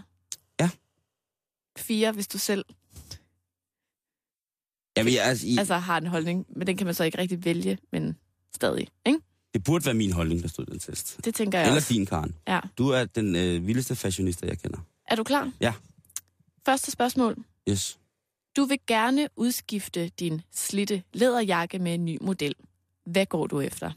Ja. 0.59 0.69
Fire, 1.77 2.11
hvis 2.11 2.27
du 2.27 2.37
selv 2.37 2.65
Jamen, 4.97 5.13
jeg, 5.13 5.23
altså, 5.23 5.47
I, 5.47 5.57
altså... 5.57 5.77
har 5.77 5.97
en 5.97 6.07
holdning, 6.07 6.45
men 6.55 6.67
den 6.67 6.77
kan 6.77 6.85
man 6.85 6.93
så 6.93 7.03
ikke 7.03 7.17
rigtig 7.17 7.45
vælge, 7.45 7.77
men 7.91 8.17
stadig. 8.55 8.87
Ikke? 9.05 9.19
det 9.53 9.63
burde 9.63 9.85
være 9.85 9.93
min 9.95 10.11
holdning, 10.11 10.41
der 10.41 10.47
stod 10.47 10.65
den 10.65 10.79
test. 10.79 11.19
Det 11.25 11.35
tænker 11.35 11.57
jeg 11.59 11.67
Eller 11.67 11.75
også. 11.75 11.93
din, 11.93 12.05
Karen. 12.05 12.35
Ja. 12.47 12.59
Du 12.77 12.89
er 12.89 13.05
den 13.05 13.35
øh, 13.35 13.67
vildeste 13.67 13.95
fashionista, 13.95 14.47
jeg 14.47 14.59
kender. 14.59 14.77
Er 15.07 15.15
du 15.15 15.23
klar? 15.23 15.51
Ja. 15.61 15.73
Første 16.65 16.91
spørgsmål. 16.91 17.37
Yes. 17.69 17.99
Du 18.57 18.65
vil 18.65 18.79
gerne 18.87 19.27
udskifte 19.35 20.09
din 20.09 20.41
slitte 20.51 21.03
læderjakke 21.13 21.79
med 21.79 21.93
en 21.93 22.05
ny 22.05 22.17
model. 22.21 22.55
Hvad 23.05 23.25
går 23.25 23.47
du 23.47 23.59
efter? 23.59 23.91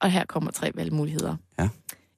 Og 0.00 0.10
her 0.10 0.24
kommer 0.24 0.50
tre 0.50 0.70
valgmuligheder. 0.74 1.36
Ja. 1.58 1.68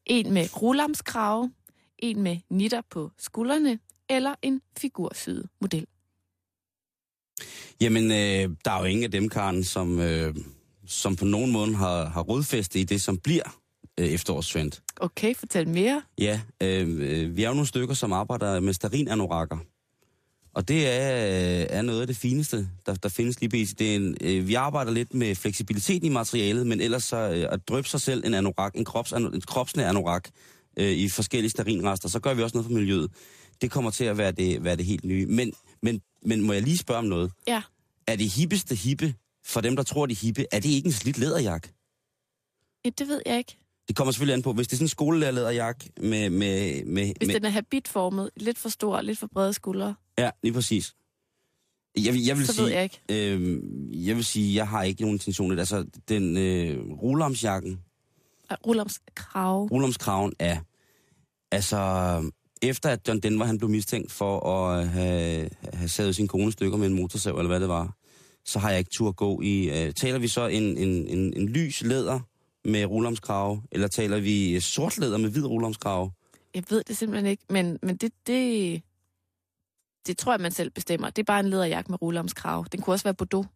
En 0.06 0.32
med 0.32 0.62
rulamskrave, 0.62 1.52
en 1.98 2.22
med 2.22 2.36
nitter 2.50 2.82
på 2.90 3.10
skuldrene, 3.18 3.78
eller 4.08 4.34
en 4.42 4.60
figursyet 4.78 5.48
model. 5.60 5.86
Jamen, 7.80 8.04
øh, 8.04 8.56
der 8.64 8.70
er 8.70 8.78
jo 8.78 8.84
ingen 8.84 9.04
af 9.04 9.10
dem, 9.10 9.28
Karen, 9.28 9.64
som, 9.64 10.00
øh, 10.00 10.34
som 10.86 11.16
på 11.16 11.24
nogen 11.24 11.52
måde 11.52 11.74
har, 11.74 12.04
har 12.04 12.22
rodfæste 12.22 12.80
i 12.80 12.84
det, 12.84 13.02
som 13.02 13.18
bliver 13.18 13.58
øh, 14.00 14.06
efterårstrend. 14.06 14.72
Okay, 14.96 15.34
fortæl 15.34 15.68
mere. 15.68 16.02
Ja, 16.18 16.40
øh, 16.62 16.88
øh, 16.88 17.36
vi 17.36 17.42
er 17.42 17.48
jo 17.48 17.54
nogle 17.54 17.66
stykker, 17.66 17.94
som 17.94 18.12
arbejder 18.12 18.60
med 18.60 18.72
starinanorakker. 18.72 19.58
Og 20.54 20.68
det 20.68 20.88
er, 20.88 21.26
øh, 21.26 21.66
er 21.70 21.82
noget 21.82 22.00
af 22.00 22.06
det 22.06 22.16
fineste, 22.16 22.68
der, 22.86 22.94
der 22.94 23.08
findes 23.08 23.40
lige 23.40 23.48
pt. 23.48 23.78
Det 23.78 23.92
er 23.92 23.96
en, 23.96 24.16
øh, 24.20 24.48
vi 24.48 24.54
arbejder 24.54 24.92
lidt 24.92 25.14
med 25.14 25.34
fleksibiliteten 25.34 26.06
i 26.06 26.08
materialet, 26.08 26.66
men 26.66 26.80
ellers 26.80 27.04
så 27.04 27.16
øh, 27.16 27.52
at 27.52 27.68
drøbe 27.68 27.88
sig 27.88 28.00
selv 28.00 28.24
en 28.26 28.34
anorak, 28.34 28.74
en, 28.74 28.84
krops, 28.84 29.12
en 29.12 29.40
kropsnær 29.40 29.88
anorak 29.88 30.28
øh, 30.76 30.92
i 30.92 31.08
forskellige 31.08 31.50
starinrester, 31.50 32.08
så 32.08 32.20
gør 32.20 32.34
vi 32.34 32.42
også 32.42 32.56
noget 32.56 32.66
for 32.66 32.74
miljøet. 32.74 33.10
Det 33.62 33.70
kommer 33.70 33.90
til 33.90 34.04
at 34.04 34.18
være 34.18 34.32
det, 34.32 34.64
være 34.64 34.76
det 34.76 34.84
helt 34.84 35.04
nye. 35.04 35.26
Men, 35.26 35.52
men, 35.82 36.00
men 36.22 36.42
må 36.42 36.52
jeg 36.52 36.62
lige 36.62 36.78
spørge 36.78 36.98
om 36.98 37.04
noget? 37.04 37.32
Ja. 37.48 37.62
Er 38.06 38.16
det 38.16 38.28
hippeste 38.28 38.74
hippe, 38.74 39.14
for 39.46 39.60
dem, 39.60 39.76
der 39.76 39.82
tror, 39.82 40.06
de 40.06 40.12
er 40.12 40.16
hippe, 40.16 40.46
er 40.52 40.60
det 40.60 40.68
ikke 40.68 40.86
en 40.86 40.92
slidt 40.92 41.18
læderjakke? 41.18 41.68
ja. 42.84 42.90
Det 42.98 43.08
ved 43.08 43.22
jeg 43.26 43.38
ikke. 43.38 43.56
Det 43.88 43.96
kommer 43.96 44.12
selvfølgelig 44.12 44.34
an 44.34 44.42
på, 44.42 44.52
hvis 44.52 44.68
det 44.68 44.72
er 44.72 44.76
sådan 44.76 44.84
en 44.84 44.88
skolelærerlæderjakke 44.88 45.90
med... 46.00 46.30
med, 46.30 46.84
med, 46.84 47.12
Hvis 47.18 47.26
med 47.26 47.34
den 47.34 47.44
er 47.44 47.50
habitformet, 47.50 48.30
lidt 48.36 48.58
for 48.58 48.68
stor, 48.68 49.00
lidt 49.00 49.18
for 49.18 49.28
brede 49.32 49.52
skuldre, 49.52 49.94
Ja, 50.24 50.30
lige 50.42 50.52
præcis. 50.52 50.94
Jeg, 51.98 52.14
vil- 52.14 52.24
jeg 52.24 52.38
vil 52.38 52.46
så 52.46 52.52
sige, 52.52 52.64
ved 52.64 52.72
jeg 52.72 52.82
ikke. 52.82 53.00
Øh, 53.10 54.06
jeg 54.06 54.16
vil 54.16 54.24
sige, 54.24 54.54
jeg 54.54 54.68
har 54.68 54.82
ikke 54.82 55.00
nogen 55.02 55.14
intention. 55.14 55.58
Altså, 55.58 55.86
den 56.08 56.36
øh, 56.36 56.90
rulamsjakken, 57.02 57.80
Rulamskrave. 58.66 59.68
rulamskraven 59.68 60.32
er... 60.38 60.56
Altså, 61.52 61.76
efter 62.62 62.88
at 62.90 63.08
John 63.08 63.20
Denver 63.20 63.44
han 63.44 63.58
blev 63.58 63.70
mistænkt 63.70 64.12
for 64.12 64.40
at 64.56 64.88
have, 64.88 65.48
have 65.72 65.88
savet 65.88 66.16
sin 66.16 66.28
kone 66.28 66.52
stykker 66.52 66.78
med 66.78 66.86
en 66.86 66.94
motorsav, 66.94 67.36
eller 67.36 67.48
hvad 67.48 67.60
det 67.60 67.68
var, 67.68 67.96
så 68.44 68.58
har 68.58 68.70
jeg 68.70 68.78
ikke 68.78 68.90
tur 68.90 69.08
at 69.08 69.16
gå 69.16 69.40
i... 69.42 69.70
Øh, 69.86 69.92
taler 69.94 70.18
vi 70.18 70.28
så 70.28 70.46
en, 70.46 70.62
en, 70.78 71.08
en, 71.08 71.32
en 71.36 71.48
lys 71.48 71.82
læder 71.82 72.20
med 72.64 72.84
rulamskrave, 72.84 73.62
eller 73.72 73.88
taler 73.88 74.20
vi 74.20 74.60
sort 74.60 74.98
læder 74.98 75.18
med 75.18 75.30
hvid 75.30 75.44
rulamskrave? 75.46 76.10
Jeg 76.54 76.62
ved 76.70 76.82
det 76.88 76.96
simpelthen 76.96 77.30
ikke, 77.30 77.42
men, 77.50 77.78
men 77.82 77.96
det, 77.96 78.12
det, 78.26 78.82
det 80.06 80.18
tror 80.18 80.32
jeg, 80.32 80.40
man 80.40 80.52
selv 80.52 80.70
bestemmer. 80.70 81.10
Det 81.10 81.22
er 81.22 81.24
bare 81.26 81.40
en 81.40 81.50
læderjakke 81.50 81.90
med 81.92 82.02
rulleromskrav. 82.02 82.66
Den 82.72 82.80
kunne 82.82 82.94
også 82.94 83.04
være 83.04 83.14
Bordeaux. 83.14 83.46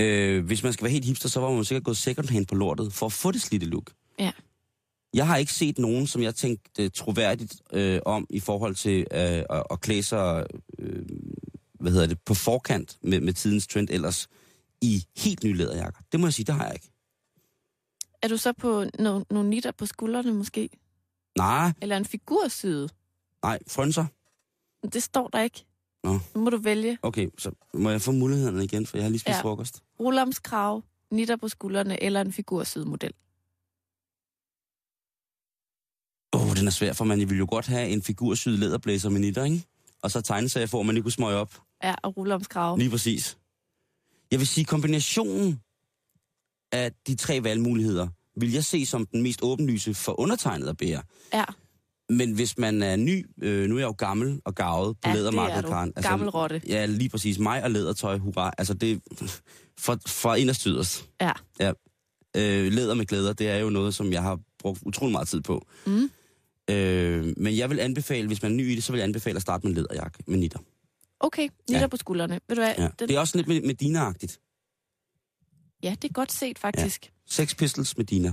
Øh, 0.00 0.44
hvis 0.44 0.62
man 0.62 0.72
skal 0.72 0.84
være 0.84 0.92
helt 0.92 1.04
hipster, 1.04 1.28
så 1.28 1.40
var 1.40 1.50
man 1.50 1.64
sikkert 1.64 1.84
gået 1.84 1.96
second 1.96 2.28
hand 2.28 2.46
på 2.46 2.54
lortet 2.54 2.92
for 2.92 3.06
at 3.06 3.12
få 3.12 3.32
det 3.32 3.42
slidte 3.42 3.66
look. 3.66 3.90
Ja. 4.18 4.32
Jeg 5.14 5.26
har 5.26 5.36
ikke 5.36 5.52
set 5.52 5.78
nogen, 5.78 6.06
som 6.06 6.22
jeg 6.22 6.34
tænkte 6.34 6.88
troværdigt 6.88 7.56
øh, 7.72 8.00
om 8.06 8.26
i 8.30 8.40
forhold 8.40 8.74
til 8.74 8.98
øh, 9.12 9.18
at, 9.50 9.62
at 9.70 9.80
klæde 9.80 10.02
sig 10.02 10.46
øh, 10.78 11.06
hvad 11.80 11.92
hedder 11.92 12.06
det, 12.06 12.18
på 12.20 12.34
forkant 12.34 12.98
med, 13.02 13.20
med 13.20 13.32
tidens 13.32 13.66
trend 13.66 13.88
ellers 13.90 14.28
i 14.80 15.04
helt 15.16 15.44
nye 15.44 15.54
læderjakker. 15.56 16.00
Det 16.12 16.20
må 16.20 16.26
jeg 16.26 16.34
sige, 16.34 16.46
det 16.46 16.54
har 16.54 16.64
jeg 16.64 16.74
ikke. 16.74 16.90
Er 18.22 18.28
du 18.28 18.36
så 18.36 18.52
på 18.52 18.82
no- 18.82 19.24
nogle 19.30 19.50
nitter 19.50 19.72
på 19.72 19.86
skuldrene 19.86 20.32
måske? 20.34 20.68
Nej, 21.38 21.72
Eller 21.82 21.96
en 21.96 22.04
figursyde? 22.04 22.88
nej, 23.42 23.58
frønser. 23.68 24.04
Det 24.92 25.02
står 25.02 25.28
der 25.28 25.40
ikke. 25.42 25.64
Nå. 26.04 26.18
Nu 26.34 26.40
må 26.40 26.50
du 26.50 26.56
vælge. 26.56 26.98
Okay, 27.02 27.28
så 27.38 27.50
må 27.74 27.90
jeg 27.90 28.00
få 28.00 28.12
mulighederne 28.12 28.64
igen, 28.64 28.86
for 28.86 28.96
jeg 28.96 29.04
har 29.04 29.10
lige 29.10 29.20
spist 29.20 29.36
Ja. 29.36 29.42
frokost. 29.42 29.82
Rulleromskrav, 30.00 30.82
nitter 31.10 31.36
på 31.36 31.48
skuldrene 31.48 32.02
eller 32.02 32.20
en 32.20 32.32
figursyde-model. 32.32 33.12
Åh, 36.32 36.50
oh, 36.50 36.56
den 36.56 36.66
er 36.66 36.70
svær, 36.70 36.92
for 36.92 37.04
man 37.04 37.30
vil 37.30 37.38
jo 37.38 37.46
godt 37.50 37.66
have 37.66 37.88
en 37.88 38.02
figursyet 38.02 38.58
læderblæser 38.58 39.08
med 39.10 39.20
nitter, 39.20 39.44
ikke? 39.44 39.64
Og 40.02 40.10
så 40.10 40.20
tegnesager 40.20 40.66
for, 40.66 40.80
at 40.80 40.86
man 40.86 40.94
lige 40.94 41.02
kunne 41.02 41.12
smøge 41.12 41.36
op. 41.36 41.54
Ja, 41.82 41.94
og 42.02 42.16
rulleromskrav. 42.16 42.78
Lige 42.78 42.90
præcis. 42.90 43.38
Jeg 44.30 44.38
vil 44.38 44.46
sige, 44.46 44.64
kombinationen 44.64 45.60
af 46.72 46.92
de 47.06 47.14
tre 47.16 47.42
valgmuligheder, 47.42 48.08
vil 48.36 48.52
jeg 48.52 48.64
se 48.64 48.86
som 48.86 49.06
den 49.06 49.22
mest 49.22 49.42
åbenlyse 49.42 49.94
for 49.94 50.20
undertegnet 50.20 50.68
at 50.68 50.76
bære. 50.76 51.02
Ja, 51.32 51.44
Men 52.08 52.32
hvis 52.34 52.58
man 52.58 52.82
er 52.82 52.96
ny, 52.96 53.26
øh, 53.42 53.68
nu 53.68 53.74
er 53.74 53.78
jeg 53.80 53.86
jo 53.86 53.92
gammel 53.98 54.40
og 54.44 54.54
gavet 54.54 54.96
på 54.96 55.00
Ja, 55.04 55.10
det 55.10 55.18
lædermarkedet, 55.18 55.64
er. 55.64 55.68
Karen. 55.68 55.92
Gammel 55.92 56.28
rotte. 56.30 56.62
Ja, 56.68 56.86
lige 56.86 57.08
præcis. 57.08 57.38
Mig 57.38 57.62
og 57.64 57.70
lædertøj, 57.70 58.18
hurra. 58.18 58.52
Altså 58.58 58.74
det 58.74 59.02
fra, 59.78 59.98
fra 60.06 60.34
inderst 60.34 60.62
yderst. 60.64 61.08
ja. 61.20 61.32
Ja. 61.60 61.72
Øh, 62.36 62.72
læder 62.72 62.94
med 62.94 63.06
glæder, 63.06 63.32
det 63.32 63.48
er 63.48 63.56
jo 63.56 63.70
noget, 63.70 63.94
som 63.94 64.12
jeg 64.12 64.22
har 64.22 64.38
brugt 64.58 64.82
utrolig 64.86 65.12
meget 65.12 65.28
tid 65.28 65.40
på. 65.40 65.66
Mm. 65.86 66.10
Øh, 66.70 67.34
men 67.36 67.56
jeg 67.56 67.70
vil 67.70 67.80
anbefale, 67.80 68.26
hvis 68.26 68.42
man 68.42 68.52
er 68.52 68.56
ny 68.56 68.70
i 68.72 68.74
det, 68.74 68.84
så 68.84 68.92
vil 68.92 68.98
jeg 68.98 69.04
anbefale 69.04 69.36
at 69.36 69.42
starte 69.42 69.66
med 69.66 69.70
en 69.70 69.74
læderjakke 69.76 70.18
med 70.26 70.38
nitter. 70.38 70.58
Okay, 71.20 71.42
nitter 71.68 71.80
Ja. 71.80 71.86
på 71.86 71.96
skuldrene. 71.96 72.40
Ved 72.48 72.56
du 72.56 72.62
hvad? 72.62 72.74
Ja. 72.78 72.82
Den, 72.98 73.08
Det 73.08 73.16
er 73.16 73.20
også 73.20 73.36
lidt 73.38 73.48
med, 73.48 73.60
med 73.60 73.74
Dina-agtigt. 73.82 74.40
ja, 75.82 75.94
det 76.02 76.08
er 76.08 76.12
godt 76.12 76.32
set 76.32 76.58
faktisk. 76.58 77.12
Sex 77.28 77.56
Pistols 77.56 77.96
med 77.96 78.04
Dina. 78.04 78.32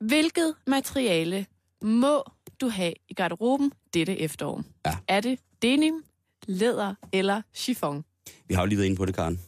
Hvilket 0.00 0.54
materiale 0.66 1.46
må 1.82 2.22
du 2.64 2.68
have 2.68 2.92
i 3.08 3.14
garderoben 3.14 3.72
dette 3.94 4.18
efterår? 4.20 4.62
Ja. 4.86 4.96
Er 5.08 5.20
det 5.20 5.38
denim, 5.62 6.04
læder 6.46 6.94
eller 7.12 7.42
chiffon? 7.54 8.04
Vi 8.48 8.54
har 8.54 8.62
jo 8.62 8.66
lige 8.66 8.76
været 8.78 8.86
inde 8.86 8.96
på 8.96 9.04
det, 9.04 9.14
Karen. 9.14 9.40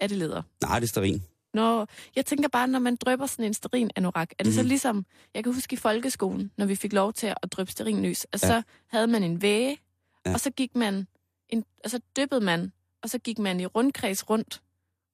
Er 0.00 0.06
det 0.06 0.16
læder? 0.16 0.42
Nej, 0.62 0.78
det 0.78 0.86
er 0.86 0.88
sterin. 0.88 1.22
Når, 1.54 1.88
jeg 2.16 2.26
tænker 2.26 2.48
bare, 2.48 2.68
når 2.68 2.78
man 2.78 2.96
drypper 2.96 3.26
sådan 3.26 3.44
en 3.44 3.54
sterin 3.54 3.90
anorak, 3.96 4.30
er 4.30 4.34
det 4.38 4.46
mm-hmm. 4.46 4.54
så 4.54 4.62
Mhm. 4.62 4.68
ligesom, 4.68 5.06
jeg 5.34 5.44
kan 5.44 5.54
huske 5.54 5.74
i 5.74 5.76
folkeskolen, 5.76 6.50
når 6.56 6.66
vi 6.66 6.74
fik 6.76 6.92
lov 6.92 7.12
til 7.12 7.26
at 7.42 7.52
dryppe 7.52 7.72
sterinlys, 7.72 8.26
at 8.32 8.42
Ja. 8.42 8.48
så 8.48 8.62
havde 8.86 9.06
man 9.06 9.22
en 9.22 9.42
væge, 9.42 9.78
Ja. 10.26 10.32
og 10.32 10.40
så 10.40 10.50
gik 10.50 10.76
man, 10.76 11.06
en, 11.48 11.64
og 11.84 11.90
så 11.90 12.00
dyppede 12.16 12.40
man, 12.40 12.72
og 13.02 13.10
så 13.10 13.18
gik 13.18 13.38
man 13.38 13.60
i 13.60 13.66
rundkreds 13.66 14.30
rundt, 14.30 14.62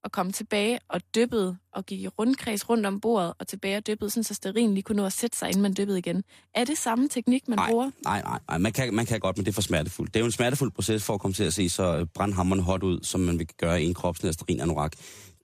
og 0.05 0.13
kom 0.13 0.33
tilbage 0.33 0.79
og 0.89 1.01
dyppede, 1.15 1.57
og 1.73 1.87
gik 1.87 2.01
i 2.01 2.09
rundkreds 2.09 2.69
rundt 2.69 2.87
om 2.87 3.01
bordet, 3.01 3.33
og 3.39 3.47
tilbage 3.47 3.77
og 3.77 3.87
dyppede, 3.87 4.11
sådan 4.11 4.25
så 4.25 4.35
sterin 4.35 4.75
lige 4.75 4.83
kunne 4.83 4.97
nå 4.97 5.07
at 5.07 5.13
sætte 5.13 5.39
sig, 5.39 5.49
inden 5.49 5.63
man 5.63 5.75
dyppede 5.79 5.99
igen. 5.99 6.25
Er 6.55 6.65
det 6.65 6.79
samme 6.79 7.09
teknik, 7.09 7.49
man 7.49 7.59
Nej, 7.59 7.71
bruger? 7.71 7.91
nej, 8.05 8.23
nej, 8.23 8.39
nej. 8.49 8.59
Man, 8.59 8.73
kan, 8.73 8.95
man 8.95 9.07
kan 9.07 9.21
godt, 9.21 9.37
men 9.37 9.45
det 9.47 9.51
er 9.51 9.55
for 9.55 9.63
smertefuldt. 9.63 10.15
Det 10.15 10.21
er 10.21 10.25
jo 10.25 10.27
en 10.27 10.33
smertefuld 10.33 10.71
proces 10.73 11.05
for 11.05 11.15
at 11.15 11.21
komme 11.21 11.35
til 11.35 11.45
at 11.45 11.55
se 11.55 11.69
så 11.69 11.97
øh, 11.97 12.07
brandhammerende 12.15 12.65
hot 12.65 12.83
ud, 12.83 13.01
som 13.03 13.21
man 13.21 13.39
vil 13.39 13.47
gøre 13.59 13.83
i 13.83 13.87
en 13.87 13.95
kropsnær 13.95 14.33
sterin 14.33 14.61
anorak. 14.61 14.93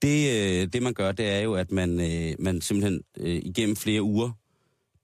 Det, 0.03 0.31
øh, 0.63 0.69
det 0.73 0.83
man 0.83 0.95
gør, 0.95 1.13
det 1.13 1.29
er 1.29 1.39
jo, 1.41 1.55
at 1.55 1.71
man, 1.73 2.01
øh, 2.01 2.35
man 2.39 2.61
simpelthen 2.61 3.01
igennem 3.27 3.77
flere 3.77 4.03
uger 4.03 4.31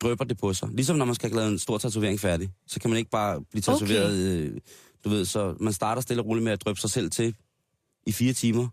drøber 0.02 0.24
det 0.24 0.38
på 0.38 0.54
sig. 0.54 0.68
Ligesom 0.72 0.96
når 0.96 1.04
man 1.04 1.14
skal 1.14 1.30
have 1.30 1.36
lavet 1.36 1.52
en 1.52 1.58
stor 1.58 1.78
tatovering 1.78 2.20
færdig. 2.20 2.50
Så 2.66 2.80
kan 2.80 2.90
man 2.90 2.98
ikke 2.98 3.10
bare 3.10 3.40
blive 3.50 3.62
Okay. 3.68 3.78
tatoveret, 3.86 4.16
øh, 4.18 4.60
du 5.04 5.08
ved, 5.08 5.24
så 5.24 5.54
man 5.60 5.72
starter 5.72 6.02
stille 6.02 6.22
og 6.22 6.26
roligt 6.26 6.44
med 6.44 6.52
at 6.52 6.64
drøbe 6.64 6.80
sig 6.80 6.90
selv 6.90 7.10
til 7.10 7.34
i 8.06 8.12
fire 8.12 8.32
timer, 8.32 8.68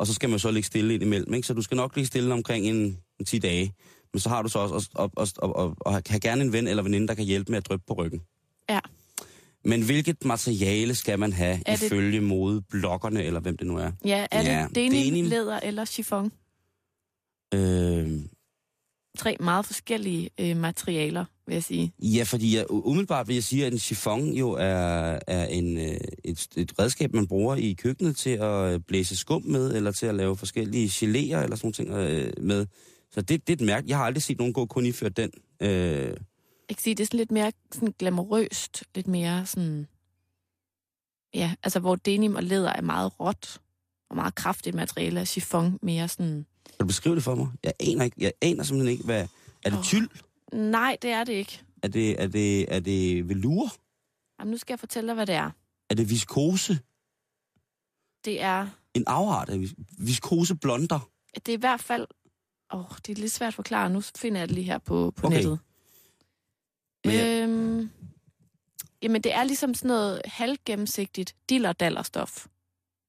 og 0.00 0.06
så 0.06 0.14
skal 0.14 0.30
man 0.30 0.38
så 0.38 0.50
ligge 0.50 0.66
stille 0.66 0.94
ind 0.94 1.02
imellem. 1.02 1.34
Ikke? 1.34 1.46
Så 1.46 1.54
du 1.54 1.62
skal 1.62 1.76
nok 1.76 1.96
ligge 1.96 2.06
stille 2.06 2.34
omkring 2.34 2.66
en, 2.66 2.76
en 3.20 3.24
10 3.26 3.38
dage. 3.38 3.74
Men 4.12 4.20
så 4.20 4.28
har 4.28 4.42
du 4.42 4.48
så 4.48 4.58
også, 4.58 4.74
også, 4.74 5.10
også, 5.16 5.34
og, 5.38 5.56
og, 5.56 5.76
og 5.80 5.92
have 6.06 6.20
gerne 6.20 6.42
en 6.42 6.52
ven 6.52 6.68
eller 6.68 6.82
veninde, 6.82 7.08
der 7.08 7.14
kan 7.14 7.24
hjælpe 7.24 7.52
med 7.52 7.56
at 7.56 7.66
dryppe 7.66 7.84
på 7.88 7.94
ryggen. 7.94 8.20
Ja. 8.70 8.80
Men 9.64 9.82
hvilket 9.82 10.24
materiale 10.24 10.94
skal 10.94 11.18
man 11.18 11.32
have 11.32 11.62
Er 11.66 11.76
det- 11.76 11.86
ifølge 11.86 12.20
modebloggerne, 12.20 13.22
eller 13.24 13.40
hvem 13.40 13.56
det 13.56 13.66
nu 13.66 13.76
er? 13.76 13.92
Ja, 14.04 14.26
er 14.30 14.42
Ja, 14.42 14.66
det 14.68 14.74
denim, 14.74 14.92
denim. 15.04 15.24
læder 15.24 15.60
eller 15.62 15.84
chiffon? 15.84 16.32
Øh, 17.54 18.10
Tre 19.18 19.36
meget 19.40 19.66
forskellige 19.66 20.30
øh, 20.40 20.56
materialer, 20.56 21.24
vil 21.46 21.52
jeg 21.54 21.62
sige. 21.64 21.92
ja, 21.98 22.22
fordi 22.22 22.56
jeg, 22.56 22.66
umiddelbart 22.70 23.28
vil 23.28 23.34
jeg 23.34 23.44
sige, 23.44 23.66
at 23.66 23.72
en 23.72 23.78
chiffon 23.78 24.32
jo 24.32 24.50
er, 24.50 25.18
er 25.26 25.46
en, 25.46 25.78
øh, 25.78 25.96
et, 26.24 26.48
et 26.56 26.72
redskab, 26.78 27.14
man 27.14 27.26
bruger 27.26 27.56
i 27.56 27.72
køkkenet 27.72 28.16
til 28.16 28.30
at 28.30 28.74
øh, 28.74 28.80
blæse 28.80 29.16
skum 29.16 29.42
med, 29.42 29.74
eller 29.74 29.92
til 29.92 30.06
at 30.06 30.14
lave 30.14 30.36
forskellige 30.36 30.88
geléer 30.88 31.42
eller 31.42 31.56
sådan 31.56 31.72
ting 31.72 31.90
øh, 31.90 32.32
med. 32.40 32.66
Så 33.10 33.20
det, 33.22 33.46
det 33.46 33.52
er 33.52 33.56
et 33.62 33.66
mærke. 33.66 33.88
Jeg 33.88 33.96
har 33.96 34.04
aldrig 34.04 34.22
set 34.22 34.38
nogen 34.38 34.52
gå 34.52 34.66
kun 34.66 34.86
iført 34.86 35.16
den. 35.16 35.30
Øh, 35.60 35.68
Jeg 35.68 36.16
kan 36.68 36.78
sige, 36.78 36.94
det 36.94 37.02
er 37.02 37.06
sådan 37.06 37.18
lidt 37.18 37.30
mere 37.30 37.52
sådan 37.72 37.94
glamourøst, 37.98 38.84
lidt 38.94 39.06
mere 39.06 39.46
sådan... 39.46 39.86
Ja, 41.34 41.54
altså 41.62 41.80
hvor 41.80 41.96
denim 41.96 42.34
og 42.34 42.42
læder 42.42 42.72
er 42.72 42.82
meget 42.82 43.20
råt 43.20 43.60
og 44.10 44.16
meget 44.16 44.34
kraftigt 44.34 44.76
materiale, 44.76 45.20
og 45.20 45.26
chiffon 45.26 45.78
mere 45.82 46.08
sådan... 46.08 46.46
kan 46.70 46.78
du 46.80 46.86
beskrive 46.86 47.14
det 47.14 47.22
for 47.24 47.34
mig? 47.34 47.48
Jeg 47.62 47.72
aner, 47.80 48.04
ikke, 48.04 48.16
jeg 48.20 48.32
aner 48.42 48.62
simpelthen 48.64 48.92
ikke, 48.92 49.04
hvad... 49.04 49.28
Er 49.64 49.70
det 49.70 49.78
Åh. 49.78 49.84
tyld? 49.84 50.08
Nej, 50.52 50.96
det 51.02 51.10
er 51.10 51.24
det 51.24 51.32
ikke. 51.32 51.62
Er 51.82 51.88
det, 51.88 52.22
er 52.22 52.26
det, 52.26 52.74
er 52.74 52.80
det 52.80 53.28
velur? 53.28 53.68
Jamen, 54.40 54.50
nu 54.50 54.56
skal 54.58 54.72
jeg 54.72 54.80
fortælle 54.80 55.06
dig, 55.08 55.14
hvad 55.14 55.26
det 55.26 55.34
er. 55.34 55.50
Er 55.90 55.94
det 55.94 56.10
viskose? 56.10 56.78
Det 58.24 58.42
er, 58.42 58.68
En 58.94 59.04
afart 59.06 59.48
af 59.48 59.60
vis- 59.60 59.74
viskose 59.98 60.54
blonder? 60.54 61.10
det 61.34 61.48
er 61.48 61.52
i 61.56 61.60
hvert 61.60 61.80
fald... 61.80 62.06
Åh, 62.72 62.80
oh, 62.80 62.96
det 63.06 63.08
er 63.18 63.20
lidt 63.20 63.32
svært 63.32 63.48
at 63.48 63.54
forklare. 63.54 63.90
Nu 63.90 64.00
finder 64.00 64.40
jeg 64.40 64.48
det 64.48 64.54
lige 64.54 64.64
her 64.64 64.78
på, 64.78 65.10
på 65.16 65.26
Okay. 65.26 65.36
nettet. 65.36 65.58
Men 67.04 67.14
jeg- 67.14 67.42
Øhm, 67.48 67.90
jamen, 69.02 69.22
det 69.22 69.34
er 69.34 69.44
ligesom 69.44 69.74
sådan 69.74 69.88
noget 69.88 70.22
halvgennemsigtigt 70.24 71.36
diller-daller-stof 71.48 72.46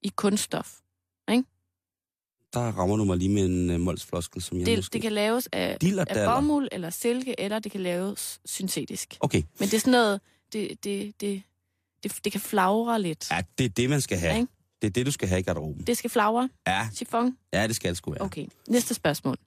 i 0.02 0.12
kunststof. 0.16 0.78
Der 2.54 2.60
rammer 2.60 2.98
du 2.98 3.04
mig 3.04 3.18
lige 3.18 3.30
med 3.30 3.46
en 3.46 3.70
uh, 3.70 3.80
molsfloskel, 3.80 4.42
som 4.42 4.58
jeg 4.58 4.66
Det, 4.66 4.78
måske... 4.78 4.94
det 4.94 5.02
kan 5.02 5.12
laves 5.12 5.50
af, 5.52 5.78
af 6.10 6.36
bomuld 6.36 6.68
eller 6.72 6.90
silke, 6.90 7.40
eller 7.40 7.60
det 7.60 7.72
kan 7.72 7.82
laves 7.82 8.40
syntetisk. 8.46 9.18
Okay, 9.20 9.44
Men 9.60 9.68
det 9.70 9.74
er 9.74 9.80
sådan 9.80 9.92
noget, 9.92 10.22
det, 10.54 10.84
det, 10.84 11.22
det, 11.22 11.44
det, 12.04 12.20
det 12.24 12.32
kan 12.32 12.42
flagre 12.42 13.02
lidt. 13.02 13.32
ja, 13.32 13.42
det 13.58 13.66
er 13.66 13.70
det, 13.70 13.90
man 13.90 14.02
skal 14.02 14.18
have. 14.18 14.36
Ikke? 14.36 14.48
Det 14.82 14.88
er 14.88 14.92
det, 14.92 15.06
du 15.06 15.12
skal 15.12 15.28
have 15.28 15.40
i 15.40 15.44
garderoben. 15.44 15.88
Det 15.88 15.98
skal 15.98 16.10
flagre. 16.10 16.50
Ja, 16.68 16.90
Chiffon. 16.96 17.38
ja 17.54 17.68
det 17.68 17.76
skal 17.76 17.90
det 17.90 17.98
sgu 17.98 18.12
være. 18.12 18.22
Okay, 18.22 18.46
næste 18.68 18.94
spørgsmål. 18.94 19.38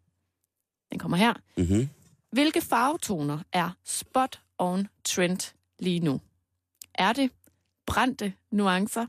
Den 0.90 0.98
kommer 0.98 1.16
her. 1.16 1.34
Mm-hmm. 1.56 1.88
Hvilke 2.32 2.60
farvetoner 2.60 3.38
er 3.52 3.70
spot 3.84 4.40
on 4.58 4.88
trend 5.04 5.54
lige 5.78 6.00
nu? 6.00 6.20
Er 6.94 7.12
det 7.12 7.30
brændte 7.86 8.32
nuancer, 8.50 9.06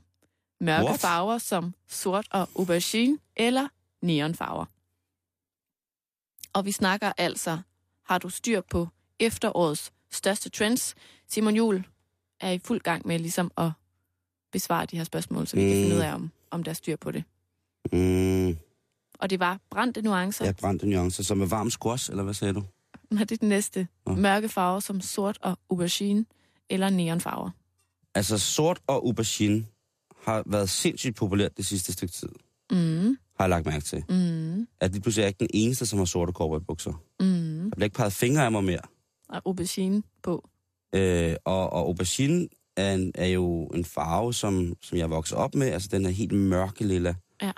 mørke 0.61 0.85
What? 0.85 0.99
farver 0.99 1.37
som 1.37 1.73
sort 1.89 2.27
og 2.31 2.49
aubergine, 2.59 3.17
eller 3.35 3.67
neonfarver? 4.05 4.65
Og 6.53 6.65
vi 6.65 6.71
snakker 6.71 7.11
altså, 7.17 7.59
har 8.05 8.17
du 8.17 8.29
styr 8.29 8.61
på 8.61 8.87
efterårets 9.19 9.93
største 10.11 10.49
trends? 10.49 10.95
Simon 11.27 11.55
Jul 11.55 11.83
er 12.39 12.51
i 12.51 12.59
fuld 12.59 12.79
gang 12.81 13.07
med 13.07 13.19
ligesom 13.19 13.51
at 13.57 13.71
besvare 14.51 14.85
de 14.85 14.97
her 14.97 15.03
spørgsmål, 15.03 15.47
så 15.47 15.55
vi 15.55 15.61
kan 15.61 15.71
Mm. 15.77 15.83
finde 15.83 15.95
ud 15.95 16.01
af, 16.01 16.13
om, 16.13 16.31
om 16.51 16.63
der 16.63 16.69
er 16.71 16.73
styr 16.75 16.95
på 16.95 17.11
det. 17.11 17.23
Mm, 17.91 18.57
Og 19.19 19.29
det 19.29 19.39
var 19.39 19.59
brændte 19.69 20.01
nuancer. 20.01 20.45
ja, 20.45 20.51
brændte 20.51 20.87
nuancer, 20.89 21.23
som 21.23 21.41
er 21.41 21.45
varm 21.45 21.69
squash, 21.69 22.09
eller 22.11 22.23
hvad 22.23 22.33
sagde 22.33 22.53
du? 22.53 22.63
Ja. 23.11 23.19
Det 23.19 23.31
er 23.31 23.37
den 23.37 23.49
næste. 23.49 23.87
Nå. 24.05 24.15
Mørke 24.15 24.49
farver 24.49 24.79
som 24.79 25.01
sort 25.01 25.37
og 25.41 25.59
aubergine, 25.69 26.25
eller 26.69 26.89
neonfarver. 26.89 27.49
Altså, 28.15 28.37
sort 28.37 28.79
og 28.87 28.95
aubergine 28.95 29.65
har 30.23 30.43
været 30.45 30.69
sindssygt 30.69 31.15
populært 31.15 31.57
det 31.57 31.65
sidste 31.65 31.93
stykke 31.93 32.11
tid. 32.13 32.29
Mm, 32.71 33.17
Har 33.37 33.43
jeg 33.45 33.49
lagt 33.49 33.65
mærke 33.65 33.85
til. 33.85 34.03
mm, 34.09 34.67
At 34.79 34.91
lige 34.91 35.01
pludselig 35.01 35.21
er 35.21 35.25
jeg 35.25 35.29
ikke 35.29 35.39
den 35.39 35.47
eneste, 35.53 35.85
som 35.85 35.99
har 35.99 36.05
sorte 36.05 36.31
cowboybukser. 36.33 36.91
mm. 37.19 37.69
Der 37.69 37.75
bliver 37.75 37.85
ikke 37.85 37.95
peget 37.95 38.13
fingre 38.13 38.45
af 38.45 38.51
mig 38.51 38.63
mere. 38.63 38.79
Og 39.29 39.41
aubergine 39.45 40.03
på. 40.23 40.49
Øh, 40.95 41.35
og, 41.45 41.69
og 41.73 41.79
aubergine 41.79 42.47
er, 42.77 42.93
en, 42.93 43.11
er 43.15 43.27
jo 43.27 43.65
en 43.65 43.85
farve, 43.85 44.33
som, 44.33 44.73
som 44.81 44.97
jeg 44.97 45.09
vokser 45.09 45.35
op 45.35 45.55
med. 45.55 45.67
Altså, 45.67 45.89
den 45.91 46.05
er 46.05 46.09
helt 46.09 46.31
mørke 46.31 46.83
lilla. 46.87 47.15
Ja. 47.41 47.51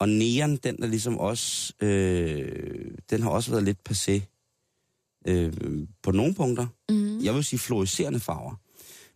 Og 0.00 0.08
neon, 0.08 0.56
den 0.56 0.82
er 0.82 0.86
ligesom 0.86 1.18
også... 1.18 1.72
Øh, 1.80 2.90
den 3.10 3.22
har 3.22 3.30
også 3.30 3.50
været 3.50 3.64
lidt 3.64 3.78
passé 3.90 4.20
øh, 5.26 5.52
på 6.02 6.10
nogle 6.10 6.34
punkter. 6.34 6.66
Mm. 6.88 7.18
Jeg 7.24 7.34
vil 7.34 7.44
sige 7.44 7.58
fluorescerende 7.60 8.20
farver. 8.20 8.54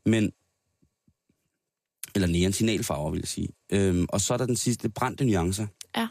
Men 0.06 0.32
Eller 2.14 2.28
neon 2.28 2.52
signalfarver, 2.52 3.10
vil 3.10 3.20
jeg 3.20 3.28
sige. 3.28 3.48
Øhm, 3.72 4.06
og 4.08 4.20
så 4.20 4.34
er 4.34 4.38
der 4.38 4.46
den 4.46 4.56
sidste, 4.56 4.88
brændte 4.88 5.24
nuancer. 5.24 5.66
Ja. 5.96 6.08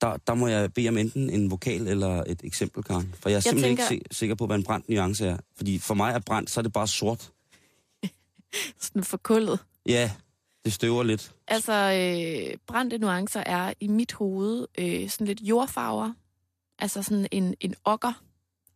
Der, 0.00 0.16
der 0.16 0.34
må 0.34 0.46
jeg 0.46 0.72
bede 0.74 0.88
om 0.88 0.96
enten 0.96 1.30
en 1.30 1.50
vokal 1.50 1.88
eller 1.88 2.24
et 2.26 2.40
eksempel, 2.44 2.82
Karen. 2.84 3.14
For 3.20 3.28
jeg 3.28 3.36
er 3.36 3.40
simpelthen 3.40 3.76
tænker- 3.76 3.90
ikke 3.92 4.04
si- 4.10 4.16
sikker 4.18 4.34
på, 4.34 4.46
hvad 4.46 4.56
en 4.56 4.64
brændt 4.64 4.88
nuance 4.88 5.26
er. 5.26 5.36
Fordi 5.56 5.78
for 5.78 5.94
mig 5.94 6.12
er 6.14 6.18
brændt, 6.18 6.50
så 6.50 6.60
er 6.60 6.62
det 6.62 6.72
bare 6.72 6.86
sort. 6.88 7.32
Sådan 8.80 9.04
forkullet. 9.04 9.58
Ja, 9.86 10.10
det 10.64 10.72
støver 10.72 11.02
lidt. 11.02 11.32
Altså, 11.48 11.72
øh, 11.72 12.56
brændte 12.66 12.98
nuancer 12.98 13.40
er 13.46 13.72
i 13.80 13.86
mit 13.88 14.12
hoved 14.12 14.66
øh, 14.78 15.10
sådan 15.10 15.26
lidt 15.26 15.40
jordfarver. 15.40 16.12
Altså 16.78 17.02
sådan 17.02 17.26
en, 17.30 17.54
en 17.60 17.74
okker, 17.84 18.22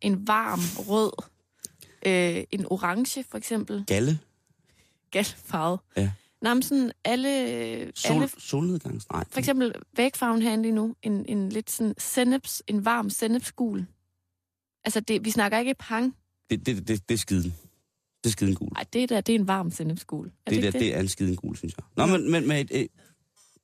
en 0.01 0.27
varm 0.27 0.59
rød, 0.87 1.11
øh, 2.05 2.43
en 2.51 2.65
orange 2.71 3.23
for 3.29 3.37
eksempel, 3.37 3.83
Galle, 3.87 4.19
galfarvet. 5.15 5.79
Ja. 5.97 6.11
Nej, 6.41 6.53
men 6.53 6.63
sådan 6.63 6.91
alle, 7.03 7.91
sol, 7.95 8.15
alle 8.15 8.29
solnedgangs... 8.37 9.09
Nej, 9.11 9.23
for 9.31 9.39
eksempel 9.39 9.73
vægfarven 9.95 10.41
herinde 10.41 10.63
lige 10.63 10.75
nu, 10.75 10.95
en, 11.01 11.25
en 11.25 11.49
lidt 11.49 11.71
sådan 11.71 11.93
senneps, 11.97 12.63
en 12.67 12.85
varm 12.85 13.09
sennepsgul. 13.09 13.85
Altså, 14.83 14.99
det, 14.99 15.25
vi 15.25 15.31
snakker 15.31 15.59
ikke 15.59 15.75
pang. 15.79 16.15
det, 16.49 16.65
det, 16.65 16.87
det, 16.87 17.09
det 17.09 17.15
er 17.15 17.17
skiden. 17.17 17.55
Det 18.23 18.29
er 18.29 18.31
skiden 18.31 18.55
gul. 18.55 18.69
Nej, 18.73 18.85
det 18.93 19.09
der, 19.09 19.21
det 19.21 19.35
er 19.35 19.39
en 19.39 19.47
varm 19.47 19.71
sennepsgul. 19.71 20.31
Er 20.45 20.51
Det, 20.51 20.63
det, 20.63 20.73
der, 20.73 20.79
det 20.79 20.95
er 20.95 20.99
en 20.99 21.07
skiden 21.07 21.35
gul, 21.35 21.55
synes 21.55 21.73
jeg. 21.77 21.85
Nå, 21.97 22.17
men, 22.17 22.31
men 22.31 22.47
med 22.47 22.61
et, 22.61 22.81
et, 22.81 22.87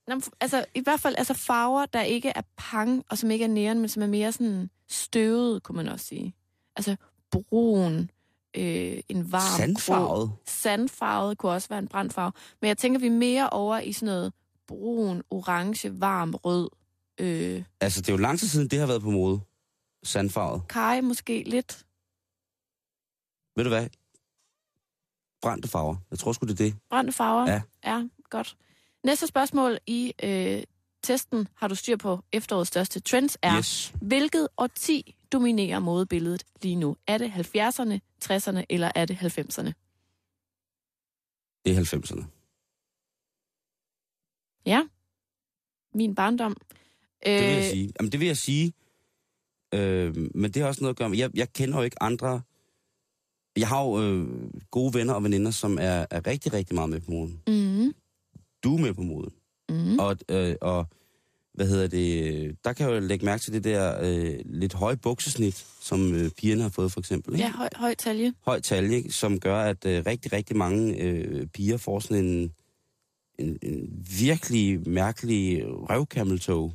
Nå, 0.07 0.15
men 0.15 0.23
altså, 0.41 0.65
i 0.75 0.79
hvert 0.79 0.99
fald 0.99 1.15
altså 1.17 1.33
farver, 1.33 1.85
der 1.85 2.01
ikke 2.01 2.29
er 2.29 2.41
pang, 2.57 3.03
og 3.09 3.17
som 3.17 3.31
ikke 3.31 3.45
er 3.45 3.49
neon, 3.49 3.79
men 3.79 3.89
som 3.89 4.03
er 4.03 4.07
mere 4.07 4.31
sådan 4.31 4.69
støvet, 4.89 5.63
kunne 5.63 5.75
man 5.75 5.87
også 5.87 6.05
sige. 6.05 6.35
Altså 6.75 6.95
brun, 7.31 8.09
øh, 8.57 8.97
en 9.09 9.31
varm 9.31 9.57
sandfarvet. 9.59 10.29
grå. 10.29 10.37
Sandfarvet 10.47 11.37
kunne 11.37 11.51
også 11.51 11.69
være 11.69 11.79
en 11.79 11.87
brandfarve. 11.87 12.31
Men 12.61 12.67
jeg 12.67 12.77
tænker, 12.77 12.99
vi 12.99 13.07
er 13.07 13.11
mere 13.11 13.49
over 13.49 13.79
i 13.79 13.93
sådan 13.93 14.05
noget 14.05 14.33
brun, 14.67 15.23
orange, 15.29 15.99
varm, 15.99 16.33
rød. 16.35 16.69
Øh, 17.19 17.63
Altså, 17.81 18.01
det 18.01 18.09
er 18.09 18.13
jo 18.13 18.17
lang 18.17 18.39
tid 18.39 18.47
siden, 18.47 18.67
det 18.67 18.79
har 18.79 18.87
været 18.87 19.01
på 19.01 19.09
mode. 19.09 19.41
Sandfarvet. 20.03 20.61
kaj 20.69 21.01
måske 21.01 21.43
lidt. 21.47 21.85
Ved 23.55 23.63
du 23.63 23.69
hvad? 23.69 23.87
Brændte 25.41 25.67
farver. 25.67 25.95
Jeg 26.11 26.19
tror 26.19 26.33
sgu, 26.33 26.45
det 26.45 26.51
er 26.51 26.55
det. 26.65 26.75
Brændte 26.89 27.13
farver. 27.13 27.51
Ja. 27.51 27.61
ja 27.85 28.07
godt. 28.29 28.57
Næste 29.03 29.27
spørgsmål 29.27 29.77
i 29.87 30.13
øh, 30.23 30.63
testen, 31.03 31.47
har 31.55 31.67
du 31.67 31.75
styr 31.75 31.97
på 31.97 32.19
efterårets 32.31 32.67
største 32.67 32.99
trends, 32.99 33.37
er... 33.41 33.57
Yes. 33.57 33.93
Hvilket 34.01 34.47
årti 34.57 35.15
dominerer 35.31 35.79
modebilledet 35.79 36.43
lige 36.61 36.75
nu? 36.75 36.95
Er 37.07 37.17
det 37.17 37.29
70'erne, 37.31 37.99
60'erne 38.23 38.63
eller 38.69 38.91
er 38.95 39.05
det 39.05 39.15
90'erne? 39.15 39.71
Det 41.65 41.77
er 41.77 41.81
90'erne. 41.97 42.25
Ja, 44.65 44.83
min 45.93 46.15
barndom. 46.15 46.55
Det 47.25 47.31
vil 47.41 47.49
jeg 47.49 47.57
Øh, 47.57 47.63
sige. 47.63 47.93
Jamen, 47.99 48.11
det 48.11 48.19
vil 48.19 48.27
jeg 48.27 48.37
sige. 48.37 48.73
Øh, 49.73 50.15
men 50.35 50.51
det 50.51 50.61
har 50.61 50.67
også 50.67 50.81
noget 50.81 50.93
at 50.93 50.97
gøre 50.97 51.09
med... 51.09 51.17
Jeg, 51.17 51.29
jeg 51.33 51.53
kender 51.53 51.77
jo 51.77 51.83
ikke 51.83 52.03
andre... 52.03 52.41
Jeg 53.57 53.67
har 53.67 53.83
jo 53.83 54.01
øh, 54.01 54.27
gode 54.71 54.93
venner 54.93 55.13
og 55.13 55.23
veninder, 55.23 55.51
som 55.51 55.77
er, 55.77 56.05
er 56.11 56.27
rigtig, 56.27 56.53
rigtig 56.53 56.75
meget 56.75 56.89
med 56.89 57.01
på 57.01 57.11
moden. 57.11 57.41
Mm, 57.47 57.93
Du 58.63 58.75
er 58.75 58.81
med 58.81 58.93
på 58.93 59.01
moden. 59.01 59.33
mm, 59.69 59.99
Og, 59.99 60.17
øh, 60.29 60.55
og 60.61 60.87
hvad 61.53 61.67
hedder 61.67 61.87
det? 61.87 62.55
Der 62.63 62.73
kan 62.73 62.89
jeg 62.89 62.95
jo 62.95 63.07
lægge 63.07 63.25
mærke 63.25 63.43
til 63.43 63.53
det 63.53 63.63
der 63.63 63.97
øh, 64.01 64.39
lidt 64.45 64.73
høje 64.73 64.97
buksesnit, 64.97 65.65
som 65.81 66.13
øh, 66.15 66.29
pigerne 66.29 66.61
har 66.61 66.69
fået 66.69 66.91
for 66.91 66.99
eksempel. 66.99 67.33
Ikke? 67.33 67.43
ja, 67.43 67.51
høj, 67.51 67.69
høj 67.75 67.95
talje. 67.95 68.33
høj 68.45 68.59
talje, 68.59 68.95
ikke? 68.95 69.11
som 69.11 69.39
gør, 69.39 69.61
at 69.61 69.85
øh, 69.85 70.03
rigtig, 70.05 70.33
rigtig 70.33 70.57
mange 70.57 71.01
øh, 71.01 71.47
piger 71.47 71.77
får 71.77 71.99
sådan 71.99 72.25
en, 72.25 72.51
en, 73.39 73.57
en 73.61 74.05
virkelig 74.19 74.89
mærkelig 74.89 75.63
røvkammeltog, 75.65 76.73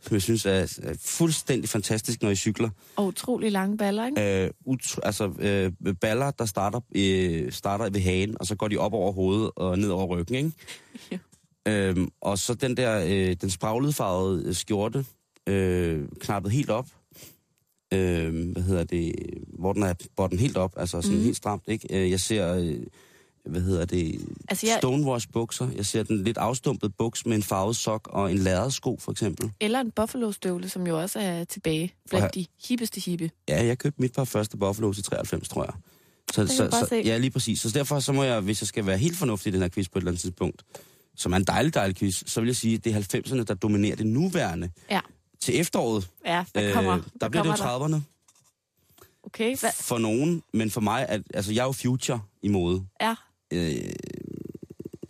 som 0.00 0.14
jeg 0.14 0.22
synes 0.22 0.46
er, 0.46 0.78
er 0.82 0.94
fuldstændig 1.00 1.68
fantastisk, 1.68 2.22
når 2.22 2.30
I 2.30 2.36
cykler. 2.36 2.70
Og 2.96 3.06
utrolig 3.06 3.52
lange 3.52 3.76
baller, 3.76 4.06
ikke? 4.06 4.44
Øh, 4.44 4.50
ut, 4.66 4.98
altså 5.02 5.32
øh, 5.38 5.72
baller, 6.00 6.30
der 6.30 6.44
starter, 6.44 6.80
øh, 6.94 7.52
starter 7.52 7.90
ved 7.90 8.00
hagen, 8.00 8.36
og 8.40 8.46
så 8.46 8.54
går 8.54 8.68
de 8.68 8.76
op 8.76 8.92
over 8.92 9.12
hovedet 9.12 9.50
og 9.56 9.78
ned 9.78 9.88
over 9.88 10.16
ryggen, 10.16 10.34
ikke? 10.34 10.52
Jo. 11.12 11.18
Øhm, 11.68 12.08
og 12.20 12.38
så 12.38 12.54
den 12.54 12.76
der, 12.76 13.04
øh, 13.06 13.36
den 13.40 13.50
spraglede 13.50 13.92
farvede 13.92 14.54
skjorte, 14.54 15.04
øh, 15.46 16.08
knappet 16.20 16.52
helt 16.52 16.70
op, 16.70 16.86
øh, 17.94 18.52
hvad 18.52 18.62
hedder 18.62 18.84
det, 18.84 19.14
hvor 19.58 19.72
den 19.72 19.82
er 19.82 19.94
botten 20.16 20.38
helt 20.38 20.56
op, 20.56 20.72
altså 20.76 21.02
sådan 21.02 21.18
mm. 21.18 21.24
helt 21.24 21.36
stramt, 21.36 21.62
ikke? 21.66 22.04
Øh, 22.04 22.10
Jeg 22.10 22.20
ser, 22.20 22.54
øh, 22.54 22.76
hvad 23.46 23.60
hedder 23.60 23.84
det, 23.84 24.20
Altså, 24.48 24.66
jeg-. 24.66 24.78
Stonewash 24.78 25.28
bukser. 25.32 25.68
Jeg 25.76 25.86
ser 25.86 26.02
den 26.02 26.24
lidt 26.24 26.38
afstumpede 26.38 26.92
buks 26.98 27.26
med 27.26 27.36
en 27.36 27.42
farvet 27.42 27.76
sok 27.76 28.08
og 28.12 28.30
en 28.30 28.38
lærred 28.38 28.70
sko, 28.70 28.96
for 29.00 29.12
eksempel. 29.12 29.50
Eller 29.60 29.80
en 29.80 29.90
buffalo-støvle, 29.90 30.68
som 30.68 30.86
jo 30.86 31.00
også 31.00 31.18
er 31.18 31.44
tilbage 31.44 31.94
blandt 32.08 32.26
Og 32.26 32.34
de 32.34 32.46
hippeste 32.68 33.00
hippe. 33.00 33.30
Ja, 33.48 33.64
jeg 33.64 33.78
købte 33.78 34.02
mit 34.02 34.12
par 34.12 34.24
første 34.24 34.56
Buffalo 34.56 34.92
til 34.92 35.04
93, 35.04 35.48
tror 35.48 35.64
jeg. 35.64 35.74
Så, 36.32 36.46
så, 36.46 36.68
så, 36.70 36.86
se. 36.88 37.02
ja, 37.04 37.18
lige 37.18 37.30
præcis. 37.30 37.60
Så 37.60 37.70
derfor 37.70 38.00
så 38.00 38.12
må 38.12 38.22
jeg, 38.22 38.40
hvis 38.40 38.62
jeg 38.62 38.68
skal 38.68 38.86
være 38.86 38.98
helt 38.98 39.16
fornuftig 39.16 39.50
i 39.50 39.52
den 39.52 39.62
her 39.62 39.68
quiz 39.68 39.88
på 39.88 39.98
et 39.98 40.00
eller 40.00 40.10
andet 40.10 40.20
tidspunkt, 40.20 40.62
som 41.20 41.32
er 41.32 41.36
en 41.36 41.44
dejlig, 41.44 41.74
dejlig 41.74 41.96
quiz, 41.96 42.22
så 42.26 42.40
vil 42.40 42.46
jeg 42.46 42.56
sige, 42.56 42.74
at 42.74 42.84
det 42.84 42.94
er 42.94 43.00
90'erne, 43.18 43.44
der 43.44 43.54
dominerer 43.54 43.96
det 43.96 44.06
nuværende. 44.06 44.70
Ja. 44.90 45.00
Til 45.40 45.60
efteråret, 45.60 46.08
Ja, 46.26 46.44
der 46.54 46.72
kommer, 46.72 46.96
øh, 46.96 47.02
der 47.20 47.28
bliver 47.28 47.42
det 47.42 47.50
jo 47.50 47.56
kommer 47.56 47.98
30'erne 47.98 48.00
Okay, 49.22 49.56
hvad? 49.60 49.70
for 49.80 49.98
nogen, 49.98 50.42
men 50.52 50.70
for 50.70 50.80
mig, 50.80 51.08
at, 51.08 51.22
altså 51.34 51.52
jeg 51.52 51.60
er 51.60 51.64
jo 51.64 51.72
future 51.72 52.20
i 52.42 52.48
mode. 52.48 52.86
Ja, 53.00 53.14
Øh, 53.52 53.74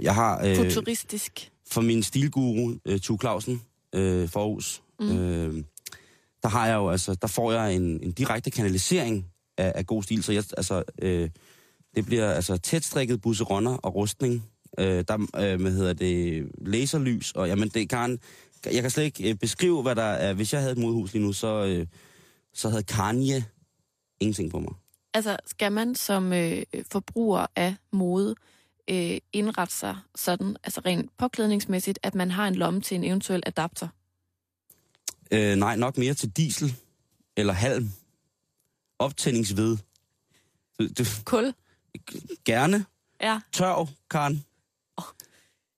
jeg 0.02 0.14
har 0.14 0.44
øh, 0.46 0.56
futuristisk. 0.56 1.50
for 1.70 1.80
min 1.80 2.02
stilguru, 2.02 2.74
øh, 2.84 3.00
Tue 3.00 3.18
Clausen, 3.20 3.62
øh, 3.94 4.28
Forhus, 4.28 4.82
mm. 5.00 5.18
øh, 5.18 5.64
der 6.42 6.48
har 6.48 6.66
jeg 6.66 6.74
jo, 6.74 6.90
altså, 6.90 7.14
der 7.14 7.28
får 7.28 7.52
jeg 7.52 7.74
en, 7.74 8.02
en 8.02 8.12
direkte 8.12 8.50
kanalisering 8.50 9.26
af, 9.58 9.72
af 9.74 9.86
god 9.86 10.02
stil, 10.02 10.22
så 10.22 10.32
jeg, 10.32 10.44
altså, 10.56 10.82
øh, 11.02 11.30
det 11.94 12.06
bliver 12.06 12.30
altså 12.32 12.56
tætstrikket 12.56 13.20
busseronner 13.20 13.76
og 13.76 13.94
rustning, 13.94 14.44
øh, 14.78 15.04
der, 15.08 15.26
øh, 15.36 15.60
hvad 15.60 15.72
hedder 15.72 15.92
det, 15.92 16.48
laserlys, 16.60 17.32
og 17.32 17.48
jamen, 17.48 17.68
det 17.68 17.88
kan, 17.88 18.18
jeg 18.64 18.82
kan 18.82 18.90
slet 18.90 19.04
ikke 19.04 19.30
øh, 19.30 19.34
beskrive, 19.34 19.82
hvad 19.82 19.96
der 19.96 20.02
er, 20.02 20.32
hvis 20.32 20.52
jeg 20.52 20.60
havde 20.60 20.72
et 20.72 20.78
modehus 20.78 21.12
lige 21.12 21.22
nu, 21.22 21.32
så, 21.32 21.64
øh, 21.64 21.86
så 22.54 22.68
havde 22.68 22.82
Kanye 22.82 23.44
ingenting 24.20 24.50
på 24.50 24.60
mig. 24.60 24.72
Altså, 25.14 25.36
skal 25.46 25.72
man 25.72 25.94
som 25.94 26.32
øh, 26.32 26.62
forbruger 26.90 27.46
af 27.56 27.74
mode 27.92 28.34
øh, 28.90 29.18
indrette 29.32 29.74
sig 29.74 29.96
sådan, 30.14 30.56
altså 30.64 30.80
rent 30.86 31.10
påklædningsmæssigt, 31.18 31.98
at 32.02 32.14
man 32.14 32.30
har 32.30 32.48
en 32.48 32.54
lomme 32.54 32.80
til 32.80 32.94
en 32.94 33.04
eventuel 33.04 33.42
adapter? 33.46 33.88
Øh, 35.30 35.56
nej, 35.56 35.76
nok 35.76 35.98
mere 35.98 36.14
til 36.14 36.30
diesel 36.30 36.74
eller 37.36 37.52
halm. 37.52 37.90
Optændingsved. 38.98 39.76
Du, 40.78 40.88
du, 40.98 41.04
Kul? 41.24 41.54
gerne. 42.44 42.84
Ja, 43.20 43.40
Tørv, 43.52 43.88
Karen. 44.10 44.44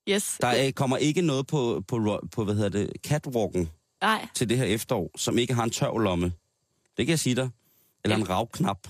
Yes. 0.08 0.38
Der 0.40 0.48
er, 0.48 0.70
kommer 0.72 0.96
ikke 0.96 1.22
noget 1.22 1.46
på, 1.46 1.82
på, 1.88 2.20
på, 2.32 2.44
hvad 2.44 2.54
hedder 2.54 2.68
det, 2.68 2.90
catwalken 3.06 3.70
Nej, 4.02 4.28
til 4.34 4.48
det 4.48 4.58
her 4.58 4.64
efterår, 4.64 5.10
som 5.16 5.38
ikke 5.38 5.54
har 5.54 5.64
en 5.64 5.70
tørvlomme. 5.70 6.26
Det 6.96 7.06
kan 7.06 7.08
jeg 7.08 7.18
sige 7.18 7.36
dig. 7.36 7.50
Eller 8.04 8.16
en 8.16 8.28
ravknap. 8.30 8.88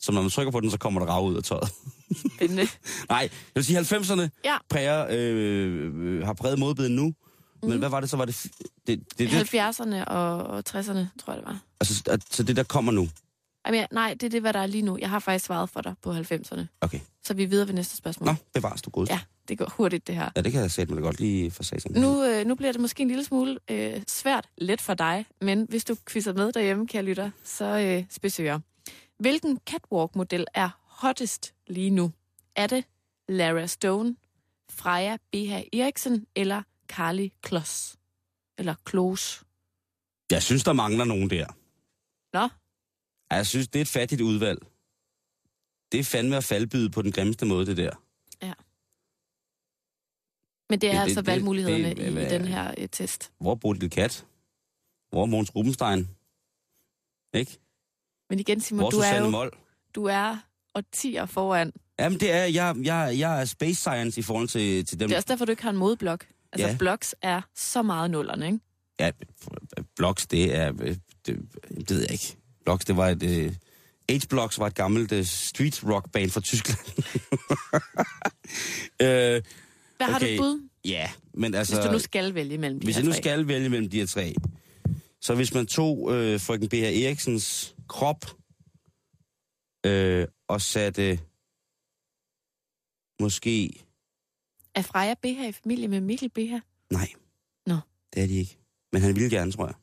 Så 0.00 0.12
når 0.12 0.20
man 0.22 0.30
trykker 0.30 0.50
på 0.50 0.60
den, 0.60 0.70
så 0.70 0.78
kommer 0.78 1.00
der 1.00 1.06
rav 1.06 1.26
ud 1.26 1.36
af 1.36 1.42
tøjet. 1.42 1.68
spændende. 2.36 2.66
Nej, 3.08 3.18
jeg 3.20 3.30
vil 3.54 3.64
sige, 3.64 3.78
90'erne 3.80 4.28
Ja. 4.44 4.56
præger, 4.70 5.06
øh, 5.10 5.90
øh, 5.94 6.22
har 6.26 6.32
præget 6.32 6.58
modebeden 6.58 6.96
nu. 6.96 7.02
Men 7.62 7.70
Mhm. 7.70 7.78
hvad 7.78 7.88
var 7.88 8.00
det 8.00 8.10
så? 8.10 8.16
Var 8.16 8.24
det, 8.24 8.46
det, 8.86 9.04
det, 9.18 9.30
det, 9.30 9.54
70'erne 9.54 10.04
og, 10.04 10.36
og 10.46 10.58
60'erne, 10.68 11.06
tror 11.24 11.32
jeg 11.32 11.36
det 11.36 11.44
var. 11.46 11.58
altså, 11.80 12.02
at- 12.06 12.24
så 12.34 12.42
det 12.42 12.56
der 12.56 12.62
kommer 12.62 12.92
nu. 12.92 13.08
Jamen, 13.66 13.80
ja, 13.80 13.86
nej, 13.92 14.14
det 14.14 14.22
er 14.22 14.28
det, 14.30 14.40
hvad 14.40 14.52
der 14.52 14.60
er 14.60 14.66
lige 14.66 14.82
nu. 14.82 14.98
Jeg 15.00 15.10
har 15.10 15.18
faktisk 15.18 15.44
svaret 15.44 15.70
for 15.70 15.80
dig 15.80 15.94
på 16.02 16.12
90'erne. 16.12 16.60
Okay. 16.80 17.00
Så 17.24 17.34
vi 17.34 17.42
er 17.42 17.46
videre 17.48 17.66
ved 17.66 17.74
næste 17.74 17.96
spørgsmål. 17.96 18.26
Nå, 18.26 18.34
bevares 18.54 18.82
du 18.82 18.90
god. 18.90 19.06
Ja, 19.06 19.20
det 19.48 19.58
går 19.58 19.72
hurtigt, 19.76 20.06
det 20.06 20.14
her. 20.14 20.30
Ja, 20.36 20.40
det 20.40 20.52
kan 20.52 20.60
jeg 20.60 20.70
sætte 20.70 20.94
mig 20.94 21.02
godt 21.02 21.20
lige 21.20 21.50
for 21.50 21.62
satan. 21.62 21.92
Nu, 21.92 22.24
øh, 22.24 22.46
nu 22.46 22.54
bliver 22.54 22.72
det 22.72 22.80
måske 22.80 23.02
en 23.02 23.08
lille 23.08 23.24
smule 23.24 23.58
øh, 23.70 24.02
svært, 24.08 24.48
let 24.58 24.80
for 24.80 24.94
dig, 24.94 25.26
men 25.40 25.66
hvis 25.68 25.84
du 25.84 25.96
quizzer 26.10 26.32
med 26.32 26.52
derhjemme, 26.52 26.86
kære 26.86 27.02
lytter, 27.02 27.30
så 27.44 27.64
øh, 27.64 28.04
spidsøger. 28.10 28.60
Hvilken 29.18 29.58
catwalk-model 29.70 30.46
er 30.54 30.68
hottest 30.84 31.54
lige 31.66 31.90
nu? 31.90 32.12
Er 32.56 32.66
det 32.66 32.84
Lara 33.28 33.66
Stone, 33.66 34.16
Freja 34.70 35.16
B.H. 35.16 35.52
Eriksen 35.72 36.26
eller 36.36 36.62
Carly 36.88 37.28
Kloss? 37.42 37.96
Eller 38.58 38.74
Kloss? 38.84 39.42
Jeg 40.30 40.42
synes, 40.42 40.64
der 40.64 40.72
mangler 40.72 41.04
nogen 41.04 41.30
der. 41.30 41.46
Nå, 42.32 42.48
Jeg 43.30 43.46
synes, 43.46 43.68
det 43.68 43.78
er 43.78 43.82
et 43.82 43.88
fattigt 43.88 44.20
udvalg. 44.20 44.58
Det 45.92 46.00
er 46.00 46.04
fandme 46.04 46.36
at 46.36 46.44
faldbyde 46.44 46.90
på 46.90 47.02
den 47.02 47.12
grimmeste 47.12 47.46
måde, 47.46 47.66
det 47.66 47.76
der. 47.76 47.90
Men 50.70 50.80
det 50.80 50.86
er 50.86 50.92
Det- 50.92 50.96
det- 50.98 51.02
altså 51.02 51.20
det- 51.20 51.26
valgmulighederne 51.26 51.90
det- 51.90 51.98
i, 51.98 52.06
i 52.06 52.12
hvad- 52.12 52.30
den 52.30 52.44
her 52.44 52.74
øh, 52.78 52.88
test. 52.92 53.30
Hvor 53.40 53.50
er 53.50 53.54
Bodil 53.54 53.90
Kat? 53.90 54.24
Hvor 55.10 55.22
er 55.22 55.26
Måns 55.26 55.54
Rubenstein? 55.56 56.08
Ikke? 57.34 57.58
Men 58.30 58.38
igen, 58.40 58.58
Hvor 58.58 58.64
Simon, 58.64 58.84
er 58.86 58.90
du 58.90 58.96
er 58.98 59.02
Susanne 59.02 59.24
jo 59.24 59.30
Mold? 59.30 59.52
du 59.94 60.04
er 60.04 60.36
årtier 60.74 61.26
foran 61.26 61.72
Jamen, 61.98 62.20
det 62.20 62.30
er, 62.32 62.44
jeg, 62.44 62.76
jeg, 62.82 63.14
jeg 63.18 63.40
er 63.40 63.44
space 63.44 63.74
science 63.80 64.20
i 64.20 64.22
forhold 64.22 64.48
til, 64.48 64.86
til 64.86 65.00
dem. 65.00 65.08
Det 65.08 65.14
er 65.14 65.18
også 65.18 65.26
derfor, 65.28 65.44
du 65.44 65.50
ikke 65.50 65.62
har 65.62 65.70
en 65.70 65.76
modeblog. 65.76 66.18
Altså, 66.52 66.68
Ja. 66.68 66.76
blogs 66.78 67.14
er 67.22 67.40
så 67.54 67.82
meget 67.82 68.10
nullerne, 68.10 68.46
ikke? 68.46 68.58
Ja, 69.00 69.10
Bloks, 69.96 70.26
det 70.26 70.56
er... 70.56 70.72
øh, 70.80 70.96
Det, 71.26 71.48
det 71.70 71.90
ved 71.90 72.00
jeg 72.00 72.12
ikke. 72.12 72.36
Bloks, 72.64 72.84
det 72.84 72.96
var 72.96 73.08
et... 73.08 73.22
Uh, 73.48 73.52
H-Blocks 74.16 74.58
var 74.58 74.66
et 74.66 74.74
gammelt 74.74 75.12
uh, 75.12 75.24
street 75.24 75.84
rock 75.84 76.12
band 76.12 76.30
fra 76.30 76.40
Tyskland. 76.40 76.78
uh, 79.02 79.42
Hvad 79.96 80.06
har 80.06 80.18
du 80.18 80.24
Okay. 80.24 80.38
bud, 80.38 80.68
ja, 80.84 81.10
men 81.34 81.54
altså... 81.54 81.74
hvis 81.74 81.86
du 81.86 81.92
nu 81.92 81.98
skal 81.98 82.34
vælge 82.34 82.58
mellem 82.58 82.80
de 82.80 82.84
Hvis 82.86 82.96
jeg 82.96 83.04
nu 83.04 83.10
tre? 83.10 83.16
skal 83.16 83.48
vælge 83.48 83.68
mellem 83.68 83.90
de 83.90 83.98
her 83.98 84.06
tre, 84.06 84.34
så 85.20 85.34
hvis 85.34 85.54
man 85.54 85.66
tog 85.66 86.12
øh, 86.14 86.40
frøken 86.40 86.68
B.H. 86.68 86.82
Eriksens 86.82 87.76
krop 87.88 88.24
øh, 89.86 90.26
og 90.48 90.60
satte 90.60 91.20
måske... 93.20 93.82
Er 94.74 94.82
Freja 94.82 95.14
BH 95.14 95.48
i 95.48 95.52
familie 95.52 95.88
med 95.88 96.00
Mikkel 96.00 96.28
BH? 96.28 96.52
Nej. 96.92 97.08
Nå. 97.66 97.76
Det 98.14 98.22
er 98.22 98.26
de 98.26 98.34
ikke. 98.34 98.58
Men 98.92 99.02
han 99.02 99.14
ville 99.14 99.30
gerne, 99.30 99.52
tror 99.52 99.66
jeg. 99.66 99.74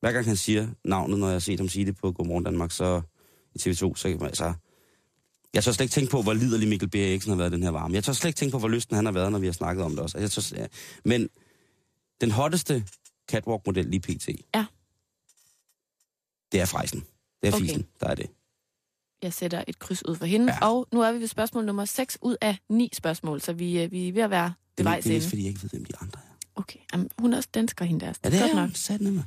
Hver 0.00 0.12
gang 0.12 0.26
han 0.26 0.36
siger 0.36 0.68
navnet, 0.84 1.18
når 1.18 1.26
jeg 1.26 1.34
har 1.34 1.38
set 1.38 1.60
ham 1.60 1.68
sige 1.68 1.86
det 1.86 1.96
på 1.96 2.12
Godmorgen 2.12 2.44
Danmark, 2.44 2.70
så 2.70 3.02
i 3.54 3.58
TV2, 3.58 3.94
så 3.96 4.08
kan 4.08 4.18
man 4.18 4.26
altså... 4.26 4.54
Jeg 5.54 5.64
tør 5.64 5.72
slet 5.72 5.84
ikke 5.84 5.92
tænke 5.92 6.10
på, 6.10 6.22
hvor 6.22 6.32
liderlig 6.34 6.68
Mikkel 6.68 6.88
B. 6.88 6.94
Eriksen 6.94 7.30
har 7.30 7.36
været 7.36 7.52
den 7.52 7.62
her 7.62 7.70
varme. 7.70 7.94
Jeg 7.94 8.04
tør 8.04 8.12
slet 8.12 8.28
ikke 8.28 8.38
tænke 8.38 8.52
på, 8.52 8.58
hvor 8.58 8.68
lysten 8.68 8.96
han 8.96 9.04
har 9.04 9.12
været, 9.12 9.32
når 9.32 9.38
vi 9.38 9.46
har 9.46 9.52
snakket 9.52 9.84
om 9.84 9.90
det 9.90 10.00
også. 10.00 10.18
Jeg 10.18 10.30
tør, 10.30 10.42
ja. 10.56 10.66
Men 11.04 11.28
den 12.20 12.30
hotteste 12.30 12.84
catwalk-model 13.30 13.86
lige 13.86 14.00
pt. 14.00 14.28
Ja. 14.54 14.64
Det 16.52 16.60
er 16.60 16.64
Freisen. 16.64 17.04
Det 17.42 17.48
er 17.48 17.52
Okay. 17.54 17.66
Fisen, 17.66 17.86
der 18.00 18.06
er 18.06 18.14
det. 18.14 18.30
Jeg 19.22 19.32
sætter 19.32 19.64
et 19.68 19.78
kryds 19.78 20.08
ud 20.08 20.16
for 20.16 20.24
hende. 20.24 20.52
Ja. 20.52 20.66
Og 20.68 20.88
nu 20.92 21.00
er 21.02 21.12
vi 21.12 21.20
ved 21.20 21.26
spørgsmål 21.28 21.64
nummer 21.64 21.84
6 21.84 22.18
ud 22.22 22.36
af 22.40 22.56
9 22.68 22.90
spørgsmål, 22.92 23.40
så 23.40 23.52
vi, 23.52 23.82
øh, 23.82 23.90
vi 23.92 24.08
er 24.08 24.12
ved 24.12 24.22
at 24.22 24.30
være 24.30 24.44
ved 24.44 24.52
Det 24.78 24.84
vejs 24.84 25.04
det 25.04 25.10
er 25.10 25.14
mest, 25.16 25.28
fordi 25.28 25.42
jeg 25.42 25.48
ikke 25.48 25.62
ved, 25.62 25.70
hvem 25.70 25.84
de 25.84 25.92
andre 26.00 26.18
er. 26.18 26.34
Okay, 26.54 26.78
Jamen, 26.92 27.10
hun 27.18 27.32
er 27.32 27.36
også 27.36 27.48
dansker, 27.54 27.84
hende 27.84 28.00
der. 28.06 28.12
Ja, 28.24 28.30
det 28.30 28.38
er 28.38 28.42
godt 28.42 28.54
nok. 28.54 28.70
sat 28.74 29.00
med. 29.00 29.22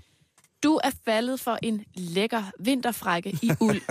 Du 0.63 0.79
er 0.83 0.91
faldet 1.05 1.39
for 1.39 1.59
en 1.63 1.85
lækker 1.95 2.43
vinterfrække 2.59 3.29
i 3.41 3.51
uld. 3.61 3.81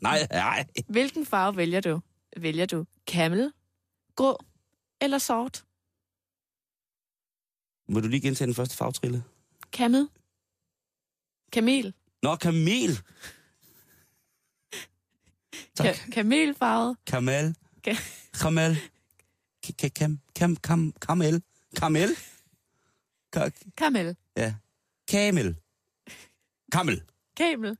Nej, 0.00 0.26
nej. 0.30 0.66
Hvilken 0.88 1.26
farve 1.26 1.56
vælger 1.56 1.80
du? 1.80 2.00
Vælger 2.36 2.66
du 2.66 2.86
camel, 3.06 3.52
grå 4.16 4.38
eller 5.00 5.18
sort? 5.18 5.64
Må 7.88 8.00
du 8.00 8.08
lige 8.08 8.20
gentage 8.20 8.46
den 8.46 8.54
første 8.54 8.76
farvetrille? 8.76 9.24
Camel? 9.72 10.08
Kamel? 11.52 11.94
Nå, 12.22 12.36
kamel! 12.36 13.00
Tak. 15.74 15.86
Ka- 15.86 16.10
kamelfarvet? 16.10 16.96
Kamel. 17.06 17.56
Ka- 17.88 18.02
Kamel. 18.42 18.76
K- 19.66 19.94
Kam, 19.94 20.18
kam, 20.36 20.56
kam, 20.56 20.92
kamel. 21.00 21.42
Kamel. 21.76 22.08
Ka- 23.36 23.72
Kamel. 23.76 24.16
Ja. 24.36 24.54
Kamel. 25.08 25.56
Kamel. 26.72 27.00
Kamel. 27.36 27.76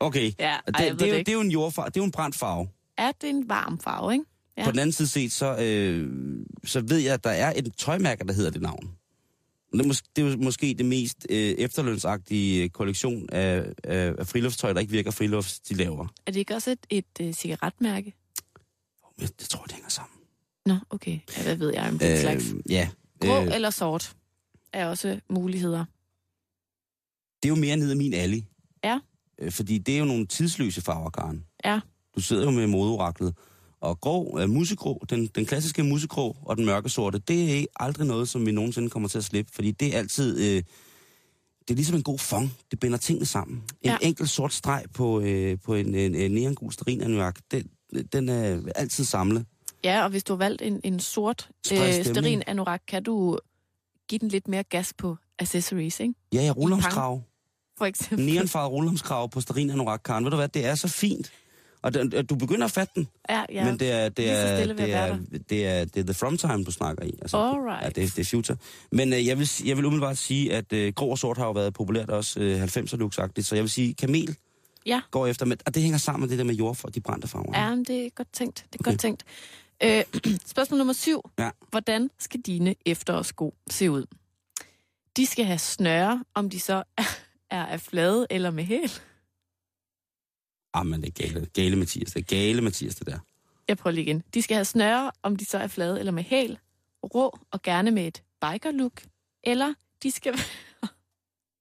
Okay. 0.00 0.32
Ja, 0.38 0.48
ej, 0.48 0.60
det, 0.66 0.80
jeg 0.80 0.90
ved 0.92 0.98
det, 0.98 1.08
er 1.08 1.12
jo, 1.12 1.18
det 1.18 1.26
det 1.26 1.32
er 1.32 1.36
jo 1.36 1.40
en 1.40 1.50
jordfarve. 1.50 1.86
Det 1.88 1.96
er 1.96 2.00
jo 2.00 2.04
en 2.04 2.10
brændt 2.10 2.36
farve. 2.36 2.68
Er 2.98 3.12
det 3.20 3.30
en 3.30 3.48
varm 3.48 3.78
farve, 3.80 4.12
ikke? 4.12 4.24
Ja. 4.56 4.62
Ja. 4.62 4.66
På 4.66 4.70
den 4.72 4.78
anden 4.78 4.92
side 4.92 5.08
set, 5.08 5.32
så, 5.32 5.56
øh, 5.56 6.08
så 6.64 6.80
ved 6.80 6.98
jeg, 6.98 7.14
at 7.14 7.24
der 7.24 7.30
er 7.30 7.52
et 7.56 7.72
tøjmærke, 7.76 8.24
der 8.26 8.32
hedder 8.32 8.50
det 8.50 8.62
navn. 8.62 8.90
Det 9.72 9.80
er, 9.80 9.84
mås- 9.84 10.10
det 10.16 10.32
er 10.32 10.36
måske 10.36 10.74
det 10.78 10.86
mest 10.86 11.26
øh, 11.30 11.36
efterlønsagtige 11.38 12.68
kollektion 12.68 13.28
af, 13.32 13.64
af, 13.84 14.14
af 14.18 14.26
friluftstøj, 14.26 14.72
der 14.72 14.80
ikke 14.80 14.92
virker 14.92 15.10
frilufts, 15.10 15.60
de 15.60 15.74
laver. 15.74 16.06
Er 16.26 16.32
det 16.32 16.40
ikke 16.40 16.54
også 16.54 16.70
et, 16.70 16.86
et 17.20 17.26
uh, 17.28 17.32
cigaretmærke? 17.32 18.14
Men 19.18 19.28
det 19.38 19.48
tror 19.48 19.60
jeg, 19.60 19.64
det 19.68 19.74
hænger 19.74 19.88
sammen. 19.90 20.18
Nå, 20.66 20.76
okay. 20.90 21.18
Ja, 21.36 21.42
hvad 21.42 21.56
ved 21.56 21.72
jeg 21.74 21.88
om 21.88 21.98
den 21.98 22.12
øh, 22.12 22.18
slags? 22.18 22.44
ja. 22.70 22.88
Grå 23.20 23.40
Øh, 23.44 23.54
eller 23.54 23.70
sort 23.70 24.12
er 24.72 24.86
også 24.86 25.20
muligheder. 25.28 25.84
Det 27.42 27.48
er 27.48 27.48
jo 27.48 27.60
mere 27.60 27.76
ned 27.76 27.90
ad 27.90 27.94
min 27.94 28.14
alley. 28.14 28.42
Ja. 28.84 28.98
Øh, 29.38 29.52
fordi 29.52 29.78
det 29.78 29.94
er 29.94 29.98
jo 29.98 30.04
nogle 30.04 30.26
tidsløse 30.26 30.80
farver, 30.80 31.10
Karen. 31.10 31.44
Ja. 31.64 31.80
Du 32.16 32.20
sidder 32.20 32.44
jo 32.44 32.50
med 32.50 32.66
modeoraklet. 32.66 33.34
Og 33.80 34.00
grå, 34.00 34.46
musegrå, 34.46 35.04
den, 35.10 35.26
den 35.26 35.46
klassiske 35.46 35.82
musegrå 35.82 36.36
og 36.42 36.56
den 36.56 36.64
mørke 36.64 36.88
sorte, 36.88 37.18
det 37.18 37.60
er 37.60 37.64
aldrig 37.76 38.06
noget, 38.06 38.28
som 38.28 38.46
vi 38.46 38.52
nogensinde 38.52 38.90
kommer 38.90 39.08
til 39.08 39.18
at 39.18 39.24
slippe. 39.24 39.52
Fordi 39.54 39.70
det 39.70 39.94
er 39.94 39.98
altid... 39.98 40.38
Øh, 40.38 40.62
det 41.60 41.74
er 41.74 41.76
ligesom 41.76 41.96
en 41.96 42.02
god 42.02 42.18
fong. 42.18 42.52
Det 42.70 42.80
binder 42.80 42.98
tingene 42.98 43.26
sammen. 43.26 43.56
En 43.56 43.90
ja. 43.90 43.96
Enkelt 44.02 44.30
sort 44.30 44.52
streg 44.52 44.84
på, 44.94 45.20
øh, 45.20 45.58
på 45.64 45.74
en, 45.74 45.94
en, 45.94 46.14
en 46.14 46.30
neongul 46.30 46.72
stearinanjak, 46.72 47.38
den, 47.50 47.68
den 48.12 48.28
er 48.28 48.62
altid 48.74 49.04
samlet. 49.04 49.46
Ja, 49.84 50.04
og 50.04 50.10
hvis 50.10 50.24
du 50.24 50.32
har 50.32 50.38
valgt 50.38 50.62
en, 50.62 50.80
en 50.84 51.00
sort 51.00 51.50
øh, 51.72 52.04
sterin 52.04 52.42
anorak, 52.46 52.82
kan 52.88 53.02
du 53.02 53.38
give 54.08 54.18
den 54.18 54.28
lidt 54.28 54.48
mere 54.48 54.62
gas 54.62 54.92
på 54.98 55.16
accessories, 55.38 56.00
ikke? 56.00 56.14
Ja, 56.32 56.42
ja, 56.42 56.50
rullemskrav. 56.50 57.22
For 57.80 57.86
eksempel. 57.86 58.26
Neonfarvet 58.26 58.72
rullemskrav 58.72 59.30
på 59.30 59.40
stearinanorak, 59.40 60.00
Karen. 60.04 60.24
Ved 60.24 60.30
du 60.30 60.36
hvad, 60.36 60.48
det 60.48 60.66
er 60.66 60.74
så 60.74 60.88
fint. 60.88 61.32
Og 61.82 61.94
den, 61.94 62.10
du 62.26 62.34
begynder 62.34 62.64
at 62.64 62.70
fatte 62.70 62.92
den. 62.94 63.08
Ja, 63.30 63.44
ja. 63.52 63.64
Men 63.64 63.78
det 63.80 63.90
er, 63.92 64.08
det 64.08 64.30
er, 64.30 64.56
det 64.74 64.94
er, 64.94 65.18
det 65.50 65.66
er, 65.66 65.84
det 65.84 66.00
er 66.00 66.04
the 66.04 66.14
from 66.14 66.36
time, 66.38 66.64
du 66.64 66.70
snakker 66.70 67.04
i. 67.04 67.12
Altså, 67.22 67.36
Alright. 67.36 67.82
Ja, 67.84 67.88
det, 67.88 68.04
er- 68.04 68.12
det 68.16 68.18
er 68.18 68.24
future. 68.36 68.56
Men 68.92 69.12
øh, 69.12 69.26
jeg, 69.26 69.38
vil, 69.38 69.50
jeg 69.64 69.76
vil 69.76 69.84
umiddelbart 69.84 70.18
sige, 70.18 70.54
at 70.54 70.72
øh, 70.72 70.92
grå 70.92 71.08
og 71.10 71.18
sort 71.18 71.36
har 71.38 71.44
jo 71.46 71.52
været 71.52 71.74
populært 71.74 72.10
også 72.10 72.40
øh, 72.40 72.62
90'er 72.62 72.96
look 72.96 73.14
sagt 73.14 73.44
Så 73.44 73.54
jeg 73.54 73.62
vil 73.62 73.70
sige, 73.70 73.94
kamel 73.94 74.36
Ja. 74.86 75.00
går 75.10 75.26
efter. 75.26 75.46
Men, 75.46 75.58
og 75.66 75.74
det 75.74 75.82
hænger 75.82 75.98
sammen 75.98 76.20
med 76.20 76.28
det 76.28 76.38
der 76.38 76.44
med 76.44 76.54
jord 76.54 76.74
for 76.76 76.88
de 76.88 77.00
brændte 77.00 77.28
farver. 77.28 77.58
Ja, 77.64 77.70
men 77.74 77.84
det 77.84 78.06
er 78.06 78.10
godt 78.10 78.32
tænkt. 78.32 78.56
Det 78.72 78.80
er 78.80 78.82
Okay. 78.82 78.90
godt 78.90 79.00
tænkt. 79.00 79.24
Øh, 79.82 80.04
spørgsmål 80.46 80.78
nummer 80.78 80.94
syv. 80.94 81.20
Ja. 81.38 81.50
Hvordan 81.70 82.10
skal 82.18 82.40
dine 82.40 82.74
efterårssko 82.86 83.54
se 83.70 83.90
ud? 83.90 84.04
De 85.16 85.26
skal 85.26 85.44
have 85.44 85.58
snøre, 85.58 86.24
om 86.34 86.50
de 86.50 86.60
så 86.60 86.82
er, 86.96 87.02
er 87.50 87.66
af 87.66 87.80
flade 87.80 88.26
eller 88.30 88.50
med 88.50 88.64
hæl. 88.64 88.90
Ah, 90.74 90.86
men 90.86 91.02
det 91.02 91.08
er 91.08 91.28
gale, 91.28 91.46
gale 91.46 91.76
Mathias. 91.76 92.12
Det 92.12 92.20
er 92.20 92.24
gale 92.24 92.62
Mathias, 92.62 92.94
det 92.94 93.06
der. 93.06 93.18
Jeg 93.68 93.78
prøver 93.78 93.94
lige 93.94 94.04
igen. 94.04 94.22
De 94.34 94.42
skal 94.42 94.54
have 94.54 94.64
snøre, 94.64 95.12
om 95.22 95.36
de 95.36 95.44
så 95.44 95.58
er 95.58 95.66
flade 95.66 95.98
eller 95.98 96.12
med 96.12 96.22
hæl. 96.22 96.58
Rå 97.14 97.38
og 97.50 97.62
gerne 97.62 97.90
med 97.90 98.06
et 98.06 98.22
biker-look. 98.40 99.02
Eller 99.44 99.74
de 100.02 100.10
skal 100.10 100.32
være, 100.32 100.88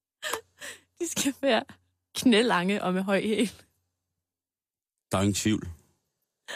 de 0.99 1.07
skal 1.07 1.33
være 1.41 1.63
knælange 2.15 2.83
og 2.83 2.93
med 2.93 3.01
høj 3.01 3.21
hæl. 3.21 3.51
Der 5.11 5.17
er 5.17 5.21
ingen 5.21 5.33
tvivl, 5.33 5.67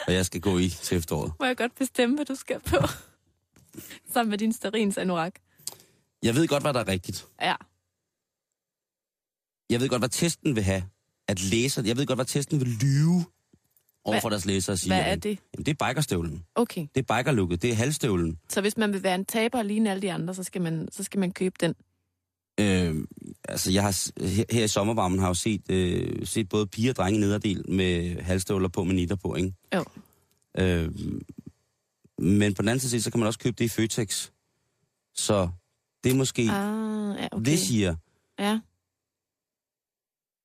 hvad 0.04 0.14
jeg 0.14 0.26
skal 0.26 0.40
gå 0.40 0.58
i 0.58 0.68
til 0.68 0.98
efteråret. 0.98 1.32
Må 1.40 1.46
jeg 1.46 1.56
godt 1.56 1.74
bestemme, 1.74 2.16
hvad 2.16 2.24
du 2.24 2.34
skal 2.34 2.60
på? 2.60 2.76
Sammen 4.12 4.30
med 4.30 4.38
din 4.38 4.52
sterins 4.52 4.98
anorak. 4.98 5.34
Jeg 6.22 6.34
ved 6.34 6.48
godt, 6.48 6.62
hvad 6.62 6.74
der 6.74 6.80
er 6.80 6.88
rigtigt. 6.88 7.26
Ja. 7.40 7.54
Jeg 9.70 9.80
ved 9.80 9.88
godt, 9.88 10.00
hvad 10.00 10.08
testen 10.08 10.56
vil 10.56 10.62
have. 10.62 10.82
At 11.28 11.42
læse. 11.42 11.82
Jeg 11.86 11.96
ved 11.96 12.06
godt, 12.06 12.16
hvad 12.16 12.26
testen 12.26 12.60
vil 12.60 12.68
lyve 12.68 13.24
over 14.04 14.20
for 14.20 14.28
deres 14.28 14.46
læsere 14.46 14.74
og 14.74 14.78
sige. 14.78 14.94
Hvad 14.94 15.04
er 15.06 15.14
det? 15.14 15.38
Jamen, 15.54 15.66
det 15.66 15.80
er 15.80 15.88
bikerstøvlen. 15.88 16.44
Okay. 16.54 16.86
Det 16.94 17.10
er 17.10 17.16
bikerlooket. 17.16 17.62
Det 17.62 17.70
er 17.70 17.74
halvstøvlen. 17.74 18.38
Så 18.48 18.60
hvis 18.60 18.76
man 18.76 18.92
vil 18.92 19.02
være 19.02 19.14
en 19.14 19.24
taber 19.24 19.58
og 19.58 19.64
ligne 19.64 19.90
alle 19.90 20.02
de 20.02 20.12
andre, 20.12 20.34
så 20.34 20.42
skal 20.42 20.62
man, 20.62 20.88
så 20.92 21.02
skal 21.02 21.20
man 21.20 21.32
købe 21.32 21.54
den. 21.60 21.74
Øh, 22.60 23.06
altså, 23.48 23.72
jeg 23.72 23.82
har, 23.82 24.22
her, 24.26 24.44
her 24.50 24.64
i 24.64 24.68
sommervarmen 24.68 25.18
har 25.18 25.26
jeg 25.26 25.28
jo 25.28 25.34
set, 25.34 25.70
øh, 25.70 26.26
set 26.26 26.48
både 26.48 26.66
piger 26.66 26.90
og 26.92 26.96
drenge 26.96 27.18
i 27.18 27.20
nederdel 27.20 27.70
med 27.70 28.20
halvstøvler 28.22 28.68
på 28.68 28.84
med 28.84 28.94
nitter 28.94 29.16
på, 29.16 29.34
ikke? 29.34 29.52
Jo. 29.74 29.84
Øh, 30.58 30.92
men 32.18 32.54
på 32.54 32.62
den 32.62 32.68
anden 32.68 32.80
side, 32.80 33.02
så 33.02 33.10
kan 33.10 33.20
man 33.20 33.26
også 33.26 33.38
købe 33.38 33.56
det 33.58 33.64
i 33.64 33.68
Føtex. 33.68 34.30
Så 35.14 35.48
det 36.04 36.12
er 36.12 36.16
måske, 36.16 36.42
ah, 36.42 37.16
ja, 37.18 37.28
okay. 37.32 37.44
det 37.44 37.58
siger, 37.58 37.94
Ja. 38.38 38.60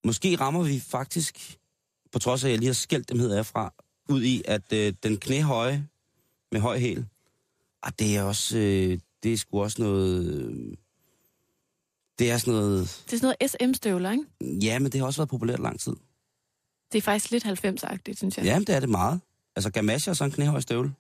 Måske 0.05 0.35
rammer 0.35 0.63
vi 0.63 0.79
faktisk, 0.79 1.57
på 2.11 2.19
trods 2.19 2.43
af, 2.43 2.47
at 2.47 2.51
jeg 2.51 2.59
lige 2.59 2.67
har 2.67 2.73
skældt 2.73 3.09
dem 3.09 3.19
hedder 3.19 3.43
fra, 3.43 3.73
ud 4.09 4.23
i, 4.23 4.41
at 4.45 4.73
øh, 4.73 4.93
den 5.03 5.17
knæhøje 5.17 5.87
med 6.51 6.59
høj 6.59 6.77
hæl, 6.79 7.05
ah, 7.83 7.91
det 7.99 8.17
er 8.17 8.23
også, 8.23 8.57
øh, 8.57 8.99
det 9.23 9.33
er 9.33 9.37
sgu 9.37 9.61
også 9.61 9.81
noget, 9.81 10.25
øh, 10.25 10.77
det 12.19 12.31
er 12.31 12.37
sådan 12.37 12.53
noget, 12.53 13.03
Det 13.05 13.13
er 13.13 13.17
sådan 13.17 13.35
noget 13.39 13.51
SM-støvler, 13.51 14.11
ikke? 14.11 14.25
ja, 14.65 14.79
men 14.79 14.91
det 14.91 14.99
har 14.99 15.07
også 15.07 15.21
været 15.21 15.29
populært 15.29 15.59
lang 15.59 15.79
tid. 15.79 15.93
Det 16.91 16.97
er 16.97 17.01
faktisk 17.01 17.31
lidt 17.31 17.45
90-agtigt, 17.45 18.17
synes 18.17 18.37
jeg. 18.37 18.45
Ja, 18.45 18.59
men 18.59 18.67
det 18.67 18.75
er 18.75 18.79
det 18.79 18.89
meget. 18.89 19.21
Altså 19.55 19.69
gamasje 19.71 20.11
og 20.11 20.15
så 20.15 20.23
en 20.23 20.31
knæhøj 20.31 20.59
støvle. 20.59 20.93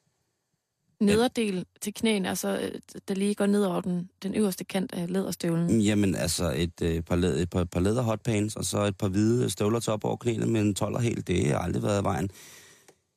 Nederdel 0.99 1.65
til 1.81 1.93
knæene, 1.93 2.29
og 2.29 2.37
så 2.37 2.59
øh, 2.59 2.99
der 3.07 3.13
lige 3.13 3.35
går 3.35 3.45
ned 3.45 3.63
over 3.63 3.81
den, 3.81 4.09
den 4.23 4.35
øverste 4.35 4.63
kant 4.63 4.93
af 4.93 5.11
læderstøvlen. 5.13 5.81
Jamen 5.81 6.15
altså 6.15 6.53
et, 6.55 6.81
øh, 6.81 7.01
par, 7.01 7.15
læder, 7.15 7.41
et 7.41 7.49
par, 7.49 7.63
par 7.63 7.79
læder 7.79 8.01
hotpants, 8.01 8.55
og 8.55 8.65
så 8.65 8.83
et 8.83 8.97
par 8.97 9.07
hvide 9.07 9.49
støvler 9.49 9.79
til 9.79 9.93
op 9.93 10.03
over 10.03 10.15
knæene 10.15 10.45
med 10.45 10.61
en 10.61 10.75
12 10.75 10.99
helt. 10.99 11.27
Det 11.27 11.47
har 11.47 11.59
aldrig 11.59 11.83
været 11.83 12.03
vejen. 12.03 12.29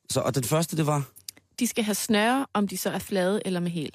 Så, 0.09 0.21
og 0.21 0.35
den 0.35 0.43
første, 0.43 0.77
det 0.77 0.87
var, 0.87 1.09
De 1.59 1.67
skal 1.67 1.83
have 1.83 1.95
snøre, 1.95 2.45
om 2.53 2.67
de 2.67 2.77
så 2.77 2.89
er 2.89 2.99
flade 2.99 3.41
eller 3.45 3.59
med 3.59 3.71
hæl. 3.71 3.91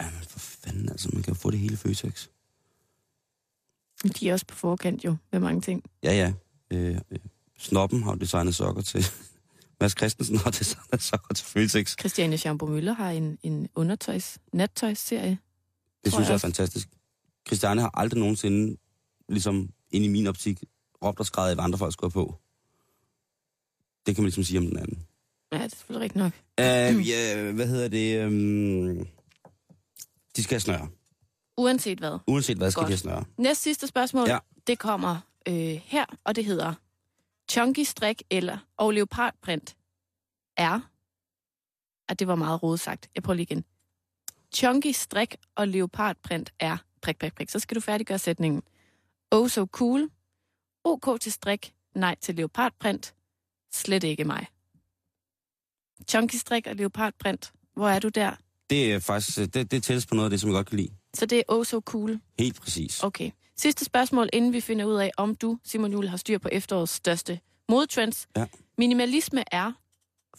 jamen 0.00 0.22
for 0.22 0.38
fanden 0.38 0.88
altså, 0.88 1.10
man 1.12 1.22
kan 1.22 1.34
jo 1.34 1.38
få 1.38 1.50
det 1.50 1.58
hele 1.58 1.76
Føtex. 1.76 2.28
De 4.20 4.28
er 4.28 4.32
også 4.32 4.46
på 4.46 4.54
forkant 4.54 5.04
jo 5.04 5.16
med 5.32 5.40
mange 5.40 5.60
ting. 5.60 5.84
Ja, 6.02 6.12
ja. 6.12 6.32
Øh, 6.70 7.00
øh, 7.10 7.18
Snoppen 7.60 8.02
har 8.02 8.14
designet 8.14 8.54
sokker 8.54 8.82
til. 8.82 9.04
Mads 9.80 9.92
Christensen 9.92 10.36
har 10.36 10.50
designet 10.50 11.02
sokker 11.02 11.34
til 11.34 11.46
Føtex. 11.46 11.96
Christiane 12.00 12.38
Schambo 12.38 12.66
Møller 12.66 12.92
har 12.92 13.10
en, 13.10 13.38
en 13.42 13.68
undertøjs, 13.74 14.38
nattøjsserie. 14.52 15.38
Det 16.04 16.12
synes 16.12 16.24
jeg 16.24 16.28
jeg 16.28 16.34
er 16.34 16.38
fantastisk. 16.38 16.88
Christiane 17.46 17.80
har 17.80 17.90
aldrig 17.94 18.20
nogensinde, 18.20 18.76
ligesom 19.28 19.70
ind 19.90 20.04
i 20.04 20.08
min 20.08 20.26
optik, 20.26 20.62
råbt 21.04 21.20
og 21.20 21.26
skrevet, 21.26 21.50
at 21.50 21.60
andre 21.60 21.78
folk 21.78 21.92
skulle 21.92 22.12
på. 22.12 22.34
Det 24.06 24.14
kan 24.14 24.22
man 24.22 24.26
ligesom 24.26 24.44
sige 24.44 24.58
om 24.58 24.66
den 24.66 24.78
anden. 24.78 25.06
Ja, 25.52 25.58
det 25.58 25.64
er 25.64 25.68
selvfølgelig 25.68 26.02
rigtigt 26.02 26.22
nok. 26.22 26.32
Uh, 26.60 27.08
ja, 27.08 27.52
hvad 27.52 27.66
hedder 27.66 27.88
det? 27.88 28.26
Um, 28.26 29.06
de 30.36 30.42
skal 30.42 30.60
snøre. 30.60 30.88
Uanset 31.56 31.98
hvad. 31.98 32.18
Uanset 32.26 32.56
hvad, 32.56 32.70
skal 32.70 32.80
Godt. 32.80 32.88
de 32.88 32.92
have 32.92 32.98
snøre. 32.98 33.24
Næste 33.38 33.62
sidste 33.62 33.86
spørgsmål, 33.86 34.28
ja. 34.28 34.38
det 34.66 34.78
kommer 34.78 35.20
øh, 35.48 35.80
her, 35.84 36.04
og 36.24 36.36
det 36.36 36.44
hedder 36.44 36.74
chunky 37.50 37.84
strik 37.84 38.22
eller 38.30 38.58
og 38.76 38.92
leopardprint 38.92 39.76
er, 40.56 40.80
at 42.08 42.18
det 42.18 42.26
var 42.26 42.34
meget 42.34 42.62
rodet 42.62 42.80
sagt. 42.80 43.10
Jeg 43.14 43.22
prøver 43.22 43.36
lige 43.36 43.46
igen. 43.50 43.64
Chunky 44.54 44.92
strik 44.92 45.36
og 45.54 45.68
leopardprint 45.68 46.52
er, 46.60 46.76
prik, 47.02 47.18
prik, 47.18 47.34
prik. 47.34 47.50
Så 47.50 47.58
skal 47.58 47.74
du 47.74 47.80
færdiggøre 47.80 48.18
sætningen. 48.18 48.62
Oh 49.30 49.48
so 49.48 49.66
cool. 49.66 50.10
OK 50.84 51.20
til 51.20 51.32
strik, 51.32 51.74
nej 51.94 52.16
til 52.20 52.34
leopardprint. 52.34 53.14
Slet 53.72 54.04
ikke 54.04 54.24
mig. 54.24 54.46
Chunky 56.08 56.34
strik 56.34 56.66
og 56.66 56.76
leopardprint. 56.76 57.52
Hvor 57.74 57.88
er 57.88 57.98
du 57.98 58.08
der? 58.08 58.36
Det 58.70 58.92
er 58.92 58.98
faktisk, 58.98 59.54
det, 59.54 59.70
det 59.70 59.82
tælles 59.82 60.06
på 60.06 60.14
noget 60.14 60.26
af 60.26 60.30
det, 60.30 60.40
som 60.40 60.50
jeg 60.50 60.54
godt 60.54 60.66
kan 60.66 60.76
lide. 60.76 60.90
Så 61.14 61.26
det 61.26 61.38
er 61.38 61.42
oh 61.48 61.64
so 61.64 61.80
cool. 61.80 62.20
Helt 62.38 62.60
præcis. 62.60 63.02
Okay. 63.02 63.30
Sidste 63.60 63.84
spørgsmål, 63.84 64.28
inden 64.32 64.52
vi 64.52 64.60
finder 64.60 64.84
ud 64.84 64.94
af, 64.94 65.10
om 65.16 65.34
du, 65.34 65.58
Simon 65.64 65.92
Juhl, 65.92 66.08
har 66.08 66.16
styr 66.16 66.38
på 66.38 66.48
efterårets 66.52 66.92
største 66.92 67.40
modetrends. 67.68 68.28
Ja. 68.36 68.46
Minimalisme 68.78 69.44
er, 69.52 69.72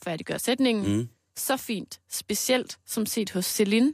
færdiggør 0.03 0.38
sætningen, 0.38 0.97
Mm. 0.97 1.09
så 1.38 1.57
fint, 1.57 2.01
specielt 2.09 2.80
som 2.86 3.05
set 3.05 3.32
hos 3.32 3.45
Celine, 3.45 3.93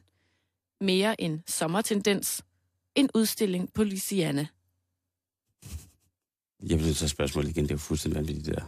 mere 0.82 1.22
en 1.22 1.44
sommertendens, 1.48 2.42
en 2.96 3.10
udstilling 3.16 3.74
på 3.74 3.84
Louisiana. 3.84 4.48
Jeg 6.64 6.80
vil 6.80 6.96
tage 6.96 7.10
spørgsmålet 7.10 7.50
igen. 7.50 7.64
Det 7.64 7.72
er 7.72 7.76
jo 7.76 7.80
fuldstændig 7.80 8.18
vanvittigt, 8.20 8.46
det 8.46 8.56
der. 8.56 8.66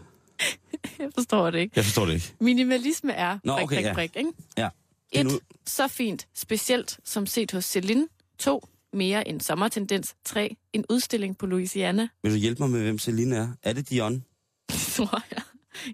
Jeg 1.04 1.12
forstår 1.16 1.52
det 1.52 1.60
ikke. 1.60 1.74
Jeg 1.76 1.84
forstår 1.86 2.06
det 2.06 2.14
ikke. 2.14 2.34
Minimalisme 2.40 3.14
er, 3.14 3.40
Nå, 3.44 3.56
prik, 3.56 3.64
okay, 3.64 3.76
prik, 3.76 3.86
ja. 3.86 3.94
prik, 3.94 4.16
ikke? 4.16 4.32
Ja. 4.58 4.70
Et, 5.12 5.40
så 5.66 5.88
fint, 5.88 6.28
specielt 6.34 7.00
som 7.04 7.26
set 7.26 7.52
hos 7.52 7.66
Celine. 7.66 8.08
To, 8.40 8.68
mere 8.94 9.28
en 9.28 9.40
sommertendens. 9.40 10.16
Tre, 10.26 10.56
en 10.74 10.86
udstilling 10.90 11.38
på 11.38 11.46
Louisiana. 11.46 12.08
Vil 12.24 12.32
du 12.32 12.38
hjælpe 12.38 12.64
mig 12.64 12.70
med, 12.70 12.82
hvem 12.82 13.00
Celine 13.00 13.36
er? 13.36 13.48
Er 13.64 13.74
det 13.74 13.90
Dion? 13.90 14.24
tror 14.96 15.24
jeg. 15.32 15.42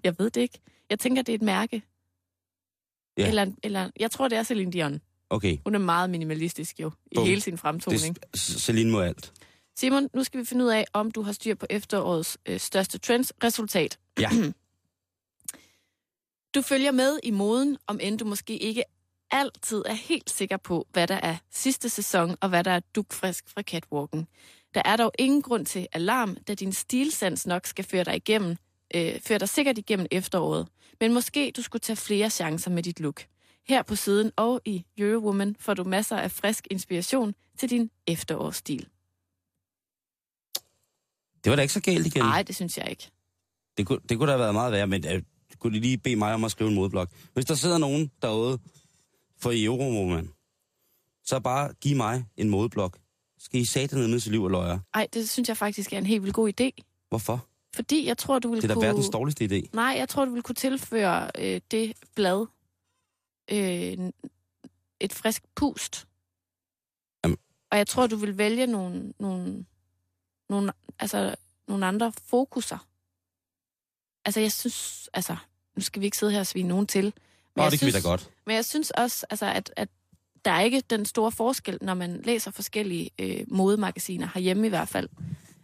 Jeg 0.04 0.18
ved 0.18 0.30
det 0.30 0.40
ikke. 0.40 0.58
Jeg 0.90 0.98
tænker, 0.98 1.22
det 1.22 1.32
er 1.32 1.36
et 1.36 1.42
mærke. 1.42 1.82
Ja. 3.18 3.28
Eller, 3.28 3.46
eller, 3.62 3.90
jeg 4.00 4.10
tror, 4.10 4.28
det 4.28 4.38
er 4.38 4.42
Celine 4.42 4.72
Dion. 4.72 5.00
Okay. 5.30 5.58
Hun 5.64 5.74
er 5.74 5.78
meget 5.78 6.10
minimalistisk 6.10 6.80
jo, 6.80 6.90
i 7.12 7.20
hele 7.20 7.40
sin 7.40 7.58
fremtoning. 7.58 8.16
Det, 8.32 8.40
Celine 8.40 8.90
må 8.90 9.00
alt. 9.00 9.32
Simon, 9.76 10.08
nu 10.14 10.24
skal 10.24 10.40
vi 10.40 10.44
finde 10.44 10.64
ud 10.64 10.70
af, 10.70 10.84
om 10.92 11.10
du 11.10 11.22
har 11.22 11.32
styr 11.32 11.54
på 11.54 11.66
efterårets 11.70 12.38
øh, 12.46 12.60
største 12.60 12.98
trends 12.98 13.32
resultat. 13.44 13.98
Ja. 14.20 14.30
Du 16.54 16.62
følger 16.62 16.92
med 16.92 17.18
i 17.22 17.30
moden, 17.30 17.76
om 17.86 17.98
end 18.02 18.18
du 18.18 18.24
måske 18.24 18.58
ikke 18.58 18.82
altid 19.30 19.82
er 19.86 19.92
helt 19.92 20.30
sikker 20.30 20.56
på, 20.56 20.86
hvad 20.92 21.06
der 21.06 21.14
er 21.14 21.36
sidste 21.50 21.88
sæson, 21.88 22.36
og 22.40 22.48
hvad 22.48 22.64
der 22.64 22.70
er 22.70 22.80
dugfrisk 22.80 23.44
fra 23.48 23.62
catwalken. 23.62 24.26
Der 24.74 24.82
er 24.84 24.96
dog 24.96 25.12
ingen 25.18 25.42
grund 25.42 25.66
til 25.66 25.86
alarm, 25.92 26.36
da 26.36 26.54
din 26.54 26.72
stilsans 26.72 27.46
nok 27.46 27.66
skal 27.66 27.84
føre 27.84 28.04
dig 28.04 28.16
igennem, 28.16 28.56
øh, 28.94 29.20
føre 29.20 29.38
dig 29.38 29.48
sikkert 29.48 29.78
igennem 29.78 30.06
efteråret. 30.10 30.68
Men 31.00 31.14
måske 31.14 31.52
du 31.56 31.62
skulle 31.62 31.80
tage 31.80 31.96
flere 31.96 32.30
chancer 32.30 32.70
med 32.70 32.82
dit 32.82 33.00
look. 33.00 33.22
Her 33.68 33.82
på 33.82 33.96
siden 33.96 34.32
og 34.36 34.60
i 34.64 34.84
Eurowoman 34.98 35.56
får 35.58 35.74
du 35.74 35.84
masser 35.84 36.16
af 36.16 36.30
frisk 36.30 36.66
inspiration 36.70 37.34
til 37.58 37.70
din 37.70 37.90
efterårsstil. 38.06 38.88
Det 41.44 41.50
var 41.50 41.56
da 41.56 41.62
ikke 41.62 41.74
så 41.74 41.80
galt 41.80 42.06
igen. 42.06 42.22
Nej, 42.22 42.42
det 42.42 42.56
synes 42.56 42.78
jeg 42.78 42.90
ikke. 42.90 43.10
Det 43.78 43.86
kunne, 43.86 44.00
det 44.08 44.18
kunne 44.18 44.26
da 44.26 44.32
have 44.32 44.40
været 44.40 44.54
meget 44.54 44.72
værre, 44.72 44.86
men 44.86 45.06
øh, 45.06 45.22
kunne 45.58 45.74
de 45.74 45.80
lige 45.80 45.98
bede 45.98 46.16
mig 46.16 46.34
om 46.34 46.44
at 46.44 46.50
skrive 46.50 46.70
en 46.70 46.74
modeblog? 46.74 47.08
Hvis 47.34 47.44
der 47.44 47.54
sidder 47.54 47.78
nogen 47.78 48.10
derude 48.22 48.58
for 49.38 49.50
i 49.50 49.64
Eurowoman, 49.64 50.30
så 51.24 51.40
bare 51.40 51.72
giv 51.80 51.96
mig 51.96 52.24
en 52.36 52.48
modeblog. 52.48 52.92
Skal 53.38 53.60
I 53.60 53.64
satan 53.64 53.98
ned 54.10 54.20
til 54.20 54.32
liv 54.32 54.42
og 54.42 54.50
løjer? 54.50 54.78
Ej, 54.94 55.08
det 55.12 55.30
synes 55.30 55.48
jeg 55.48 55.56
faktisk 55.56 55.92
er 55.92 55.98
en 55.98 56.06
helt 56.06 56.22
vildt 56.22 56.34
god 56.34 56.52
idé. 56.60 56.70
Hvorfor? 57.08 57.46
Fordi 57.74 58.06
jeg 58.06 58.18
tror, 58.18 58.38
du 58.38 58.48
vil 58.48 58.56
Det 58.56 58.64
er 58.64 58.68
da 58.68 58.74
kunne... 58.74 58.86
verdens 58.86 59.08
dårligste 59.08 59.44
idé. 59.44 59.68
Nej, 59.72 59.94
jeg 59.98 60.08
tror, 60.08 60.24
du 60.24 60.30
vil 60.30 60.42
kunne 60.42 60.54
tilføre 60.54 61.30
øh, 61.38 61.60
det 61.70 61.92
blad 62.14 62.46
øh, 63.50 64.12
et 65.00 65.12
frisk 65.12 65.42
pust. 65.54 66.06
Jamen. 67.24 67.38
Og 67.70 67.78
jeg 67.78 67.86
tror, 67.86 68.06
du 68.06 68.16
vil 68.16 68.38
vælge 68.38 68.66
nogle, 68.66 69.12
nogle, 69.20 69.64
nogle, 70.48 70.72
altså, 70.98 71.34
nogle 71.68 71.86
andre 71.86 72.12
fokuser. 72.12 72.78
Altså, 74.24 74.40
jeg 74.40 74.52
synes... 74.52 75.08
Altså, 75.12 75.36
nu 75.76 75.82
skal 75.82 76.00
vi 76.00 76.04
ikke 76.06 76.18
sidde 76.18 76.32
her 76.32 76.40
og 76.40 76.46
svine 76.46 76.68
nogen 76.68 76.86
til. 76.86 77.14
Men 77.56 77.62
Nå, 77.64 77.70
det 77.70 77.78
kan 77.78 77.86
vi 77.86 77.90
synes, 77.90 78.04
da 78.04 78.08
godt. 78.10 78.30
Men 78.46 78.56
jeg 78.56 78.64
synes 78.64 78.90
også, 78.90 79.26
altså, 79.30 79.46
at, 79.46 79.72
at 79.76 79.88
der 80.44 80.50
er 80.50 80.60
ikke 80.60 80.82
den 80.90 81.04
store 81.06 81.32
forskel, 81.32 81.78
når 81.82 81.94
man 81.94 82.20
læser 82.24 82.50
forskellige 82.50 83.10
øh, 83.18 83.40
modemagasiner, 83.48 84.28
herhjemme 84.34 84.66
i 84.66 84.68
hvert 84.68 84.88
fald. 84.88 85.08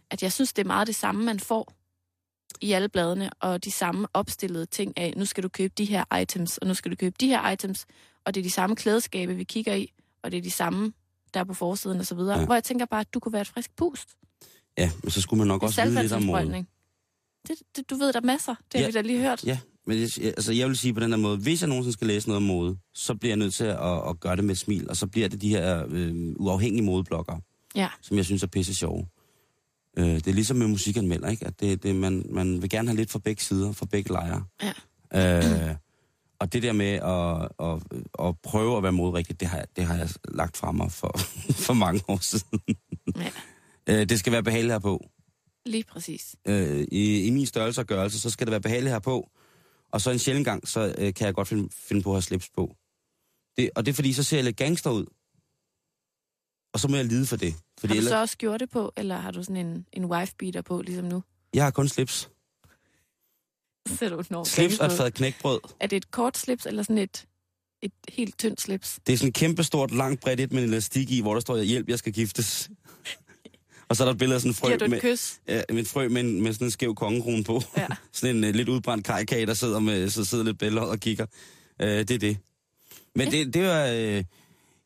At 0.09 0.23
jeg 0.23 0.31
synes, 0.33 0.53
det 0.53 0.61
er 0.63 0.67
meget 0.67 0.87
det 0.87 0.95
samme, 0.95 1.25
man 1.25 1.39
får 1.39 1.73
i 2.61 2.71
alle 2.71 2.89
bladene, 2.89 3.29
og 3.39 3.63
de 3.63 3.71
samme 3.71 4.07
opstillede 4.13 4.65
ting 4.65 4.97
af, 4.97 5.13
nu 5.17 5.25
skal 5.25 5.43
du 5.43 5.49
købe 5.49 5.73
de 5.77 5.85
her 5.85 6.17
items, 6.21 6.57
og 6.57 6.67
nu 6.67 6.73
skal 6.73 6.91
du 6.91 6.95
købe 6.95 7.15
de 7.19 7.27
her 7.27 7.49
items, 7.49 7.85
og 8.25 8.35
det 8.35 8.41
er 8.41 8.43
de 8.43 8.51
samme 8.51 8.75
klædeskabe, 8.75 9.35
vi 9.35 9.43
kigger 9.43 9.73
i, 9.73 9.93
og 10.23 10.31
det 10.31 10.37
er 10.37 10.41
de 10.41 10.51
samme, 10.51 10.93
der 11.33 11.39
er 11.39 11.43
på 11.43 11.53
forsiden 11.53 11.99
og 11.99 12.05
så 12.05 12.15
videre. 12.15 12.39
Ja. 12.39 12.45
Hvor 12.45 12.53
jeg 12.53 12.63
tænker 12.63 12.85
bare, 12.85 12.99
at 12.99 13.13
du 13.13 13.19
kunne 13.19 13.33
være 13.33 13.41
et 13.41 13.47
frisk 13.47 13.75
pust. 13.75 14.09
Ja, 14.77 14.91
men 15.03 15.11
så 15.11 15.21
skulle 15.21 15.37
man 15.37 15.47
nok 15.47 15.61
Det 15.61 15.67
også 15.67 15.83
vide 15.85 16.01
lidt 16.01 16.13
om. 16.13 16.65
Det, 17.47 17.57
det, 17.75 17.89
du 17.89 17.95
ved, 17.95 18.13
der 18.13 18.19
er 18.19 18.25
masser. 18.25 18.55
Det 18.71 18.79
har 18.79 18.79
Ja. 18.79 18.85
vi 18.87 18.91
da 18.91 19.01
lige 19.01 19.19
hørt. 19.19 19.43
Ja, 19.43 19.59
men 19.87 19.97
jeg, 19.99 20.09
altså, 20.23 20.53
jeg 20.53 20.67
vil 20.67 20.77
sige 20.77 20.93
på 20.93 20.99
den 20.99 21.09
her 21.11 21.17
måde, 21.17 21.37
hvis 21.37 21.61
jeg 21.61 21.67
nogensinde 21.69 21.93
skal 21.93 22.07
læse 22.07 22.27
noget 22.27 22.37
om 22.37 22.43
mode, 22.43 22.77
så 22.93 23.15
bliver 23.15 23.29
jeg 23.31 23.37
nødt 23.37 23.53
til 23.53 23.63
at, 23.63 24.09
at 24.09 24.19
gøre 24.19 24.35
det 24.35 24.43
med 24.43 24.51
et 24.51 24.57
smil, 24.59 24.89
og 24.89 24.97
så 24.97 25.07
bliver 25.07 25.27
det 25.27 25.41
de 25.41 25.49
her 25.49 25.85
øh, 25.89 26.33
uafhængige 26.35 26.83
modebloggere, 26.83 27.41
Ja. 27.75 27.87
som 28.01 28.17
jeg 28.17 28.25
synes 28.25 28.43
er 28.43 28.47
pisse 28.47 28.75
sjove. 28.75 29.07
Øh, 29.97 30.05
det 30.05 30.27
er 30.27 30.33
ligesom 30.33 30.57
med 30.57 30.67
musikanmelder, 30.67 31.29
ikke? 31.29 31.45
At 31.47 31.59
det, 31.59 31.83
det, 31.83 31.95
man, 31.95 32.25
man 32.29 32.61
vil 32.61 32.69
gerne 32.69 32.87
have 32.87 32.95
lidt 32.97 33.11
fra 33.11 33.19
begge 33.19 33.43
sider, 33.43 33.71
fra 33.71 33.85
begge 33.91 34.11
lejre. 34.11 34.43
Ja. 35.13 35.69
Øh, 35.69 35.75
og 36.39 36.53
det 36.53 36.63
der 36.63 36.71
med 36.73 36.85
at, 36.87 37.67
at, 37.67 37.99
at 38.27 38.35
prøve 38.43 38.77
at 38.77 38.83
være 38.83 38.91
modrigtig, 38.91 39.39
det 39.39 39.47
har, 39.47 39.65
det 39.75 39.83
har 39.85 39.95
jeg 39.95 40.09
lagt 40.27 40.57
fra 40.57 40.71
mig 40.71 40.91
for, 40.91 41.17
for 41.67 41.73
mange 41.73 42.01
år 42.07 42.19
siden. 42.21 42.59
Ja. 43.17 43.29
Øh, 44.01 44.09
det 44.09 44.19
skal 44.19 44.33
være 44.33 44.43
behageligt 44.43 44.71
her 44.73 44.79
på. 44.79 45.05
Lige 45.65 45.83
præcis. 45.83 46.35
øh, 46.47 46.85
i, 46.91 47.21
i 47.27 47.29
min 47.29 47.45
størrelse 47.45 47.81
og 47.81 47.87
gørelse, 47.87 48.19
så 48.19 48.29
skal 48.29 48.47
det 48.47 48.51
være 48.51 48.61
behageligt 48.61 48.91
her 48.91 48.99
på. 48.99 49.29
Og 49.93 50.01
så 50.01 50.11
en 50.11 50.19
sjældent 50.19 50.45
gang, 50.45 50.67
så 50.67 50.95
øh, 50.97 51.13
kan 51.13 51.25
jeg 51.25 51.33
godt 51.33 51.47
finde, 51.47 51.69
finde 51.75 52.01
på 52.01 52.09
at 52.09 52.15
have 52.15 52.21
slips 52.21 52.49
på. 52.49 52.75
Det, 53.57 53.69
og 53.75 53.85
det 53.85 53.91
er 53.91 53.95
fordi, 53.95 54.13
så 54.13 54.23
ser 54.23 54.37
jeg 54.37 54.43
lidt 54.43 54.57
gangster 54.57 54.91
ud. 54.91 55.05
Og 56.73 56.79
så 56.79 56.87
må 56.87 56.95
jeg 56.95 57.05
lide 57.05 57.25
for 57.25 57.35
det. 57.35 57.55
Fordi 57.79 57.87
Har 57.87 57.95
du 57.95 57.97
ellers, 57.97 58.11
så 58.11 58.21
også 58.21 58.37
gjort 58.37 58.59
det 58.59 58.69
på, 58.69 58.93
eller 58.97 59.17
har 59.17 59.31
du 59.31 59.43
sådan 59.43 59.65
en, 59.65 59.85
en 59.93 60.05
wife-beater 60.05 60.61
på, 60.61 60.81
ligesom 60.81 61.05
nu? 61.05 61.23
jeg 61.53 61.63
har 61.63 61.71
kun 61.71 61.87
slips. 61.87 62.29
Så 63.87 64.09
du 64.09 64.23
enormt 64.29 64.47
Slips 64.47 64.79
og 64.79 64.85
et 64.85 64.91
fad 64.91 65.11
knækbrød. 65.11 65.59
Er 65.79 65.87
det 65.87 65.95
et 65.95 66.11
kort 66.11 66.37
slips, 66.37 66.65
eller 66.65 66.83
sådan 66.83 66.97
et, 66.97 67.25
et 67.81 67.91
helt 68.09 68.37
tyndt 68.39 68.61
slips? 68.61 68.99
Det 69.07 69.13
er 69.13 69.17
sådan 69.17 69.29
et 69.29 69.35
kæmpe 69.35 69.63
stort, 69.63 69.91
langt 69.91 70.21
bredt 70.21 70.39
et 70.39 70.51
med 70.51 70.63
en 70.63 70.69
elastik 70.69 71.11
i, 71.11 71.21
hvor 71.21 71.33
der 71.33 71.41
står, 71.41 71.57
hjælp, 71.57 71.89
jeg 71.89 71.99
skal 71.99 72.13
giftes. 72.13 72.69
Og 73.93 73.97
så 73.97 74.03
er 74.03 74.05
der 74.05 74.11
et 74.13 74.17
billede 74.19 74.35
af 74.35 74.41
sådan 74.41 74.49
en 74.49 74.55
frø, 74.55 74.87
med, 74.87 75.01
kys? 75.01 75.41
ja, 75.47 75.61
med, 75.69 75.79
en 75.79 75.85
frø 75.85 76.07
med, 76.09 76.21
en, 76.21 76.41
med 76.41 76.53
sådan 76.53 76.67
en 76.67 76.71
skæv 76.71 76.95
kongekrone 76.95 77.43
på. 77.43 77.61
Ja. 77.77 77.87
sådan 78.11 78.35
en 78.35 78.43
uh, 78.43 78.49
lidt 78.49 78.69
udbrændt 78.69 79.05
kajkage, 79.05 79.45
der 79.45 79.53
sidder, 79.53 79.79
med, 79.79 80.09
så 80.09 80.25
sidder 80.25 80.43
lidt 80.43 80.57
bælger 80.59 80.81
og 80.81 80.99
kigger. 80.99 81.25
Uh, 81.83 81.87
det 81.87 82.11
er 82.11 82.17
det. 82.19 82.37
Men 83.15 83.27
Ja. 83.33 83.37
det, 83.37 83.53
det 83.53 83.63
var... 83.63 83.85
Uh, 83.91 83.97
jamen, 83.99 84.25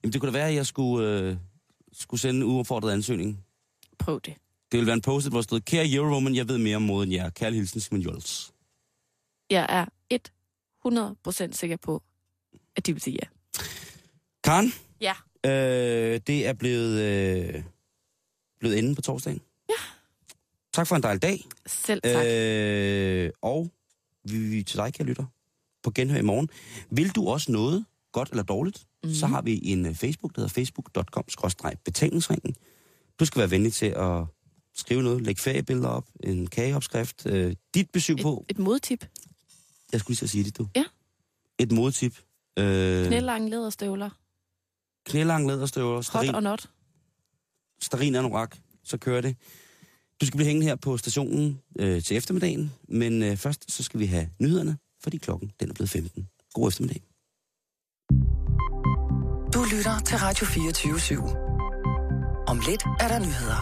det 0.04 0.22
kunne 0.22 0.32
da 0.32 0.38
være, 0.38 0.48
at 0.50 0.56
jeg 0.56 0.66
skulle, 0.66 1.32
uh, 1.32 1.38
skulle 1.94 2.22
sende 2.22 2.38
en 2.38 2.44
uopfordret 2.44 2.92
ansøgning. 2.94 3.46
Prøv 4.00 4.20
det. 4.26 4.34
Det 4.72 4.78
ville 4.78 4.88
være 4.88 4.94
en 4.94 5.02
post 5.02 5.30
hvor 5.30 5.42
stod, 5.42 5.60
kære 5.60 5.92
Eurowoman, 5.92 6.36
jeg 6.36 6.50
ved 6.50 6.58
mere 6.58 6.76
om 6.76 6.82
mode 6.82 7.04
end 7.04 7.14
jer. 7.14 7.30
Kærlig 7.30 7.60
hilsen, 7.60 7.80
Simon 7.82 8.02
Jols. 8.02 8.52
Jeg 9.50 9.66
er 9.70 9.86
100% 11.50 11.54
sikker 11.54 11.78
på, 11.78 12.04
at 12.76 12.86
de 12.86 12.94
vil 12.94 13.02
sige 13.02 13.18
ja. 13.24 13.28
Karen, 14.44 14.74
Ja. 15.02 15.14
øh, 15.46 16.22
det 16.28 16.48
er 16.48 16.54
blevet, 16.54 17.02
øh, 17.02 17.64
blevet 18.60 18.78
enden 18.78 18.96
på 18.96 19.02
torsdagen. 19.02 19.42
Ja. 19.70 19.74
Tak 20.74 20.88
for 20.88 20.96
en 20.96 21.04
dejlig 21.04 21.22
dag. 21.22 21.46
Selv 21.66 22.02
tak. 22.02 22.26
Øh... 22.26 23.30
Og 23.42 23.72
vi, 24.24 24.38
vi 24.38 24.64
til 24.64 24.78
dig, 24.78 24.94
kære 24.94 25.08
lytter, 25.08 25.26
på 25.84 25.92
genhør 25.92 26.20
i 26.20 26.22
morgen. 26.22 26.50
Vil 26.90 27.10
du 27.10 27.28
også 27.28 27.52
noget, 27.52 27.86
godt 28.12 28.30
eller 28.30 28.44
dårligt, 28.44 28.88
mm. 29.04 29.14
så 29.14 29.28
har 29.28 29.42
vi 29.42 29.60
en 29.64 29.86
øh, 29.86 29.96
Facebook, 29.96 30.36
der 30.36 30.42
hedder 30.42 30.54
facebook.com-betalingsringen. 30.54 32.56
Du 33.20 33.26
skal 33.26 33.40
være 33.40 33.52
venlig 33.52 33.74
til 33.74 33.86
at 33.86 34.24
skrive 34.76 35.04
noget, 35.04 35.22
lægge 35.22 35.42
feriebilleder 35.42 35.90
op, 35.90 36.06
en 36.24 36.48
kageopskrift, 36.48 37.26
øh, 37.26 37.56
dit 37.74 37.90
besøg 37.90 38.18
på. 38.22 38.46
Et, 38.50 38.56
et 38.56 38.60
modtip. 38.60 39.06
Jeg 39.92 40.00
skulle 40.00 40.14
lige 40.14 40.18
så 40.18 40.28
sige 40.28 40.44
det, 40.44 40.58
du. 40.58 40.68
Ja. 40.76 40.84
Et 41.60 41.72
modtip. 41.72 42.18
Øh, 42.60 43.08
Knælange 43.08 43.50
læderstøvler. 43.50 44.10
knælang 45.06 45.48
læderstøvler, 45.48 46.18
Hot 46.18 46.36
og 46.36 46.44
not. 46.44 46.70
Starin 47.82 48.16
anorak, 48.16 48.58
så 48.84 48.98
kører 48.98 49.22
det. 49.22 49.36
Du 50.22 50.26
skal 50.26 50.38
blive 50.38 50.48
hængende 50.48 50.68
her 50.68 50.76
på 50.76 50.98
stationen 50.98 51.62
øh, 51.80 52.04
til 52.04 52.18
eftermiddagen, 52.18 52.74
men 52.90 53.24
øh, 53.24 53.38
først 53.38 53.72
så 53.72 53.84
skal 53.84 54.00
vi 54.00 54.06
have 54.06 54.30
nyhederne, 54.42 54.78
fordi 55.04 55.18
klokken 55.18 55.52
den 55.60 55.70
er 55.70 55.74
blevet 55.74 55.90
15. 55.90 56.28
God 56.54 56.68
eftermiddag. 56.68 57.02
Du 59.54 59.64
lytter 59.76 60.00
til 60.00 60.18
Radio 60.18 60.46
24 60.46 60.94
/7. 60.96 61.38
Om 62.48 62.60
lidt 62.68 62.84
er 63.00 63.08
der 63.08 63.20
nyheder. 63.20 63.60